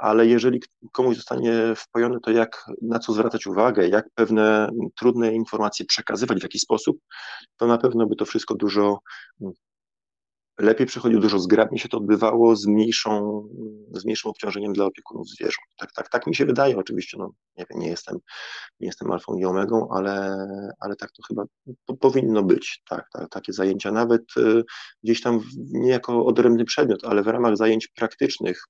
ale 0.01 0.27
jeżeli 0.27 0.61
komuś 0.91 1.15
zostanie 1.15 1.53
wpojone 1.75 2.19
to, 2.19 2.31
jak, 2.31 2.65
na 2.81 2.99
co 2.99 3.13
zwracać 3.13 3.47
uwagę, 3.47 3.87
jak 3.87 4.05
pewne 4.15 4.69
trudne 4.95 5.33
informacje 5.33 5.85
przekazywać 5.85 6.39
w 6.39 6.43
jakiś 6.43 6.61
sposób, 6.61 6.97
to 7.57 7.67
na 7.67 7.77
pewno 7.77 8.07
by 8.07 8.15
to 8.15 8.25
wszystko 8.25 8.55
dużo 8.55 8.99
mm, 9.41 9.53
lepiej 10.59 10.87
przychodziło, 10.87 11.21
dużo 11.21 11.39
zgrabniej 11.39 11.79
się 11.79 11.89
to 11.89 11.97
odbywało, 11.97 12.55
z, 12.55 12.67
mniejszą, 12.67 13.43
z 13.91 14.05
mniejszym 14.05 14.31
obciążeniem 14.31 14.73
dla 14.73 14.85
opiekunów 14.85 15.27
zwierząt. 15.27 15.67
Tak, 15.77 15.91
tak, 15.91 16.09
tak 16.09 16.27
mi 16.27 16.35
się 16.35 16.45
wydaje, 16.45 16.77
oczywiście, 16.77 17.17
no, 17.17 17.31
nie, 17.57 17.65
wiem, 17.69 17.79
nie, 17.79 17.87
jestem, 17.87 18.17
nie 18.79 18.87
jestem 18.87 19.11
alfą 19.11 19.35
i 19.35 19.45
omegą, 19.45 19.87
ale, 19.91 20.37
ale 20.79 20.95
tak 20.95 21.11
to 21.11 21.23
chyba 21.27 21.43
powinno 21.99 22.43
być, 22.43 22.81
tak, 22.89 23.05
tak, 23.13 23.29
takie 23.29 23.53
zajęcia, 23.53 23.91
nawet 23.91 24.21
y, 24.37 24.63
gdzieś 25.03 25.21
tam 25.21 25.41
nie 25.57 25.91
jako 25.91 26.25
odrębny 26.25 26.65
przedmiot, 26.65 27.05
ale 27.05 27.23
w 27.23 27.27
ramach 27.27 27.57
zajęć 27.57 27.87
praktycznych, 27.87 28.63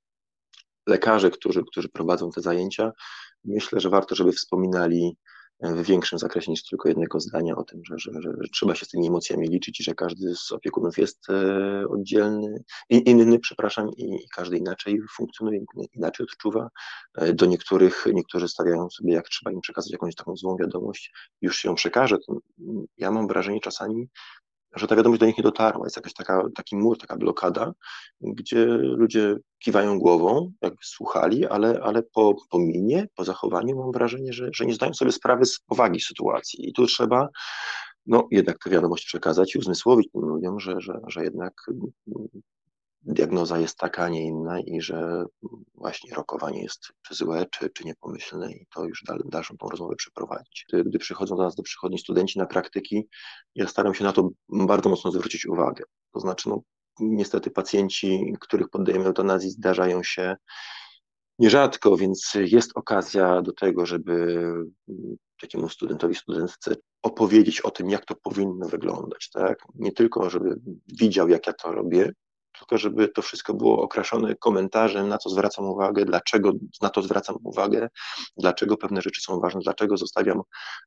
lekarze, 0.87 1.31
którzy, 1.31 1.63
którzy 1.71 1.89
prowadzą 1.89 2.29
te 2.29 2.41
zajęcia, 2.41 2.91
myślę, 3.43 3.79
że 3.79 3.89
warto, 3.89 4.15
żeby 4.15 4.31
wspominali 4.31 5.17
w 5.61 5.83
większym 5.83 6.19
zakresie 6.19 6.51
niż 6.51 6.63
tylko 6.63 6.89
jednego 6.89 7.19
zdania 7.19 7.55
o 7.55 7.63
tym, 7.63 7.81
że, 7.85 7.95
że, 7.97 8.11
że, 8.21 8.31
trzeba 8.53 8.75
się 8.75 8.85
z 8.85 8.89
tymi 8.89 9.07
emocjami 9.07 9.47
liczyć 9.47 9.79
i 9.79 9.83
że 9.83 9.93
każdy 9.93 10.35
z 10.35 10.51
opiekunów 10.51 10.97
jest 10.97 11.29
e, 11.29 11.87
oddzielny, 11.89 12.63
inny, 12.89 13.39
przepraszam, 13.39 13.89
i, 13.97 14.27
każdy 14.35 14.57
inaczej 14.57 14.99
funkcjonuje, 15.17 15.59
inaczej 15.93 16.23
odczuwa. 16.23 16.69
E, 17.17 17.33
do 17.33 17.45
niektórych, 17.45 18.05
niektórzy 18.13 18.47
stawiają 18.47 18.89
sobie, 18.89 19.13
jak 19.13 19.25
trzeba 19.29 19.51
im 19.51 19.61
przekazać 19.61 19.91
jakąś 19.91 20.15
taką 20.15 20.35
złą 20.35 20.57
wiadomość, 20.57 21.11
już 21.41 21.57
się 21.57 21.69
ją 21.69 21.75
przekaże. 21.75 22.17
Ja 22.97 23.11
mam 23.11 23.27
wrażenie 23.27 23.59
czasami, 23.59 24.09
że 24.75 24.87
ta 24.87 24.95
wiadomość 24.95 25.19
do 25.19 25.25
nich 25.25 25.37
nie 25.37 25.43
dotarła. 25.43 25.85
Jest 25.85 25.95
jakaś 25.95 26.13
taka, 26.13 26.43
taki 26.55 26.75
mur, 26.75 26.97
taka 26.97 27.17
blokada, 27.17 27.73
gdzie 28.21 28.65
ludzie 28.65 29.35
kiwają 29.59 29.99
głową, 29.99 30.51
jakby 30.61 30.83
słuchali, 30.83 31.45
ale, 31.45 31.79
ale 31.83 32.03
po, 32.03 32.35
po 32.49 32.59
minie, 32.59 33.07
po 33.15 33.23
zachowaniu 33.23 33.77
mam 33.77 33.91
wrażenie, 33.91 34.33
że, 34.33 34.49
że 34.53 34.65
nie 34.65 34.73
zdają 34.73 34.93
sobie 34.93 35.11
sprawy 35.11 35.45
z 35.45 35.59
powagi 35.59 36.01
sytuacji. 36.01 36.69
I 36.69 36.73
tu 36.73 36.85
trzeba 36.85 37.29
no, 38.05 38.27
jednak 38.31 38.57
tę 38.63 38.69
wiadomość 38.69 39.05
przekazać 39.05 39.55
i 39.55 39.59
uzmysłowić 39.59 40.11
tym 40.11 40.21
ludziom, 40.21 40.59
że, 40.59 40.81
że, 40.81 40.99
że 41.07 41.23
jednak 41.23 41.53
diagnoza 43.01 43.59
jest 43.59 43.77
taka, 43.77 44.03
a 44.03 44.09
nie 44.09 44.25
inna 44.25 44.59
i 44.59 44.81
że 44.81 45.25
właśnie 45.75 46.15
rokowanie 46.15 46.63
jest 46.63 46.87
czy 47.01 47.15
złe, 47.15 47.45
czy, 47.51 47.69
czy 47.69 47.83
niepomyślne 47.83 48.51
i 48.51 48.65
to 48.75 48.85
już 48.85 49.03
dal, 49.03 49.21
dalszą 49.25 49.57
tą 49.57 49.69
rozmowę 49.69 49.95
przeprowadzić. 49.95 50.65
Gdy, 50.85 50.99
przychodzą 50.99 51.35
do 51.35 51.43
nas 51.43 51.55
do 51.55 51.63
przychodni 51.63 51.99
studenci 51.99 52.39
na 52.39 52.45
praktyki, 52.45 53.07
ja 53.55 53.67
staram 53.67 53.93
się 53.93 54.03
na 54.03 54.13
to 54.13 54.29
bardzo 54.49 54.89
mocno 54.89 55.11
zwrócić 55.11 55.45
uwagę. 55.45 55.83
To 56.13 56.19
znaczy, 56.19 56.49
no, 56.49 56.61
niestety 56.99 57.51
pacjenci, 57.51 58.33
których 58.39 58.69
poddajemy 58.69 59.05
eutanazji, 59.05 59.49
zdarzają 59.49 60.03
się 60.03 60.35
nierzadko, 61.39 61.97
więc 61.97 62.31
jest 62.35 62.71
okazja 62.75 63.41
do 63.41 63.53
tego, 63.53 63.85
żeby 63.85 64.43
takiemu 65.41 65.69
studentowi, 65.69 66.15
studentce 66.15 66.75
opowiedzieć 67.01 67.61
o 67.61 67.71
tym, 67.71 67.89
jak 67.89 68.05
to 68.05 68.15
powinno 68.15 68.67
wyglądać, 68.67 69.29
tak? 69.33 69.59
Nie 69.75 69.91
tylko, 69.91 70.29
żeby 70.29 70.59
widział, 70.99 71.29
jak 71.29 71.47
ja 71.47 71.53
to 71.53 71.71
robię, 71.71 72.11
tylko 72.61 72.77
żeby 72.77 73.07
to 73.07 73.21
wszystko 73.21 73.53
było 73.53 73.81
okraszone 73.81 74.35
komentarzem, 74.35 75.07
na 75.09 75.17
co 75.17 75.29
zwracam 75.29 75.65
uwagę, 75.65 76.05
dlaczego 76.05 76.51
na 76.81 76.89
to 76.89 77.01
zwracam 77.01 77.35
uwagę, 77.43 77.89
dlaczego 78.37 78.77
pewne 78.77 79.01
rzeczy 79.01 79.21
są 79.21 79.39
ważne, 79.39 79.61
dlaczego 79.63 79.97
zostawiam 79.97 80.41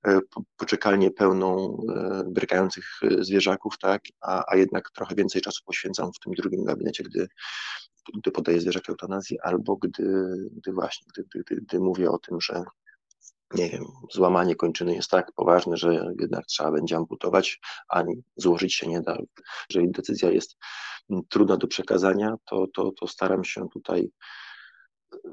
e, 0.07 0.21
poczekalnię 0.57 1.11
pełną 1.11 1.79
e, 1.97 2.25
brykających 2.27 2.85
e, 3.03 3.25
zwierzaków, 3.25 3.79
tak, 3.79 4.03
a, 4.21 4.45
a 4.53 4.57
jednak 4.57 4.91
trochę 4.91 5.15
więcej 5.15 5.43
czasu 5.43 5.65
poświęcam 5.65 6.11
w 6.13 6.19
tym 6.19 6.33
drugim 6.33 6.65
gabinecie, 6.65 7.05
gdy, 7.05 7.29
gdy 8.19 8.31
podaję 8.31 8.61
zwierzak 8.61 8.89
eutanazji, 8.89 9.41
albo 9.41 9.77
gdy, 9.77 10.37
gdy 10.53 10.73
właśnie, 10.73 11.07
gdy, 11.13 11.43
gdy, 11.45 11.57
gdy 11.57 11.81
mówię 11.81 12.11
o 12.11 12.19
tym, 12.19 12.41
że 12.41 12.65
nie 13.55 13.71
wiem, 13.71 13.85
złamanie 14.13 14.55
kończyny 14.57 14.95
jest 14.95 15.11
tak 15.11 15.33
poważne, 15.33 15.77
że 15.77 16.15
jednak 16.21 16.47
trzeba 16.47 16.73
będzie 16.73 16.97
amputować, 16.97 17.61
ani 17.89 18.23
złożyć 18.37 18.75
się 18.75 18.87
nie 18.87 19.01
da. 19.01 19.19
Jeżeli 19.71 19.91
decyzja 19.91 20.31
jest 20.31 20.57
trudna 21.29 21.57
do 21.57 21.67
przekazania, 21.67 22.37
to, 22.51 22.67
to, 22.75 22.93
to 23.01 23.07
staram 23.07 23.45
się 23.45 23.69
tutaj 23.73 24.11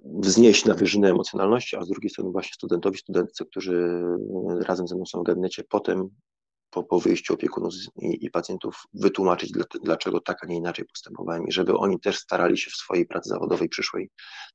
wznieść 0.03 0.65
na 0.65 0.73
wyżynę 0.73 1.09
emocjonalności, 1.09 1.75
a 1.75 1.81
z 1.81 1.87
drugiej 1.87 2.09
strony 2.09 2.31
właśnie 2.31 2.53
studentowi, 2.53 2.97
studentce, 2.97 3.45
którzy 3.45 4.03
razem 4.61 4.87
ze 4.87 4.95
mną 4.95 5.05
są 5.05 5.19
w 5.19 5.23
gabinecie, 5.23 5.63
potem 5.69 6.09
po, 6.69 6.83
po 6.83 6.99
wyjściu 6.99 7.33
opiekunów 7.33 7.73
i, 8.01 8.25
i 8.25 8.31
pacjentów 8.31 8.83
wytłumaczyć, 8.93 9.51
dlaczego 9.83 10.19
tak, 10.19 10.43
a 10.43 10.47
nie 10.47 10.55
inaczej 10.55 10.85
postępowałem 10.85 11.47
i 11.47 11.51
żeby 11.51 11.77
oni 11.77 11.99
też 11.99 12.17
starali 12.17 12.57
się 12.57 12.71
w 12.71 12.75
swojej 12.75 13.05
pracy 13.05 13.29
zawodowej 13.29 13.69
przyszłej 13.69 14.09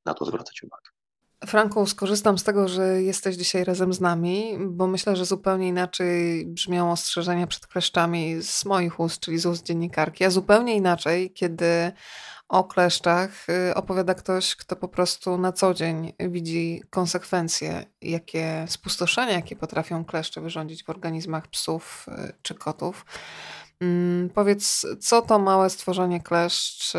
na 0.05 0.15
to 0.15 0.25
zwracać 0.25 0.63
uwagę. 0.63 0.96
Franku, 1.45 1.87
skorzystam 1.87 2.39
z 2.39 2.45
tego, 2.45 2.69
że 2.69 3.03
jesteś 3.03 3.37
dzisiaj 3.37 3.65
razem 3.65 3.93
z 3.93 4.01
nami, 4.01 4.59
bo 4.67 4.87
myślę, 4.87 5.17
że 5.17 5.25
zupełnie 5.25 5.69
inaczej 5.69 6.47
brzmią 6.47 6.93
ostrzeżenia 6.93 7.47
przed 7.47 7.67
kleszczami 7.67 8.43
z 8.43 8.65
moich 8.65 9.01
ust, 9.01 9.21
czyli 9.21 9.39
z 9.39 9.47
ust 9.47 9.67
dziennikarki, 9.67 10.25
a 10.25 10.31
zupełnie 10.31 10.75
inaczej, 10.75 11.33
kiedy 11.33 11.93
o 12.49 12.65
kleszczach 12.65 13.49
y, 13.71 13.75
opowiada 13.75 14.15
ktoś, 14.15 14.57
kto 14.57 14.77
po 14.77 14.89
prostu 14.89 15.39
na 15.39 15.53
co 15.53 15.75
dzień 15.75 16.13
widzi 16.21 16.83
konsekwencje, 16.91 17.87
jakie 18.01 18.65
spustoszenia, 18.69 19.33
jakie 19.33 19.57
potrafią 19.57 20.05
kleszcze 20.05 20.41
wyrządzić 20.41 20.85
w 20.85 20.91
organizmach 20.91 21.49
psów 21.49 22.07
y, 22.09 22.33
czy 22.43 22.55
kotów. 22.55 23.05
Mm, 23.81 24.31
powiedz, 24.31 24.87
co 25.01 25.23
to 25.23 25.39
małe 25.39 25.71
stworzenie 25.71 26.21
kleszcz 26.21 26.95
y, 26.95 26.99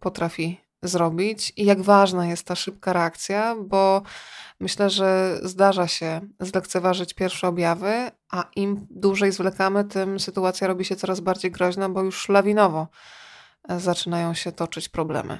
potrafi 0.00 0.67
zrobić 0.82 1.52
i 1.56 1.64
jak 1.64 1.82
ważna 1.82 2.26
jest 2.26 2.46
ta 2.46 2.54
szybka 2.54 2.92
reakcja, 2.92 3.56
bo 3.60 4.02
myślę, 4.60 4.90
że 4.90 5.38
zdarza 5.42 5.88
się 5.88 6.20
zlekceważyć 6.40 7.14
pierwsze 7.14 7.48
objawy, 7.48 8.10
a 8.30 8.44
im 8.56 8.86
dłużej 8.90 9.32
zwlekamy, 9.32 9.84
tym 9.84 10.20
sytuacja 10.20 10.68
robi 10.68 10.84
się 10.84 10.96
coraz 10.96 11.20
bardziej 11.20 11.50
groźna, 11.50 11.88
bo 11.88 12.02
już 12.02 12.28
lawinowo 12.28 12.86
e, 13.68 13.80
zaczynają 13.80 14.34
się 14.34 14.52
toczyć 14.52 14.88
problemy. 14.88 15.38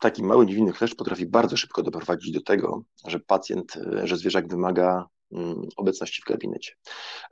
Taki 0.00 0.22
mały 0.22 0.46
niewinny 0.46 0.72
kleszcz 0.72 0.94
potrafi 0.94 1.26
bardzo 1.26 1.56
szybko 1.56 1.82
doprowadzić 1.82 2.32
do 2.32 2.40
tego, 2.40 2.82
że 3.06 3.20
pacjent, 3.20 3.76
e, 3.76 4.06
że 4.06 4.16
zwierzak 4.16 4.48
wymaga 4.48 5.08
mm, 5.32 5.68
obecności 5.76 6.22
w 6.22 6.28
gabinecie. 6.28 6.72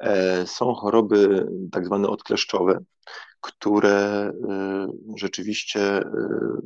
E, 0.00 0.46
są 0.46 0.74
choroby 0.74 1.46
tak 1.72 1.86
zwane 1.86 2.08
odkleszczowe, 2.08 2.78
które 3.44 4.28
y, 4.30 5.18
rzeczywiście 5.18 5.98
y, 5.98 6.04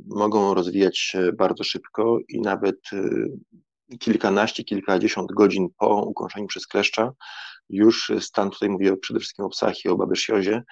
mogą 0.07 0.55
rozwijać 0.55 0.99
się 0.99 1.33
bardzo 1.33 1.65
szybko 1.65 2.19
i 2.29 2.41
nawet 2.41 2.77
y, 2.93 3.99
kilkanaście, 3.99 4.65
kilkadziesiąt 4.65 5.33
godzin 5.33 5.69
po 5.79 6.03
ukąszeniu 6.03 6.47
przez 6.47 6.67
kleszcza 6.67 7.13
już 7.69 8.13
stan, 8.21 8.51
tutaj 8.51 8.69
mówię 8.69 8.97
przede 8.97 9.21
wszystkim 9.21 9.45
o 9.45 9.49
psach 9.49 9.85
i 9.85 9.89
o 9.89 9.97
babyszozie, 9.97 10.63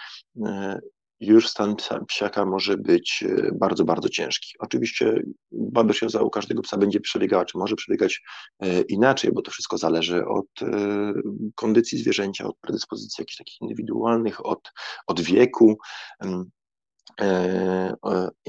już 1.21 1.49
stan 1.49 1.77
psiaka 2.07 2.45
może 2.45 2.77
być 2.77 3.25
e, 3.29 3.53
bardzo, 3.53 3.85
bardzo 3.85 4.09
ciężki. 4.09 4.55
Oczywiście 4.59 5.23
babyszoza 5.53 6.23
u 6.23 6.31
każdego 6.31 6.63
psa 6.63 6.77
będzie 6.77 7.01
przebiegała, 7.01 7.45
czy 7.45 7.59
może 7.59 7.77
przebiegać 7.77 8.23
e, 8.61 8.81
inaczej, 8.81 9.33
bo 9.33 9.43
to 9.43 9.51
wszystko 9.51 9.79
zależy 9.79 10.27
od 10.27 10.63
e, 10.63 11.13
kondycji 11.55 11.99
zwierzęcia, 11.99 12.45
od 12.45 12.59
predyspozycji 12.59 13.23
jakichś 13.23 13.37
takich 13.37 13.61
indywidualnych, 13.61 14.47
od, 14.47 14.73
od 15.07 15.21
wieku, 15.21 15.79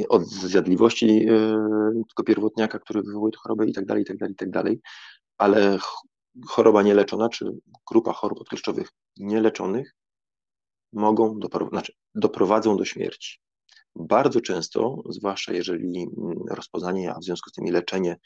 od 0.09 0.25
zjadliwości 0.25 1.25
tego 2.09 2.23
pierwotniaka, 2.25 2.79
który 2.79 3.01
wywołuje 3.01 3.31
tę 3.31 3.37
chorobę 3.43 3.67
i 3.67 3.73
tak 3.73 3.85
dalej, 3.85 4.03
i 4.03 4.05
tak 4.05 4.17
dalej, 4.17 4.33
i 4.33 4.35
tak 4.35 4.49
dalej, 4.49 4.81
ale 5.37 5.77
choroba 6.47 6.83
nieleczona, 6.83 7.29
czy 7.29 7.45
grupa 7.91 8.13
chorób 8.13 8.41
odkleszczowych 8.41 8.89
nieleczonych 9.17 9.95
mogą, 10.93 11.39
znaczy 11.71 11.93
doprowadzą 12.15 12.77
do 12.77 12.85
śmierci. 12.85 13.39
Bardzo 13.99 14.41
często, 14.41 15.03
zwłaszcza 15.09 15.53
jeżeli 15.53 16.07
mm, 16.17 16.37
rozpoznanie, 16.49 17.13
a 17.13 17.19
w 17.19 17.23
związku 17.23 17.49
z 17.49 17.53
tym 17.53 17.65
i 17.65 17.71
leczenie 17.71 18.17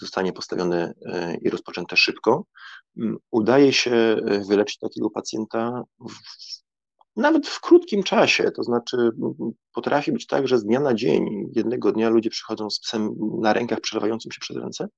zostanie 0.00 0.32
postawione 0.32 0.94
e, 1.06 1.36
i 1.36 1.50
rozpoczęte 1.50 1.96
szybko, 1.96 2.44
mm, 2.98 3.16
udaje 3.30 3.72
się 3.72 3.92
e, 3.92 4.44
wyleczyć 4.48 4.78
takiego 4.78 5.10
pacjenta 5.10 5.82
w, 6.00 6.12
nawet 7.16 7.46
w 7.46 7.60
krótkim 7.60 8.02
czasie. 8.02 8.50
To 8.50 8.62
znaczy, 8.62 8.96
potrafi 9.74 10.12
być 10.12 10.26
tak, 10.26 10.48
że 10.48 10.58
z 10.58 10.64
dnia 10.64 10.80
na 10.80 10.94
dzień, 10.94 11.50
jednego 11.56 11.92
dnia 11.92 12.08
ludzie 12.08 12.30
przychodzą 12.30 12.70
z 12.70 12.80
psem 12.80 13.10
na 13.40 13.52
rękach 13.52 13.80
przelewającym 13.80 14.32
się 14.32 14.40
przez 14.40 14.56
ręce, 14.56 14.88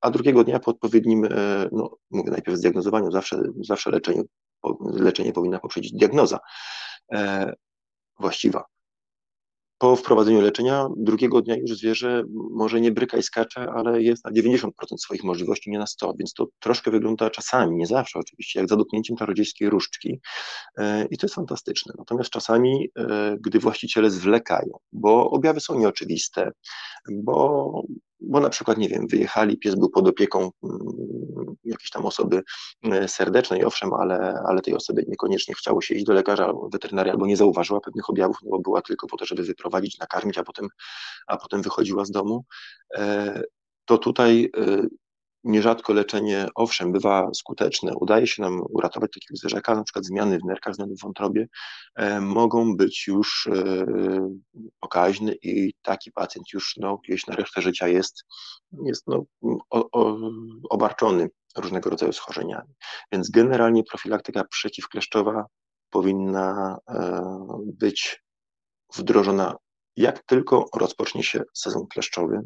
a 0.00 0.10
drugiego 0.10 0.44
dnia 0.44 0.58
po 0.58 0.70
odpowiednim, 0.70 1.24
e, 1.24 1.68
no 1.72 1.96
mówię 2.10 2.30
najpierw 2.30 2.58
zdiagnozowaniu, 2.58 3.10
zawsze, 3.10 3.42
zawsze 3.60 3.90
leczeniu 3.90 4.24
leczenie 4.80 5.32
powinna 5.32 5.58
poprzedzić 5.58 5.92
diagnoza 5.92 6.38
e, 7.12 7.52
właściwa. 8.18 8.64
Po 9.78 9.96
wprowadzeniu 9.96 10.40
leczenia 10.40 10.88
drugiego 10.96 11.42
dnia 11.42 11.56
już 11.56 11.78
zwierzę 11.78 12.22
może 12.50 12.80
nie 12.80 12.92
bryka 12.92 13.16
i 13.16 13.22
skacze, 13.22 13.70
ale 13.74 14.02
jest 14.02 14.24
na 14.24 14.30
90% 14.30 14.70
swoich 14.98 15.24
możliwości, 15.24 15.70
nie 15.70 15.78
na 15.78 15.84
100%, 15.84 16.12
więc 16.18 16.32
to 16.32 16.46
troszkę 16.58 16.90
wygląda 16.90 17.30
czasami, 17.30 17.76
nie 17.76 17.86
zawsze 17.86 18.18
oczywiście, 18.18 18.60
jak 18.60 18.68
za 18.68 18.76
dotknięciem 18.76 19.16
czarodziejskiej 19.16 19.70
różdżki 19.70 20.20
e, 20.78 21.06
i 21.10 21.18
to 21.18 21.26
jest 21.26 21.34
fantastyczne. 21.34 21.92
Natomiast 21.98 22.30
czasami, 22.30 22.88
e, 22.98 23.36
gdy 23.40 23.58
właściciele 23.58 24.10
zwlekają, 24.10 24.78
bo 24.92 25.30
objawy 25.30 25.60
są 25.60 25.78
nieoczywiste, 25.78 26.50
bo 27.12 27.72
bo 28.20 28.40
na 28.40 28.48
przykład, 28.48 28.78
nie 28.78 28.88
wiem, 28.88 29.06
wyjechali, 29.06 29.58
pies 29.58 29.74
był 29.74 29.90
pod 29.90 30.08
opieką 30.08 30.50
mm, 30.64 30.78
jakiejś 31.64 31.90
tam 31.90 32.06
osoby 32.06 32.42
e, 32.82 33.08
serdecznej, 33.08 33.64
owszem, 33.64 33.94
ale, 33.94 34.42
ale 34.48 34.60
tej 34.60 34.74
osoby 34.74 35.04
niekoniecznie 35.08 35.54
chciało 35.54 35.80
się 35.80 35.94
iść 35.94 36.04
do 36.04 36.12
lekarza 36.12 36.44
albo 36.44 36.68
weterynarii, 36.68 37.12
albo 37.12 37.26
nie 37.26 37.36
zauważyła 37.36 37.80
pewnych 37.80 38.10
objawów, 38.10 38.36
no 38.42 38.50
bo 38.50 38.58
była 38.58 38.82
tylko 38.82 39.06
po 39.06 39.16
to, 39.16 39.26
żeby 39.26 39.42
wyprowadzić, 39.42 39.98
nakarmić, 39.98 40.38
a 40.38 40.42
potem, 40.42 40.68
a 41.26 41.36
potem 41.36 41.62
wychodziła 41.62 42.04
z 42.04 42.10
domu, 42.10 42.44
e, 42.94 43.42
to 43.84 43.98
tutaj 43.98 44.50
e, 44.56 44.86
Nierzadko 45.44 45.92
leczenie, 45.92 46.48
owszem, 46.54 46.92
bywa 46.92 47.30
skuteczne, 47.34 47.92
udaje 48.00 48.26
się 48.26 48.42
nam 48.42 48.62
uratować 48.70 49.10
takiego 49.12 49.36
zwierzaka, 49.36 49.74
na 49.74 49.84
przykład 49.84 50.04
zmiany 50.04 50.38
w 50.38 50.44
nerkach, 50.44 50.74
zmiany 50.74 50.94
w 50.94 51.02
wątrobie 51.02 51.46
e, 51.96 52.20
mogą 52.20 52.76
być 52.76 53.06
już 53.06 53.46
e, 53.46 53.74
pokaźne 54.80 55.32
i 55.42 55.74
taki 55.82 56.12
pacjent 56.12 56.52
już 56.52 56.76
no, 56.76 56.96
gdzieś 57.04 57.26
na 57.26 57.36
resztę 57.36 57.62
życia 57.62 57.88
jest, 57.88 58.24
jest 58.84 59.06
no, 59.06 59.24
o, 59.70 59.90
o, 59.92 60.18
obarczony 60.70 61.28
różnego 61.56 61.90
rodzaju 61.90 62.12
schorzeniami. 62.12 62.74
Więc 63.12 63.30
generalnie 63.30 63.84
profilaktyka 63.84 64.44
przeciwkleszczowa 64.44 65.46
powinna 65.90 66.78
e, 66.88 67.22
być 67.66 68.22
wdrożona 68.96 69.56
jak 69.96 70.22
tylko 70.22 70.66
rozpocznie 70.74 71.22
się 71.22 71.42
sezon 71.54 71.86
kleszczowy. 71.86 72.40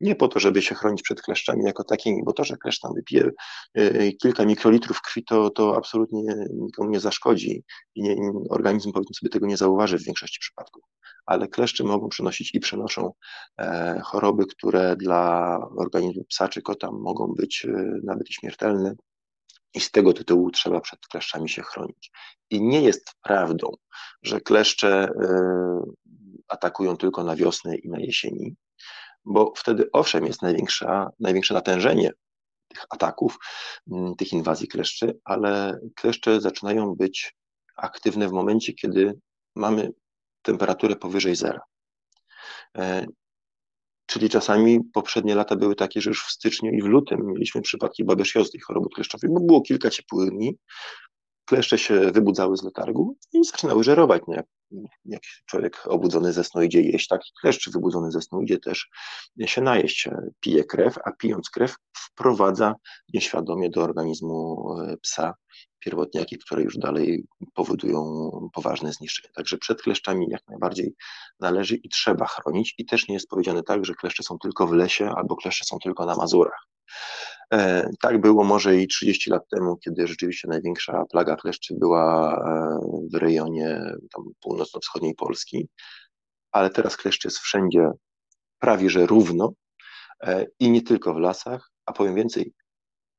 Nie 0.00 0.14
po 0.16 0.28
to, 0.28 0.40
żeby 0.40 0.62
się 0.62 0.74
chronić 0.74 1.02
przed 1.02 1.22
kleszczami 1.22 1.64
jako 1.64 1.84
takimi, 1.84 2.24
bo 2.24 2.32
to, 2.32 2.44
że 2.44 2.56
kleszcz 2.56 2.80
tam 2.80 2.94
wypije 2.94 3.30
y, 3.78 4.12
kilka 4.22 4.44
mikrolitrów 4.44 5.02
krwi, 5.02 5.24
to, 5.24 5.50
to 5.50 5.76
absolutnie 5.76 6.22
nikomu 6.54 6.90
nie 6.90 7.00
zaszkodzi 7.00 7.64
i 7.94 8.02
nie, 8.02 8.16
organizm 8.50 8.92
powiedzmy 8.92 9.14
sobie 9.14 9.30
tego 9.30 9.46
nie 9.46 9.56
zauważy 9.56 9.98
w 9.98 10.04
większości 10.04 10.38
przypadków. 10.40 10.82
Ale 11.26 11.48
kleszcze 11.48 11.84
mogą 11.84 12.08
przynosić 12.08 12.54
i 12.54 12.60
przenoszą 12.60 13.12
e, 13.58 14.00
choroby, 14.04 14.46
które 14.46 14.96
dla 14.96 15.58
organizmu 15.76 16.24
psa 16.24 16.48
czy 16.48 16.62
kota 16.62 16.90
mogą 16.92 17.26
być 17.26 17.64
e, 17.64 17.70
nawet 18.04 18.28
śmiertelne. 18.28 18.94
I 19.74 19.80
z 19.80 19.90
tego 19.90 20.12
tytułu 20.12 20.50
trzeba 20.50 20.80
przed 20.80 21.00
kleszczami 21.06 21.48
się 21.48 21.62
chronić. 21.62 22.10
I 22.50 22.62
nie 22.62 22.80
jest 22.80 23.10
prawdą, 23.22 23.70
że 24.22 24.40
kleszcze 24.40 24.88
e, 24.88 25.82
atakują 26.48 26.96
tylko 26.96 27.24
na 27.24 27.36
wiosnę 27.36 27.76
i 27.76 27.88
na 27.88 28.00
jesieni 28.00 28.56
bo 29.26 29.52
wtedy 29.56 29.88
owszem 29.92 30.26
jest 30.26 30.42
największa, 30.42 31.10
największe 31.20 31.54
natężenie 31.54 32.10
tych 32.68 32.84
ataków, 32.90 33.38
mm, 33.92 34.14
tych 34.14 34.32
inwazji 34.32 34.68
kleszczy, 34.68 35.18
ale 35.24 35.80
kleszcze 35.96 36.40
zaczynają 36.40 36.94
być 36.94 37.34
aktywne 37.76 38.28
w 38.28 38.32
momencie, 38.32 38.72
kiedy 38.72 39.18
mamy 39.56 39.92
temperaturę 40.42 40.96
powyżej 40.96 41.36
zera. 41.36 41.60
E, 42.78 43.06
Czyli 44.06 44.28
czasami 44.28 44.84
poprzednie 44.84 45.34
lata 45.34 45.56
były 45.56 45.74
takie, 45.74 46.00
że 46.00 46.10
już 46.10 46.24
w 46.24 46.30
styczniu 46.30 46.72
i 46.72 46.82
w 46.82 46.84
lutym 46.84 47.20
mieliśmy 47.26 47.62
przypadki 47.62 48.04
babesjozy 48.04 48.50
tej 48.50 48.60
choroby 48.60 48.88
kleszczowej, 48.94 49.30
bo 49.30 49.40
było 49.40 49.60
kilka 49.60 49.90
ciepłych 49.90 50.30
dni, 50.30 50.58
kleszcze 51.44 51.78
się 51.78 52.00
wybudzały 52.12 52.56
z 52.56 52.62
letargu 52.62 53.16
i 53.32 53.44
zaczynały 53.44 53.84
żerować. 53.84 54.22
No 54.28 54.34
jak, 54.34 54.46
jak 55.04 55.22
człowiek 55.46 55.86
obudzony 55.86 56.32
ze 56.32 56.44
snu 56.44 56.62
idzie 56.62 56.80
jeść, 56.80 57.08
tak 57.08 57.20
kleszcz 57.40 57.70
wybudzony 57.70 58.10
ze 58.10 58.22
snu 58.22 58.42
idzie 58.42 58.58
też 58.58 58.88
się 59.46 59.60
najeść. 59.60 60.08
Pije 60.40 60.64
krew, 60.64 60.98
a 61.04 61.12
pijąc 61.12 61.50
krew 61.50 61.74
wprowadza 61.96 62.74
nieświadomie 63.14 63.70
do 63.70 63.82
organizmu 63.82 64.66
e, 64.80 64.96
psa 64.96 65.34
pierwotniaki, 65.86 66.38
które 66.38 66.62
już 66.62 66.78
dalej 66.78 67.24
powodują 67.54 68.30
poważne 68.52 68.92
zniszczenie. 68.92 69.32
Także 69.34 69.58
przed 69.58 69.82
kleszczami 69.82 70.26
jak 70.30 70.42
najbardziej 70.48 70.94
należy 71.40 71.76
i 71.76 71.88
trzeba 71.88 72.26
chronić 72.26 72.74
i 72.78 72.86
też 72.86 73.08
nie 73.08 73.14
jest 73.14 73.28
powiedziane 73.28 73.62
tak, 73.62 73.84
że 73.84 73.94
kleszcze 73.94 74.22
są 74.22 74.38
tylko 74.38 74.66
w 74.66 74.72
lesie 74.72 75.10
albo 75.16 75.36
kleszcze 75.36 75.64
są 75.64 75.78
tylko 75.78 76.06
na 76.06 76.16
Mazurach. 76.16 76.66
E, 77.52 77.90
tak 78.00 78.20
było 78.20 78.44
może 78.44 78.76
i 78.76 78.88
30 78.88 79.30
lat 79.30 79.42
temu, 79.48 79.76
kiedy 79.76 80.06
rzeczywiście 80.06 80.48
największa 80.48 81.04
plaga 81.10 81.36
kleszczy 81.36 81.74
była 81.74 82.34
e, 82.34 82.78
w 83.12 83.14
rejonie 83.14 83.80
północno-wschodniej 84.40 85.14
Polski, 85.14 85.68
ale 86.52 86.70
teraz 86.70 86.96
kleszcz 86.96 87.24
jest 87.24 87.38
wszędzie 87.38 87.90
prawie 88.58 88.90
że 88.90 89.06
równo 89.06 89.52
e, 90.22 90.46
i 90.58 90.70
nie 90.70 90.82
tylko 90.82 91.14
w 91.14 91.18
lasach, 91.18 91.70
a 91.86 91.92
powiem 91.92 92.14
więcej, 92.14 92.52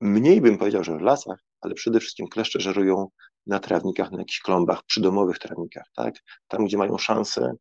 mniej 0.01 0.41
bym 0.41 0.57
powiedział, 0.57 0.83
że 0.83 0.97
w 0.97 1.01
lasach, 1.01 1.46
ale 1.61 1.73
przede 1.73 1.99
wszystkim 1.99 2.27
kleszcze 2.27 2.59
żerują 2.59 3.07
na 3.47 3.59
trawnikach, 3.59 4.11
na 4.11 4.19
jakichś 4.19 4.39
klombach, 4.39 4.83
przydomowych 4.83 5.39
trawnikach, 5.39 5.85
tak? 5.95 6.15
Tam, 6.47 6.65
gdzie 6.65 6.77
mają 6.77 6.97
szansę 6.97 7.51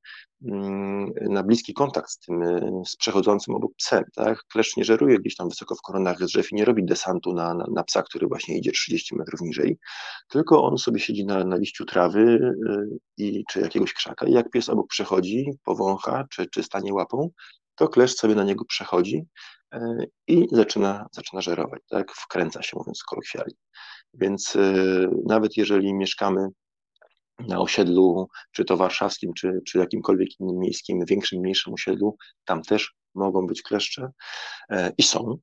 mm, 0.45 1.11
na 1.21 1.43
bliski 1.43 1.75
kontakt 1.75 2.11
z 2.11 2.19
tym, 2.19 2.41
z 2.87 2.97
przechodzącym 2.97 3.55
obok 3.55 3.73
psem, 3.77 4.05
tak? 4.15 4.39
Kleszcz 4.53 4.77
nie 4.77 4.85
żeruje 4.85 5.19
gdzieś 5.19 5.37
tam 5.37 5.49
wysoko 5.49 5.75
w 5.75 5.83
koronach 5.83 6.19
drzew 6.19 6.53
i 6.53 6.55
nie 6.55 6.65
robi 6.65 6.85
desantu 6.85 7.33
na, 7.33 7.55
na, 7.55 7.67
na 7.75 7.85
psa, 7.85 8.03
który 8.03 8.27
właśnie 8.27 8.59
idzie 8.59 8.73
30 8.73 9.17
metrów 9.17 9.41
niżej, 9.41 9.79
tylko 10.29 10.65
on 10.65 10.79
sobie 10.79 11.01
siedzi 11.01 11.25
na, 11.25 11.45
na 11.45 11.57
liściu 11.57 11.85
trawy 11.85 12.21
y, 12.21 12.99
i, 13.17 13.45
czy 13.51 13.61
jakiegoś 13.61 13.93
krzaka 13.93 14.27
i 14.27 14.33
jak 14.33 14.51
pies 14.51 14.69
obok 14.69 14.87
przechodzi, 14.89 15.51
powącha, 15.65 16.25
czy, 16.31 16.47
czy 16.47 16.63
stanie 16.63 16.95
łapą, 16.95 17.31
to 17.75 17.89
kleszcz 17.89 18.19
sobie 18.19 18.35
na 18.35 18.45
niego 18.45 18.65
przechodzi 18.65 19.27
i 20.29 20.47
zaczyna, 20.53 21.07
zaczyna 21.13 21.41
żerować, 21.41 21.83
tak? 21.91 22.13
Wkręca 22.13 22.63
się, 22.63 22.77
mówiąc 22.77 23.03
kolokwialnie. 23.03 23.55
Więc 24.15 24.57
y, 24.57 25.09
nawet 25.27 25.57
jeżeli 25.57 25.95
mieszkamy 25.95 26.49
na 27.39 27.61
osiedlu, 27.61 28.29
czy 28.53 28.65
to 28.65 28.77
warszawskim, 28.77 29.35
czy, 29.35 29.61
czy 29.67 29.79
jakimkolwiek 29.79 30.41
innym 30.41 30.59
miejskim, 30.59 31.05
większym, 31.05 31.41
mniejszym 31.41 31.75
osiedlu, 31.75 32.17
tam 32.45 32.63
też 32.63 32.95
mogą 33.15 33.47
być 33.47 33.63
kleszcze 33.63 34.11
e, 34.71 34.93
i 34.99 35.03
są. 35.03 35.39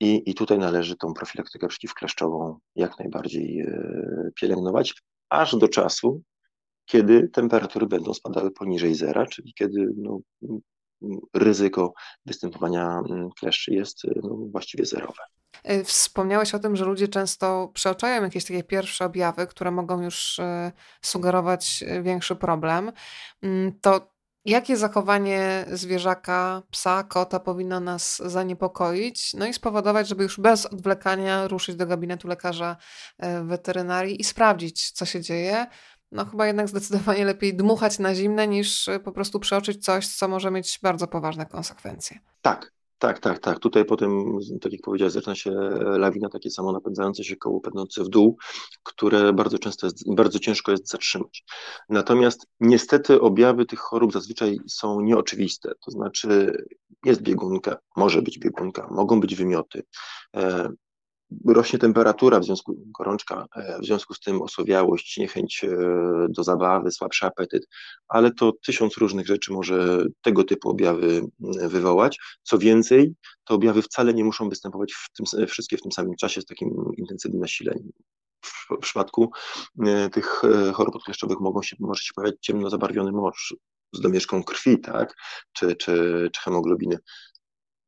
I, 0.00 0.30
I 0.30 0.34
tutaj 0.34 0.58
należy 0.58 0.96
tą 0.96 1.14
profilaktykę 1.14 1.68
przeciwkleszczową 1.68 2.58
jak 2.76 2.98
najbardziej 2.98 3.60
e, 3.60 4.30
pielęgnować, 4.34 4.94
aż 5.28 5.56
do 5.56 5.68
czasu, 5.68 6.22
kiedy 6.84 7.28
temperatury 7.28 7.86
będą 7.86 8.14
spadały 8.14 8.50
poniżej 8.50 8.94
zera, 8.94 9.26
czyli 9.26 9.54
kiedy 9.54 9.88
no, 9.96 10.20
ryzyko 11.34 11.92
występowania 12.26 13.02
mm, 13.10 13.30
kleszczy 13.30 13.74
jest 13.74 14.04
y, 14.04 14.20
no, 14.22 14.36
właściwie 14.50 14.84
zerowe. 14.84 15.22
Y, 15.70 15.84
wspomniałeś 15.84 16.54
o 16.54 16.58
tym, 16.58 16.76
że 16.76 16.84
ludzie 16.84 17.08
często 17.08 17.70
przeoczają 17.74 18.22
jakieś 18.22 18.44
takie 18.44 18.64
pierwsze 18.64 19.04
objawy, 19.04 19.46
które 19.46 19.70
mogą 19.70 20.02
już 20.02 20.38
y, 20.38 20.72
sugerować 21.02 21.84
większy 22.02 22.36
problem. 22.36 22.92
Mm, 23.42 23.72
to 23.80 24.12
jakie 24.44 24.76
zachowanie 24.76 25.64
zwierzaka, 25.72 26.62
psa, 26.70 27.02
kota 27.02 27.40
powinno 27.40 27.80
nas 27.80 28.22
zaniepokoić, 28.24 29.34
no 29.34 29.46
i 29.46 29.52
spowodować, 29.52 30.08
żeby 30.08 30.22
już 30.22 30.40
bez 30.40 30.66
odwlekania 30.66 31.48
ruszyć 31.48 31.76
do 31.76 31.86
gabinetu 31.86 32.28
lekarza 32.28 32.76
weterynarii 33.42 34.20
i 34.20 34.24
sprawdzić, 34.24 34.90
co 34.90 35.04
się 35.04 35.20
dzieje, 35.20 35.66
no 36.12 36.24
chyba 36.24 36.46
jednak 36.46 36.68
zdecydowanie 36.68 37.24
lepiej 37.24 37.56
dmuchać 37.56 37.98
na 37.98 38.14
zimne 38.14 38.48
niż 38.48 38.88
y, 38.88 39.00
po 39.00 39.12
prostu 39.12 39.40
przeoczyć 39.40 39.84
coś, 39.84 40.08
co 40.08 40.28
może 40.28 40.50
mieć 40.50 40.78
bardzo 40.82 41.06
poważne 41.06 41.46
konsekwencje. 41.46 42.18
Tak, 42.42 42.72
tak, 42.98 43.18
tak, 43.18 43.38
tak. 43.38 43.58
Tutaj 43.58 43.84
potem, 43.84 44.38
tak 44.60 44.72
jak 44.72 44.80
powiedziałeś, 44.80 45.12
zaczyna 45.12 45.34
się 45.34 45.50
lawina, 45.98 46.28
takie 46.28 46.50
samo 46.50 46.72
napędzające 46.72 47.24
się 47.24 47.36
koło 47.36 47.60
pędzące 47.60 48.04
w 48.04 48.08
dół, 48.08 48.36
które 48.82 49.32
bardzo 49.32 49.58
często 49.58 49.86
jest, 49.86 50.14
bardzo 50.14 50.38
ciężko 50.38 50.72
jest 50.72 50.88
zatrzymać. 50.88 51.44
Natomiast 51.88 52.46
niestety 52.60 53.20
objawy 53.20 53.66
tych 53.66 53.78
chorób 53.78 54.12
zazwyczaj 54.12 54.58
są 54.68 55.00
nieoczywiste, 55.00 55.72
to 55.84 55.90
znaczy 55.90 56.56
jest 57.04 57.22
biegunka, 57.22 57.76
może 57.96 58.22
być 58.22 58.38
biegunka, 58.38 58.88
mogą 58.90 59.20
być 59.20 59.34
wymioty, 59.34 59.82
e, 60.36 60.68
rośnie 61.46 61.78
temperatura, 61.78 62.40
w 62.40 62.44
związku 62.44 62.76
gorączka, 62.98 63.46
e, 63.56 63.78
w 63.80 63.84
związku 63.84 64.14
z 64.14 64.20
tym 64.20 64.42
osłabiałość, 64.42 65.16
niechęć 65.16 65.64
e, 65.64 65.68
do 66.28 66.44
zabawy, 66.44 66.90
słabszy 66.90 67.26
apetyt, 67.26 67.66
ale 68.08 68.32
to 68.32 68.52
tysiąc 68.66 68.96
różnych 68.96 69.26
rzeczy 69.26 69.52
może 69.52 70.04
tego 70.22 70.44
typu 70.44 70.70
objawy 70.70 71.22
wywołać. 71.68 72.18
Co 72.42 72.58
więcej, 72.58 73.14
te 73.44 73.54
objawy 73.54 73.82
wcale 73.82 74.14
nie 74.14 74.24
muszą 74.24 74.48
występować 74.48 74.92
w 74.92 75.12
tym, 75.16 75.46
wszystkie 75.46 75.76
w 75.76 75.82
tym 75.82 75.92
samym 75.92 76.16
czasie 76.16 76.40
z 76.40 76.44
takim 76.44 76.70
intensywnym 76.96 77.40
nasileniem. 77.40 77.90
W, 78.44 78.78
przypadku 78.80 79.30
e, 79.86 80.10
tych 80.10 80.42
chorób 80.74 80.96
odkleszczowych 80.96 81.40
mogą 81.40 81.62
się, 81.62 81.76
może 81.80 82.02
się 82.02 82.10
pojawiać 82.14 82.36
ciemno 82.40 82.70
zabarwiony 82.70 83.12
morz 83.12 83.54
z 83.92 84.00
domieszką 84.00 84.42
krwi, 84.42 84.80
tak, 84.80 85.14
czy, 85.52 85.76
czy, 85.76 86.28
czy 86.32 86.40
hemoglobiny 86.40 86.98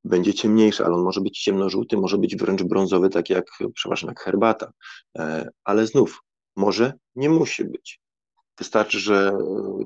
będzie 0.05 0.35
ciemniejszy, 0.35 0.85
ale 0.85 0.95
on 0.95 1.03
może 1.03 1.21
być 1.21 1.43
ciemnożółty, 1.43 1.97
może 1.97 2.19
być 2.19 2.37
wręcz 2.37 2.63
brązowy, 2.63 3.11
tak 3.11 3.31
jak, 3.31 3.45
przepraszam, 3.75 4.09
jak 4.09 4.21
herbata. 4.21 4.73
E, 5.19 5.49
ale 5.65 5.87
znów, 5.87 6.21
może 6.57 6.93
nie 7.17 7.31
musi 7.31 7.65
być. 7.65 8.01
Wystarczy, 8.59 8.99
że 8.99 9.29
e, 9.29 9.85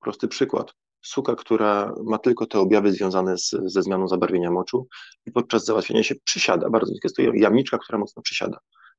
prosty 0.00 0.28
przykład. 0.28 0.72
Suka, 1.02 1.34
która 1.34 1.94
ma 2.04 2.18
tylko 2.18 2.46
te 2.46 2.58
objawy 2.58 2.92
związane 2.92 3.38
z, 3.38 3.50
ze 3.64 3.82
zmianą 3.82 4.08
zabarwienia 4.08 4.50
moczu 4.50 4.86
i 5.26 5.32
podczas 5.32 5.64
załatwienia 5.64 6.02
się 6.02 6.14
przysiada 6.24 6.70
bardzo. 6.70 6.92
Jest 7.04 7.16
to 7.16 7.22
jamniczka, 7.22 7.78
która 7.78 7.98
mocno 7.98 8.22
przysiada 8.22 8.58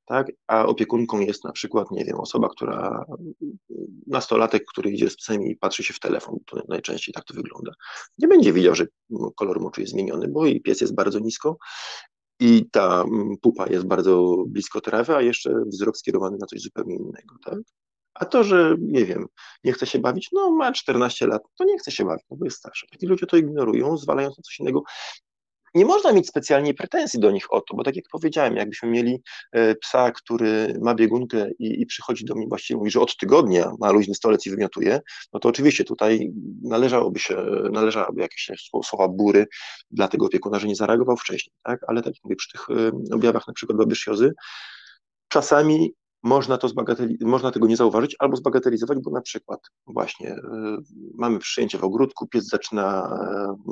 tak? 0.09 0.27
A 0.47 0.65
opiekunką 0.65 1.19
jest 1.19 1.43
na 1.43 1.51
przykład, 1.51 1.91
nie 1.91 2.05
wiem, 2.05 2.19
osoba, 2.19 2.49
która, 2.49 3.05
nastolatek, 4.07 4.63
który 4.67 4.91
idzie 4.91 5.09
z 5.09 5.15
psem 5.15 5.43
i 5.43 5.55
patrzy 5.55 5.83
się 5.83 5.93
w 5.93 5.99
telefon, 5.99 6.35
to 6.45 6.61
najczęściej 6.67 7.13
tak 7.13 7.23
to 7.23 7.33
wygląda. 7.33 7.71
Nie 8.17 8.27
będzie 8.27 8.53
widział, 8.53 8.75
że 8.75 8.85
kolor 9.35 9.59
moczu 9.59 9.81
jest 9.81 9.93
zmieniony, 9.93 10.27
bo 10.27 10.45
i 10.45 10.61
pies 10.61 10.81
jest 10.81 10.95
bardzo 10.95 11.19
nisko 11.19 11.57
i 12.39 12.69
ta 12.71 13.01
mm, 13.01 13.37
pupa 13.41 13.67
jest 13.67 13.85
bardzo 13.85 14.43
blisko 14.47 14.81
trawy, 14.81 15.15
a 15.15 15.21
jeszcze 15.21 15.63
wzrok 15.65 15.97
skierowany 15.97 16.37
na 16.37 16.47
coś 16.47 16.61
zupełnie 16.61 16.95
innego, 16.95 17.35
tak? 17.45 17.59
A 18.13 18.25
to, 18.25 18.43
że 18.43 18.75
nie 18.79 19.05
wiem, 19.05 19.25
nie 19.63 19.73
chce 19.73 19.85
się 19.85 19.99
bawić, 19.99 20.29
no 20.33 20.51
ma 20.51 20.71
14 20.71 21.27
lat, 21.27 21.41
to 21.57 21.63
nie 21.63 21.79
chce 21.79 21.91
się 21.91 22.05
bawić, 22.05 22.25
no 22.31 22.37
bo 22.37 22.45
jest 22.45 22.57
starszy. 22.57 22.87
I 23.01 23.07
ludzie 23.07 23.25
to 23.25 23.37
ignorują, 23.37 23.97
zwalając 23.97 24.37
na 24.37 24.41
coś 24.41 24.59
innego 24.59 24.83
nie 25.75 25.85
można 25.85 26.11
mieć 26.11 26.27
specjalnie 26.27 26.73
pretensji 26.73 27.19
do 27.19 27.31
nich 27.31 27.53
o 27.53 27.61
to, 27.61 27.75
bo 27.75 27.83
tak 27.83 27.95
jak 27.95 28.05
powiedziałem, 28.11 28.55
jakbyśmy 28.55 28.89
mieli 28.89 29.21
e, 29.51 29.75
psa, 29.75 30.11
który 30.11 30.79
ma 30.81 30.95
biegunkę 30.95 31.49
i, 31.59 31.81
i 31.81 31.85
przychodzi 31.85 32.25
do 32.25 32.35
mnie 32.35 32.47
właściwie 32.47 32.77
mówi, 32.77 32.91
że 32.91 32.99
od 32.99 33.17
tygodnia 33.17 33.71
ma 33.79 33.91
luźny 33.91 34.15
stolec 34.15 34.45
i 34.45 34.49
wymiotuje, 34.49 34.99
no 35.33 35.39
to 35.39 35.49
oczywiście 35.49 35.83
tutaj 35.83 36.31
należałoby 36.63 37.19
się, 37.19 37.35
należałoby 37.71 38.21
jakieś 38.21 38.51
słowa 38.83 39.07
bury 39.07 39.47
dla 39.91 40.07
tego 40.07 40.25
opiekuna, 40.25 40.59
że 40.59 40.67
nie 40.67 40.75
zareagował 40.75 41.17
wcześniej, 41.17 41.53
tak? 41.63 41.79
Ale 41.87 42.01
tak 42.01 42.13
jak 42.13 42.23
mówię, 42.23 42.35
przy 42.35 42.51
tych 42.51 42.69
e, 42.69 42.91
objawach 43.15 43.47
na 43.47 43.53
przykład 43.53 43.77
babysjozy, 43.77 44.33
czasami 45.27 45.93
można, 46.23 46.57
to 46.57 46.67
można 47.21 47.51
tego 47.51 47.67
nie 47.67 47.77
zauważyć 47.77 48.15
albo 48.19 48.37
zbagatelizować, 48.37 48.97
bo 49.03 49.11
na 49.11 49.21
przykład 49.21 49.59
właśnie 49.87 50.35
y, 50.35 50.37
mamy 51.17 51.39
przyjęcie 51.39 51.77
w 51.77 51.83
ogródku, 51.83 52.27
pies 52.27 52.47
zaczyna 52.47 53.09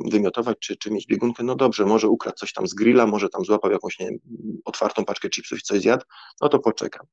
y, 0.08 0.12
wymiotować 0.12 0.58
czy, 0.60 0.78
czy 0.78 0.92
mieć 0.92 1.08
biegunkę, 1.08 1.44
no 1.44 1.56
dobrze, 1.56 1.86
może 1.86 2.10
ukradł 2.10 2.38
coś 2.38 2.54
tam 2.54 2.68
z 2.68 2.74
grilla, 2.74 3.08
może 3.08 3.30
tam 3.30 3.46
złapał 3.46 3.72
jakąś 3.72 4.00
nie 4.00 4.10
otwartą 4.66 5.06
paczkę 5.06 5.30
chipsów 5.30 5.60
i 5.60 5.62
coś 5.62 5.82
zjadł, 5.82 6.06
no 6.42 6.50
to 6.50 6.60
poczekam. 6.60 7.06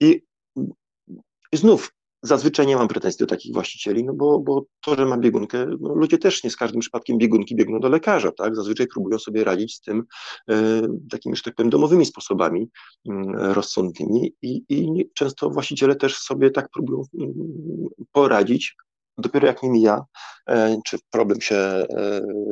I, 0.00 0.22
i 1.52 1.56
znów 1.56 1.92
Zazwyczaj 2.26 2.66
nie 2.66 2.76
mam 2.76 2.88
pretensji 2.88 3.18
do 3.18 3.26
takich 3.26 3.52
właścicieli, 3.52 4.04
no 4.04 4.12
bo, 4.14 4.38
bo 4.38 4.64
to, 4.80 4.94
że 4.94 5.06
ma 5.06 5.18
biegunkę, 5.18 5.66
no 5.80 5.94
ludzie 5.94 6.18
też 6.18 6.44
nie 6.44 6.50
z 6.50 6.56
każdym 6.56 6.80
przypadkiem 6.80 7.18
biegunki 7.18 7.56
biegną 7.56 7.80
do 7.80 7.88
lekarza, 7.88 8.32
tak? 8.32 8.56
Zazwyczaj 8.56 8.86
próbują 8.86 9.18
sobie 9.18 9.44
radzić 9.44 9.74
z 9.74 9.80
tym 9.80 10.02
e, 10.50 10.82
takimi, 11.10 11.36
że 11.36 11.42
tak 11.42 11.54
powiem, 11.54 11.70
domowymi 11.70 12.06
sposobami 12.06 12.70
e, 13.08 13.12
rozsądnymi 13.54 14.34
i, 14.42 14.62
i 14.68 15.10
często 15.14 15.50
właściciele 15.50 15.96
też 15.96 16.18
sobie 16.18 16.50
tak 16.50 16.68
próbują 16.70 17.02
mm, 17.18 17.32
poradzić, 18.12 18.76
dopiero 19.18 19.46
jak 19.46 19.62
nie 19.62 19.70
mija, 19.70 20.04
e, 20.48 20.76
czy 20.86 20.98
problem 21.10 21.40
się 21.40 21.56
e, 21.56 21.86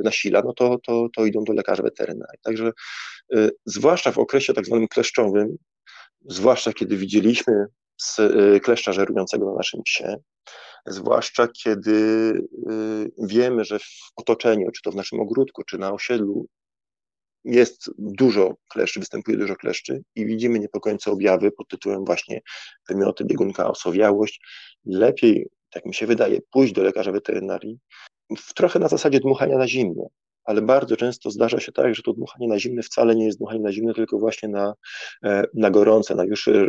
nasila, 0.04 0.42
no 0.44 0.52
to, 0.52 0.78
to, 0.78 1.08
to 1.16 1.26
idą 1.26 1.44
do 1.44 1.52
lekarza 1.52 1.82
weterynarii. 1.82 2.40
Także 2.42 2.72
e, 3.36 3.48
zwłaszcza 3.64 4.12
w 4.12 4.18
okresie 4.18 4.54
tak 4.54 4.66
zwanym 4.66 4.88
kleszczowym, 4.88 5.56
zwłaszcza 6.28 6.72
kiedy 6.72 6.96
widzieliśmy 6.96 7.66
kleszcza 8.62 8.92
żerującego 8.92 9.46
na 9.46 9.54
naszym 9.54 9.82
psie, 9.82 10.16
zwłaszcza 10.86 11.48
kiedy 11.48 11.92
y, 11.92 13.10
wiemy, 13.18 13.64
że 13.64 13.78
w 13.78 14.12
otoczeniu, 14.16 14.70
czy 14.70 14.82
to 14.82 14.90
w 14.92 14.96
naszym 14.96 15.20
ogródku, 15.20 15.64
czy 15.64 15.78
na 15.78 15.92
osiedlu 15.92 16.46
jest 17.44 17.90
dużo 17.98 18.54
kleszczy, 18.68 19.00
występuje 19.00 19.36
dużo 19.36 19.56
kleszczy 19.56 20.02
i 20.14 20.26
widzimy 20.26 20.58
niepokojące 20.58 21.10
objawy 21.10 21.52
pod 21.52 21.68
tytułem 21.68 22.04
właśnie 22.04 22.40
wymioty, 22.88 23.24
biegunka, 23.24 23.70
osowiałość. 23.70 24.40
Lepiej, 24.84 25.48
tak 25.70 25.86
mi 25.86 25.94
się 25.94 26.06
wydaje, 26.06 26.40
pójść 26.50 26.72
do 26.72 26.82
lekarza 26.82 27.12
weterynarii 27.12 27.78
w 28.38 28.54
trochę 28.54 28.78
na 28.78 28.88
zasadzie 28.88 29.20
dmuchania 29.20 29.58
na 29.58 29.68
zimno, 29.68 30.08
ale 30.44 30.62
bardzo 30.62 30.96
często 30.96 31.30
zdarza 31.30 31.60
się 31.60 31.72
tak, 31.72 31.94
że 31.94 32.02
to 32.02 32.12
dmuchanie 32.12 32.48
na 32.48 32.58
zimne 32.58 32.82
wcale 32.82 33.14
nie 33.14 33.26
jest 33.26 33.38
dmuchanie 33.38 33.60
na 33.60 33.72
zimne, 33.72 33.94
tylko 33.94 34.18
właśnie 34.18 34.48
na, 34.48 34.74
e, 35.24 35.44
na 35.54 35.70
gorące, 35.70 36.14
na 36.14 36.24
już 36.24 36.48
e, 36.48 36.68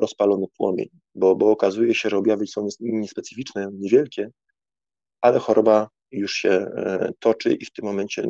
rozpalony 0.00 0.46
płomień, 0.56 0.88
bo, 1.14 1.36
bo 1.36 1.50
okazuje 1.50 1.94
się, 1.94 2.08
że 2.08 2.16
objawy 2.16 2.46
są 2.46 2.68
niespecyficzne, 2.80 3.68
niewielkie, 3.72 4.30
ale 5.20 5.38
choroba 5.38 5.88
już 6.10 6.32
się 6.32 6.50
e, 6.50 7.12
toczy 7.18 7.52
i 7.52 7.64
w 7.64 7.72
tym 7.72 7.84
momencie 7.84 8.22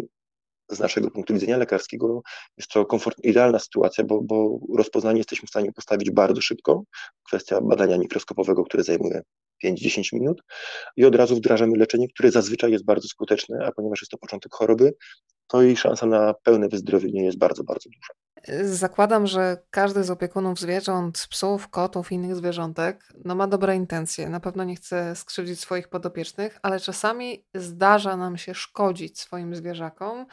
z 0.71 0.79
naszego 0.79 1.11
punktu 1.11 1.35
widzenia 1.35 1.57
lekarskiego 1.57 2.23
jest 2.57 2.71
to 2.71 2.87
komfort, 2.87 3.19
idealna 3.25 3.59
sytuacja, 3.59 4.05
bo, 4.05 4.23
bo 4.23 4.59
rozpoznanie 4.77 5.19
jesteśmy 5.19 5.47
w 5.47 5.51
stanie 5.51 5.73
postawić 5.73 6.11
bardzo 6.11 6.41
szybko. 6.41 6.83
Kwestia 7.23 7.61
badania 7.61 7.99
mikroskopowego, 7.99 8.65
które 8.65 8.83
zajmuje 8.83 9.23
5-10 9.65 10.13
minut 10.13 10.43
i 10.97 11.05
od 11.05 11.15
razu 11.15 11.37
wdrażamy 11.37 11.77
leczenie, 11.77 12.09
które 12.09 12.31
zazwyczaj 12.31 12.73
jest 12.73 12.85
bardzo 12.85 13.09
skuteczne, 13.09 13.59
a 13.67 13.73
ponieważ 13.73 14.03
jest 14.03 14.11
to 14.11 14.19
początek 14.19 14.55
choroby, 14.55 14.95
to 15.49 15.63
jej 15.63 15.77
szansa 15.77 16.07
na 16.07 16.35
pełne 16.35 16.69
wyzdrowienie 16.69 17.25
jest 17.25 17.39
bardzo, 17.39 17.65
bardzo 17.65 17.91
duża. 17.91 18.15
Zakładam, 18.63 19.27
że 19.27 19.57
każdy 19.71 20.05
z 20.05 20.11
opiekunów 20.11 20.61
zwierząt, 20.61 21.27
psów, 21.31 21.69
kotów 21.69 22.13
i 22.13 22.15
innych 22.15 22.37
zwierzątek, 22.37 23.13
no 23.25 23.35
ma 23.35 23.47
dobre 23.47 23.77
intencje. 23.77 24.29
Na 24.29 24.41
pewno 24.41 24.65
nie 24.65 24.77
chce 24.77 25.17
skrzywdzić 25.17 25.61
swoich 25.61 25.89
podopiecznych, 25.89 26.59
ale 26.63 26.81
czasami 26.81 27.45
zdarza 27.55 28.17
nam 28.17 28.37
się 28.37 28.55
szkodzić 28.55 29.21
swoim 29.21 29.55
zwierzakom 29.55 30.27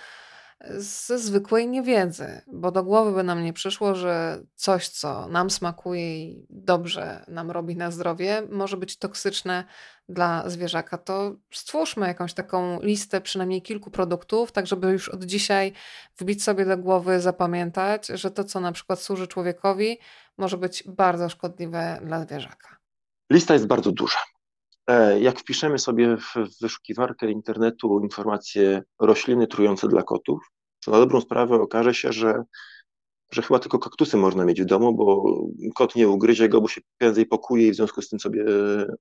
ze 0.78 1.20
zwykłej 1.20 1.68
niewiedzy, 1.68 2.42
bo 2.48 2.72
do 2.72 2.84
głowy 2.84 3.12
by 3.12 3.24
nam 3.24 3.44
nie 3.44 3.54
przyszło, 3.54 3.96
że 3.96 4.44
coś, 4.56 4.90
co 4.90 5.28
nam 5.28 5.50
smakuje 5.50 6.26
i 6.26 6.46
dobrze 6.50 7.26
nam 7.28 7.52
robi 7.52 7.76
na 7.76 7.92
zdrowie, 7.92 8.44
może 8.50 8.78
być 8.78 8.98
toksyczne 8.98 9.64
dla 10.10 10.50
zwierzaka. 10.50 10.98
To 10.98 11.36
stwórzmy 11.52 12.08
jakąś 12.08 12.34
taką 12.34 12.82
listę 12.82 13.22
przynajmniej 13.22 13.62
kilku 13.62 13.92
produktów, 13.92 14.52
tak 14.52 14.68
żeby 14.68 14.92
już 14.92 15.10
od 15.10 15.24
dzisiaj 15.24 15.74
wbić 16.18 16.44
sobie 16.44 16.66
do 16.66 16.78
głowy, 16.78 17.22
zapamiętać, 17.22 18.08
że 18.08 18.32
to, 18.32 18.44
co 18.44 18.60
na 18.60 18.72
przykład 18.72 19.02
służy 19.02 19.28
człowiekowi, 19.28 20.00
może 20.38 20.58
być 20.58 20.84
bardzo 20.88 21.30
szkodliwe 21.30 22.00
dla 22.04 22.22
zwierzaka. 22.22 22.78
Lista 23.32 23.54
jest 23.54 23.68
bardzo 23.68 23.92
duża. 23.92 24.20
E, 24.88 25.20
jak 25.20 25.40
wpiszemy 25.40 25.80
sobie 25.80 26.18
w 26.18 26.34
wyszukiwarkę 26.62 27.32
internetu 27.32 28.00
informacje 28.04 28.84
rośliny 29.00 29.48
trujące 29.48 29.88
dla 29.88 30.04
kotów, 30.04 30.52
to 30.86 30.92
na 30.92 30.98
dobrą 30.98 31.22
sprawę 31.22 31.56
okaże 31.56 31.94
się, 31.94 32.14
że, 32.14 32.44
że 33.32 33.42
chyba 33.42 33.60
tylko 33.60 33.80
kaktusy 33.80 34.18
można 34.18 34.46
mieć 34.46 34.62
w 34.62 34.66
domu, 34.66 34.96
bo 34.96 35.24
kot 35.76 35.96
nie 35.96 36.08
ugryzie 36.10 36.50
go, 36.50 36.62
bo 36.62 36.68
się 36.68 36.82
prędzej 36.98 37.26
pokuje 37.26 37.68
i 37.68 37.72
w 37.72 37.76
związku 37.76 38.02
z 38.02 38.10
tym 38.10 38.20
sobie 38.20 38.46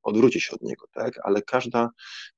odwróci 0.03 0.41
się 0.41 0.55
od 0.55 0.63
niego, 0.63 0.87
tak? 0.93 1.15
Ale 1.23 1.43
każda, 1.43 1.91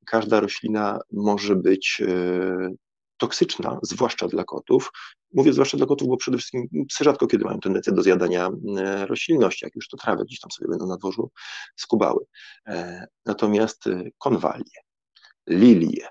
każda 0.07 0.41
roślina 0.41 1.01
może 1.13 1.57
być 1.57 2.03
e, 2.09 2.71
toksyczna, 3.17 3.79
zwłaszcza 3.83 4.29
dla 4.29 4.45
kotów. 4.45 4.93
Mówię 5.35 5.53
zwłaszcza 5.53 5.77
dla 5.77 5.87
kotów, 5.87 6.09
bo 6.09 6.17
przede 6.17 6.39
wszystkim 6.39 6.87
psy 6.89 7.05
rzadko 7.05 7.27
kiedy 7.27 7.45
mają 7.45 7.61
tendencję 7.61 7.93
do 7.93 8.03
zjadania 8.03 8.51
e, 8.79 9.07
roślinności, 9.07 9.64
jak 9.64 9.77
już 9.77 9.89
to 9.89 9.97
trawę 9.97 10.25
gdzieś 10.25 10.41
tam 10.41 10.51
sobie 10.51 10.69
będą 10.69 10.87
na 10.87 10.97
dworzu 10.97 11.31
skubały. 11.77 12.25
E, 12.67 13.07
natomiast 13.27 13.87
e, 13.87 14.03
konwalie, 14.19 14.81
lilie, 15.49 16.09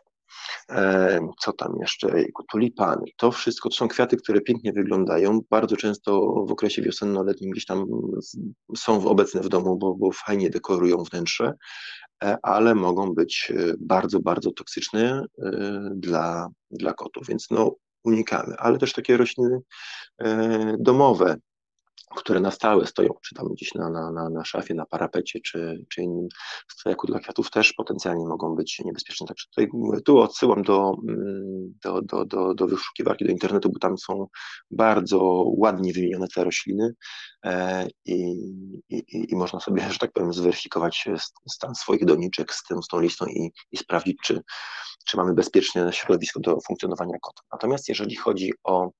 co 1.40 1.54
tam 1.54 1.76
jeszcze, 1.82 2.24
tulipany, 2.52 3.04
to 3.18 3.32
wszystko 3.32 3.70
to 3.70 3.76
są 3.76 3.88
kwiaty, 3.88 4.18
które 4.18 4.42
pięknie 4.42 4.74
wyglądają, 4.74 5.40
bardzo 5.50 5.78
często 5.78 6.22
w 6.48 6.52
okresie 6.52 6.82
wiosenno-letnim 6.82 7.52
gdzieś 7.52 7.66
tam 7.66 7.86
są 8.78 9.08
obecne 9.08 9.42
w 9.42 9.50
domu, 9.50 9.78
bo, 9.78 9.96
bo 9.96 10.12
fajnie 10.12 10.50
dekorują 10.50 11.04
wnętrze, 11.04 11.54
E, 12.24 12.38
ale 12.42 12.76
mogą 12.76 13.14
być 13.14 13.52
e, 13.56 13.74
bardzo, 13.80 14.20
bardzo 14.20 14.52
toksyczne 14.52 15.26
e, 15.44 15.52
dla, 15.96 16.48
dla 16.72 16.94
kotów, 16.94 17.28
więc 17.28 17.48
no 17.52 17.76
unikamy, 18.04 18.56
ale 18.58 18.78
też 18.78 18.94
takie 18.94 19.18
rośliny 19.18 19.60
domowe, 20.80 21.36
które 22.16 22.40
na 22.40 22.52
stałe 22.52 22.88
stoją, 22.88 23.10
czy 23.22 23.36
tam 23.36 23.48
gdzieś 23.48 23.74
na, 23.74 23.90
na, 23.90 24.12
na, 24.12 24.30
na 24.30 24.46
szafie, 24.46 24.74
na 24.74 24.86
parapecie, 24.86 25.40
czy, 25.40 25.86
czy 25.90 26.02
innym 26.02 26.28
stojaku 26.68 27.08
dla 27.08 27.20
kwiatów, 27.20 27.52
też 27.52 27.74
potencjalnie 27.74 28.26
mogą 28.26 28.56
być 28.56 28.80
niebezpieczne. 28.86 29.28
Także 29.28 29.46
tutaj, 29.50 29.70
tu 30.06 30.20
odsyłam 30.20 30.62
do, 30.62 30.96
mm, 31.08 31.74
do, 31.84 32.02
do, 32.02 32.26
do, 32.26 32.54
do 32.54 32.68
wyszukiwarki, 32.68 33.26
do 33.26 33.32
internetu, 33.32 33.70
bo 33.70 33.80
tam 33.80 33.98
są 33.98 34.28
bardzo 34.72 35.44
ładnie 35.58 35.94
wymienione 35.94 36.28
te 36.36 36.44
rośliny 36.44 36.94
e, 37.46 37.88
i, 38.06 38.36
i, 38.90 39.04
i 39.32 39.36
można 39.36 39.60
sobie, 39.60 39.90
że 39.90 40.00
tak 40.00 40.12
powiem, 40.12 40.34
zweryfikować 40.34 41.06
stan 41.50 41.76
swoich 41.76 42.06
doniczek 42.06 42.54
z, 42.54 42.64
tym, 42.64 42.84
z 42.84 42.88
tą 42.88 43.00
listą 43.00 43.26
i, 43.26 43.52
i 43.72 43.78
sprawdzić, 43.78 44.18
czy, 44.24 44.42
czy 45.06 45.18
mamy 45.18 45.34
bezpieczne 45.34 45.94
środowisko 45.94 46.40
do 46.40 46.58
funkcjonowania 46.68 47.18
kota. 47.22 47.42
Natomiast 47.52 47.90
jeżeli 47.90 48.16
chodzi 48.16 48.54
o 48.64 48.92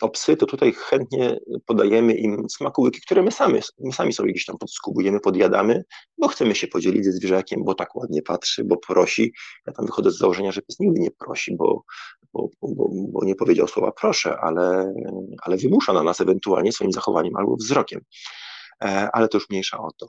o 0.00 0.08
psy, 0.08 0.36
to 0.36 0.46
tutaj 0.46 0.72
chętnie 0.72 1.38
podajemy 1.66 2.14
im 2.14 2.50
smakołyki, 2.50 3.00
które 3.00 3.22
my 3.22 3.32
sami, 3.32 3.60
my 3.78 3.92
sami 3.92 4.12
sobie 4.12 4.32
gdzieś 4.32 4.44
tam 4.44 4.58
podskubujemy, 4.58 5.20
podjadamy, 5.20 5.84
bo 6.18 6.28
chcemy 6.28 6.54
się 6.54 6.66
podzielić 6.66 7.04
ze 7.04 7.12
zwierzakiem, 7.12 7.64
bo 7.64 7.74
tak 7.74 7.96
ładnie 7.96 8.22
patrzy, 8.22 8.64
bo 8.64 8.76
prosi. 8.76 9.32
Ja 9.66 9.72
tam 9.72 9.86
wychodzę 9.86 10.10
z 10.10 10.18
założenia, 10.18 10.52
że 10.52 10.62
pies 10.62 10.80
nigdy 10.80 11.00
nie 11.00 11.10
prosi, 11.10 11.56
bo, 11.56 11.82
bo, 12.32 12.48
bo, 12.62 12.88
bo 12.92 13.24
nie 13.24 13.34
powiedział 13.34 13.68
słowa 13.68 13.92
proszę, 14.00 14.38
ale, 14.40 14.94
ale 15.42 15.56
wymusza 15.56 15.92
na 15.92 16.02
nas 16.02 16.20
ewentualnie 16.20 16.72
swoim 16.72 16.92
zachowaniem 16.92 17.36
albo 17.36 17.56
wzrokiem. 17.56 18.00
E, 18.84 19.08
ale 19.12 19.28
to 19.28 19.38
już 19.38 19.50
mniejsza 19.50 19.78
o 19.78 19.90
to. 19.98 20.06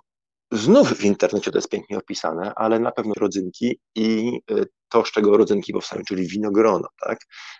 Znów 0.51 0.93
w 0.93 1.05
internecie 1.05 1.51
to 1.51 1.57
jest 1.57 1.69
pięknie 1.69 1.97
opisane, 1.97 2.53
ale 2.55 2.79
na 2.79 2.91
pewno 2.91 3.13
rodzynki 3.17 3.79
i 3.95 4.39
e, 4.51 4.65
to, 4.89 5.05
z 5.05 5.11
czego 5.11 5.37
rodzynki 5.37 5.73
powstają, 5.73 6.01
czyli 6.07 6.27
winogrono, 6.27 6.87
tak? 7.01 7.19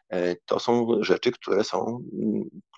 E, 0.09 0.35
to 0.45 0.59
są 0.59 0.88
rzeczy, 1.01 1.31
które 1.31 1.63
są, 1.63 2.03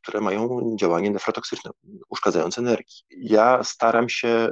które 0.02 0.22
mają 0.22 0.60
działanie 0.80 1.12
nefrotoksyczne, 1.12 1.72
uszkadzające 2.10 2.62
energii. 2.62 2.96
Ja 3.10 3.64
staram 3.64 4.10
się 4.10 4.28
e, 4.28 4.52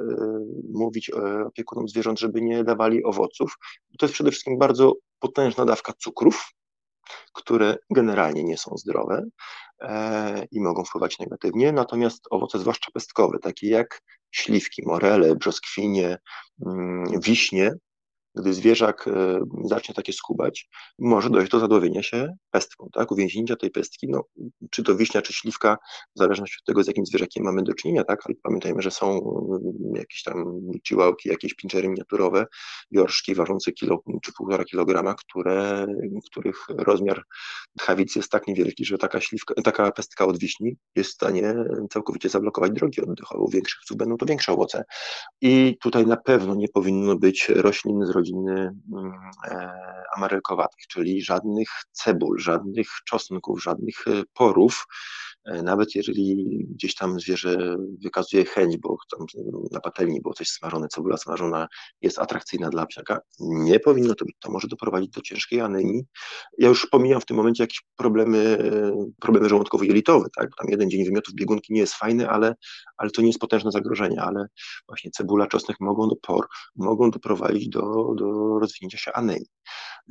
mówić 0.73 1.11
opiekunom 1.47 1.87
zwierząt, 1.87 2.19
żeby 2.19 2.41
nie 2.41 2.63
dawali 2.63 3.03
owoców. 3.03 3.55
To 3.99 4.05
jest 4.05 4.13
przede 4.13 4.31
wszystkim 4.31 4.57
bardzo 4.57 4.93
potężna 5.19 5.65
dawka 5.65 5.93
cukrów, 5.93 6.51
które 7.33 7.77
generalnie 7.89 8.43
nie 8.43 8.57
są 8.57 8.77
zdrowe 8.77 9.23
i 10.51 10.61
mogą 10.61 10.83
wpływać 10.85 11.19
negatywnie, 11.19 11.71
natomiast 11.71 12.23
owoce, 12.31 12.59
zwłaszcza 12.59 12.91
pestkowe, 12.91 13.39
takie 13.39 13.69
jak 13.69 14.01
śliwki, 14.31 14.83
morele, 14.85 15.35
brzoskwinie, 15.35 16.17
mm, 16.65 17.21
wiśnie, 17.21 17.71
gdy 18.39 18.53
zwierzak 18.53 19.07
e, 19.07 19.39
zacznie 19.63 19.95
takie 19.95 20.13
skubać, 20.13 20.69
może 20.99 21.29
dojść 21.29 21.51
do 21.51 21.59
zadławienia 21.59 22.03
się 22.03 22.35
pestką, 22.51 22.89
tak? 22.93 23.11
Uwięzienia 23.11 23.55
tej 23.55 23.71
pestki, 23.71 24.07
no, 24.09 24.23
czy 24.71 24.83
to 24.83 24.95
wiśnia, 24.95 25.21
czy 25.21 25.33
śliwka, 25.33 25.77
w 26.15 26.19
zależności 26.19 26.55
od 26.61 26.65
tego, 26.65 26.83
z 26.83 26.87
jakim 26.87 27.05
zwierzakiem 27.05 27.43
mamy 27.43 27.63
do 27.63 27.73
czynienia, 27.73 28.03
tak? 28.03 28.19
Ale 28.25 28.35
pamiętajmy, 28.43 28.81
że 28.81 28.91
są 28.91 29.07
mm, 29.11 29.95
jakieś 29.95 30.23
tam 30.23 30.61
ciłałki, 30.83 31.29
jakieś 31.29 31.53
pinczery 31.53 31.89
miniaturowe, 31.89 32.45
jorszki 32.91 33.35
ważące 33.35 33.71
kilo 33.71 34.03
czy 34.23 34.31
półtora 34.37 34.63
kilograma, 34.63 35.13
które, 35.13 35.87
których 36.31 36.65
rozmiar 36.69 37.23
tchawicy 37.79 38.19
jest 38.19 38.31
tak 38.31 38.47
niewielki, 38.47 38.85
że 38.85 38.97
taka 38.97 39.21
śliwka, 39.21 39.53
taka 39.63 39.91
pestka 39.91 40.25
od 40.25 40.39
wiśni 40.39 40.77
jest 40.95 41.09
w 41.09 41.13
stanie 41.13 41.55
całkowicie 41.91 42.29
zablokować 42.29 42.71
drogi 42.71 43.01
oddechowe. 43.01 43.43
U 43.43 43.49
większych 43.49 43.79
psów 43.85 43.97
będą 43.97 44.17
to 44.17 44.25
większe 44.25 44.53
owoce. 44.53 44.83
I 45.41 45.77
tutaj 45.81 46.05
na 46.05 46.17
pewno 46.17 46.55
nie 46.55 46.67
powinno 46.67 47.15
być 47.15 47.49
roślin 47.49 48.05
z 48.05 48.09
rodziny 48.09 48.26
rodziny 48.27 48.71
mm, 48.93 49.13
e, 49.47 49.71
amarylkowatych, 50.15 50.87
czyli 50.87 51.21
żadnych 51.21 51.69
cebul, 51.91 52.39
żadnych 52.39 52.87
czosnków, 53.05 53.63
żadnych 53.63 54.07
e, 54.07 54.23
porów, 54.33 54.85
E, 55.47 55.63
nawet 55.63 55.95
jeżeli 55.95 56.47
gdzieś 56.69 56.95
tam 56.95 57.19
zwierzę 57.19 57.75
wykazuje 58.03 58.45
chęć, 58.45 58.77
bo 58.77 58.97
tam 59.11 59.25
na 59.71 59.79
patelni 59.79 60.21
było 60.21 60.33
coś 60.33 60.49
smażone, 60.49 60.87
cebula 60.87 61.17
smażona 61.17 61.67
jest 62.01 62.19
atrakcyjna 62.19 62.69
dla 62.69 62.85
psiaka, 62.85 63.19
nie 63.39 63.79
powinno 63.79 64.15
to 64.15 64.25
być. 64.25 64.35
To 64.39 64.51
może 64.51 64.67
doprowadzić 64.67 65.09
do 65.09 65.21
ciężkiej 65.21 65.61
anemii. 65.61 66.03
Ja 66.57 66.67
już 66.67 66.87
pomijam 66.91 67.21
w 67.21 67.25
tym 67.25 67.37
momencie 67.37 67.63
jakieś 67.63 67.81
problemy, 67.95 68.57
problemy 69.19 69.49
żołądkowo-jelitowe, 69.49 70.25
tak? 70.35 70.49
Tam 70.57 70.69
jeden 70.69 70.89
dzień 70.89 71.05
wymiotów 71.05 71.33
biegunki 71.33 71.73
nie 71.73 71.79
jest 71.79 71.93
fajny, 71.93 72.29
ale, 72.29 72.55
ale 72.97 73.11
to 73.11 73.21
nie 73.21 73.27
jest 73.27 73.39
potężne 73.39 73.71
zagrożenie, 73.71 74.21
ale 74.21 74.47
właśnie 74.87 75.11
cebula, 75.11 75.47
czosnek 75.47 75.77
mogą 75.79 76.07
do 76.07 76.15
por, 76.15 76.47
mogą 76.75 77.11
doprowadzić 77.11 77.69
do, 77.69 78.13
do 78.15 78.59
rozwinięcia 78.59 78.97
się 78.97 79.13
anemii. 79.13 79.49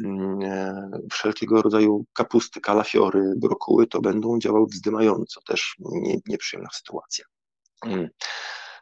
Mm, 0.05 0.39
e, 0.43 0.91
wszelkiego 1.13 1.63
rodzaju 1.63 2.05
kapusty, 2.13 2.61
kalafiory, 2.61 3.33
brokuły 3.37 3.87
to 3.87 4.01
będą 4.01 4.39
działały 4.39 4.67
wzdymająco, 4.67 5.41
też 5.47 5.77
nie, 5.79 6.19
nieprzyjemna 6.27 6.71
sytuacja. 6.73 7.25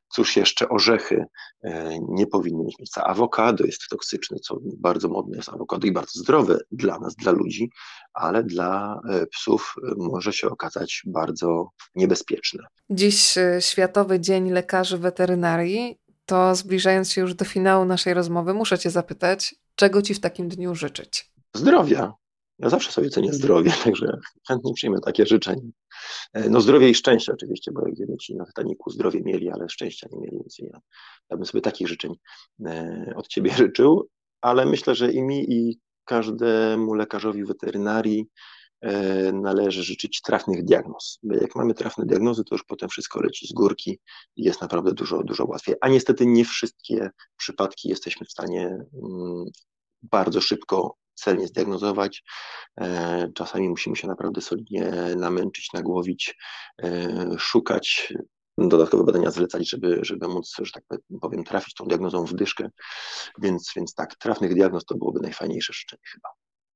Cóż 0.09 0.37
jeszcze, 0.37 0.69
orzechy 0.69 1.25
e, 1.63 1.99
nie 2.09 2.27
powinny 2.27 2.65
mieć 2.65 2.79
miejsca. 2.79 3.05
Awokado 3.05 3.65
jest 3.65 3.89
toksyczne, 3.91 4.39
co 4.39 4.59
bardzo 4.79 5.09
modne 5.09 5.37
jest 5.37 5.49
awokado 5.49 5.87
i 5.87 5.93
bardzo 5.93 6.21
zdrowe 6.21 6.59
dla 6.73 6.99
nas, 6.99 7.15
dla 7.15 7.33
ludzi, 7.33 7.71
ale 8.15 8.45
dla 8.45 9.01
e, 9.11 9.27
psów 9.27 9.75
może 9.97 10.33
się 10.33 10.49
okazać 10.49 11.03
bardzo 11.07 11.69
niebezpieczne. 11.95 12.65
Dziś 12.91 13.35
Światowy 13.61 14.21
Dzień 14.21 14.51
Lekarzy 14.51 14.99
Weterynarii. 14.99 15.99
To 16.27 16.55
zbliżając 16.55 17.13
się 17.13 17.21
już 17.21 17.35
do 17.35 17.45
finału 17.45 17.85
naszej 17.85 18.15
rozmowy, 18.15 18.55
muszę 18.55 18.79
Cię 18.79 18.91
zapytać, 18.91 19.55
czego 19.75 20.03
Ci 20.03 20.15
w 20.15 20.21
takim 20.21 20.49
dniu 20.49 20.75
życzyć? 20.75 21.33
Zdrowia. 21.55 22.15
Ja 22.59 22.69
zawsze 22.69 22.93
sobie 22.93 23.11
cenię 23.11 23.33
zdrowie, 23.33 23.73
także 23.85 24.19
chętnie 24.49 24.73
przyjmę 24.75 25.01
takie 25.01 25.27
życzenie. 25.27 25.71
E, 26.33 26.51
no 26.51 26.61
zdrowie 26.61 26.91
i 26.91 26.95
szczęście 26.95 27.33
oczywiście, 27.33 27.73
bo 27.73 27.83
jak 27.89 28.21
ci 28.21 28.37
na 28.37 28.47
Titaniku 28.47 28.91
zdrowie 28.91 29.21
mieli, 29.25 29.51
ale 29.51 29.69
szczęścia 29.69 30.09
nie 30.13 30.21
mieli, 30.21 30.37
więc 30.37 30.59
ja, 30.59 30.81
ja 31.31 31.37
bym 31.37 31.47
sobie 31.47 31.61
takich 31.61 31.89
życzeń 31.89 32.15
e, 32.67 33.13
od 33.17 33.29
Ciebie 33.29 33.51
życzył, 33.65 34.09
ale 34.41 34.67
myślę, 34.67 34.95
że 34.95 35.13
i 35.13 35.23
mi 35.23 35.53
i 35.53 35.81
każdemu 36.05 36.95
lekarzowi 36.95 37.45
weterynarii 37.45 38.27
e, 38.81 39.33
należy 39.33 39.83
życzyć 39.83 40.21
trafnych 40.23 40.65
diagnoz. 40.65 41.19
Jak 41.23 41.57
mamy 41.57 41.75
trafne 41.75 42.07
diagnozy, 42.07 42.45
to 42.45 42.55
już 42.55 42.65
potem 42.65 42.89
wszystko 42.89 43.21
leci 43.21 43.47
z 43.47 43.53
górki 43.53 44.01
i 44.37 44.45
jest 44.45 44.61
naprawdę 44.61 44.93
dużo, 44.93 45.23
dużo 45.23 45.45
łatwiej. 45.45 45.75
A 45.81 45.89
niestety 45.89 46.27
nie 46.27 46.45
wszystkie 46.45 47.11
przypadki 47.37 47.89
jesteśmy 47.89 48.27
w 48.27 48.31
stanie 48.31 48.67
mm, 48.67 49.45
bardzo 50.03 50.41
szybko 50.41 50.97
celnie 51.15 51.47
zdiagnozować. 51.47 52.23
E, 52.81 53.29
czasami 53.35 53.69
musimy 53.69 53.97
się 53.97 54.09
naprawdę 54.09 54.41
solidnie 54.41 54.91
namęczyć, 55.17 55.73
nagłowić, 55.73 56.37
e, 56.83 57.17
szukać, 57.39 58.13
dodatkowe 58.59 59.05
badania 59.05 59.31
zlecać, 59.31 59.71
żeby, 59.71 59.99
żeby 60.03 60.29
móc, 60.29 60.57
że 60.63 60.73
tak 60.73 60.85
powiem, 61.21 61.45
trafić 61.45 61.75
tą 61.75 61.85
diagnozą 61.85 62.25
w 62.25 62.35
dyszkę. 62.35 62.71
Więc, 63.39 63.73
więc 63.77 63.95
tak, 63.95 64.17
trafnych 64.17 64.55
diagnoz 64.55 64.85
to 64.85 64.95
byłoby 64.95 65.21
najfajniejsze 65.21 65.73
życzenie 65.73 66.03
chyba. 66.13 66.29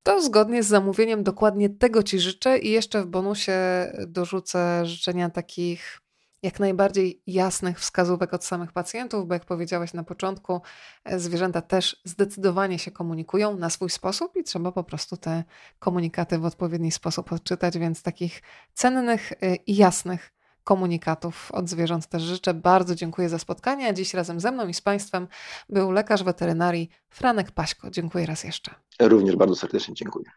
To 0.02 0.22
zgodnie 0.22 0.62
z 0.62 0.66
zamówieniem 0.66 1.22
dokładnie 1.22 1.70
tego 1.70 2.02
Ci 2.02 2.20
życzę 2.20 2.58
i 2.58 2.70
jeszcze 2.70 3.02
w 3.02 3.06
bonusie 3.06 3.52
dorzucę 4.06 4.86
życzenia 4.86 5.30
takich 5.30 5.98
jak 6.42 6.60
najbardziej 6.60 7.22
jasnych 7.26 7.80
wskazówek 7.80 8.34
od 8.34 8.44
samych 8.44 8.72
pacjentów, 8.72 9.28
bo 9.28 9.34
jak 9.34 9.44
powiedziałaś 9.44 9.94
na 9.94 10.04
początku, 10.04 10.60
e, 11.04 11.18
zwierzęta 11.18 11.62
też 11.62 12.00
zdecydowanie 12.04 12.78
się 12.78 12.90
komunikują 12.90 13.56
na 13.56 13.70
swój 13.70 13.90
sposób 13.90 14.36
i 14.36 14.44
trzeba 14.44 14.72
po 14.72 14.84
prostu 14.84 15.16
te 15.16 15.44
komunikaty 15.78 16.38
w 16.38 16.44
odpowiedni 16.44 16.92
sposób 16.92 17.32
odczytać, 17.32 17.78
więc 17.78 18.02
takich 18.02 18.42
cennych 18.74 19.32
e, 19.32 19.56
i 19.56 19.76
jasnych 19.76 20.32
komunikatów 20.64 21.52
od 21.52 21.68
zwierząt 21.68 22.06
też 22.06 22.22
życzę. 22.22 22.54
Bardzo 22.54 22.94
dziękuję 22.94 23.28
za 23.28 23.38
spotkanie. 23.38 23.94
Dziś 23.94 24.14
razem 24.14 24.40
ze 24.40 24.52
mną 24.52 24.68
i 24.68 24.74
z 24.74 24.80
Państwem 24.80 25.28
był 25.68 25.90
lekarz 25.90 26.22
weterynarii 26.22 26.90
Franek 27.10 27.50
Paśko. 27.50 27.90
Dziękuję 27.90 28.26
raz 28.26 28.44
jeszcze. 28.44 28.74
Również 29.00 29.36
bardzo 29.36 29.56
serdecznie 29.56 29.94
dziękuję. 29.94 30.30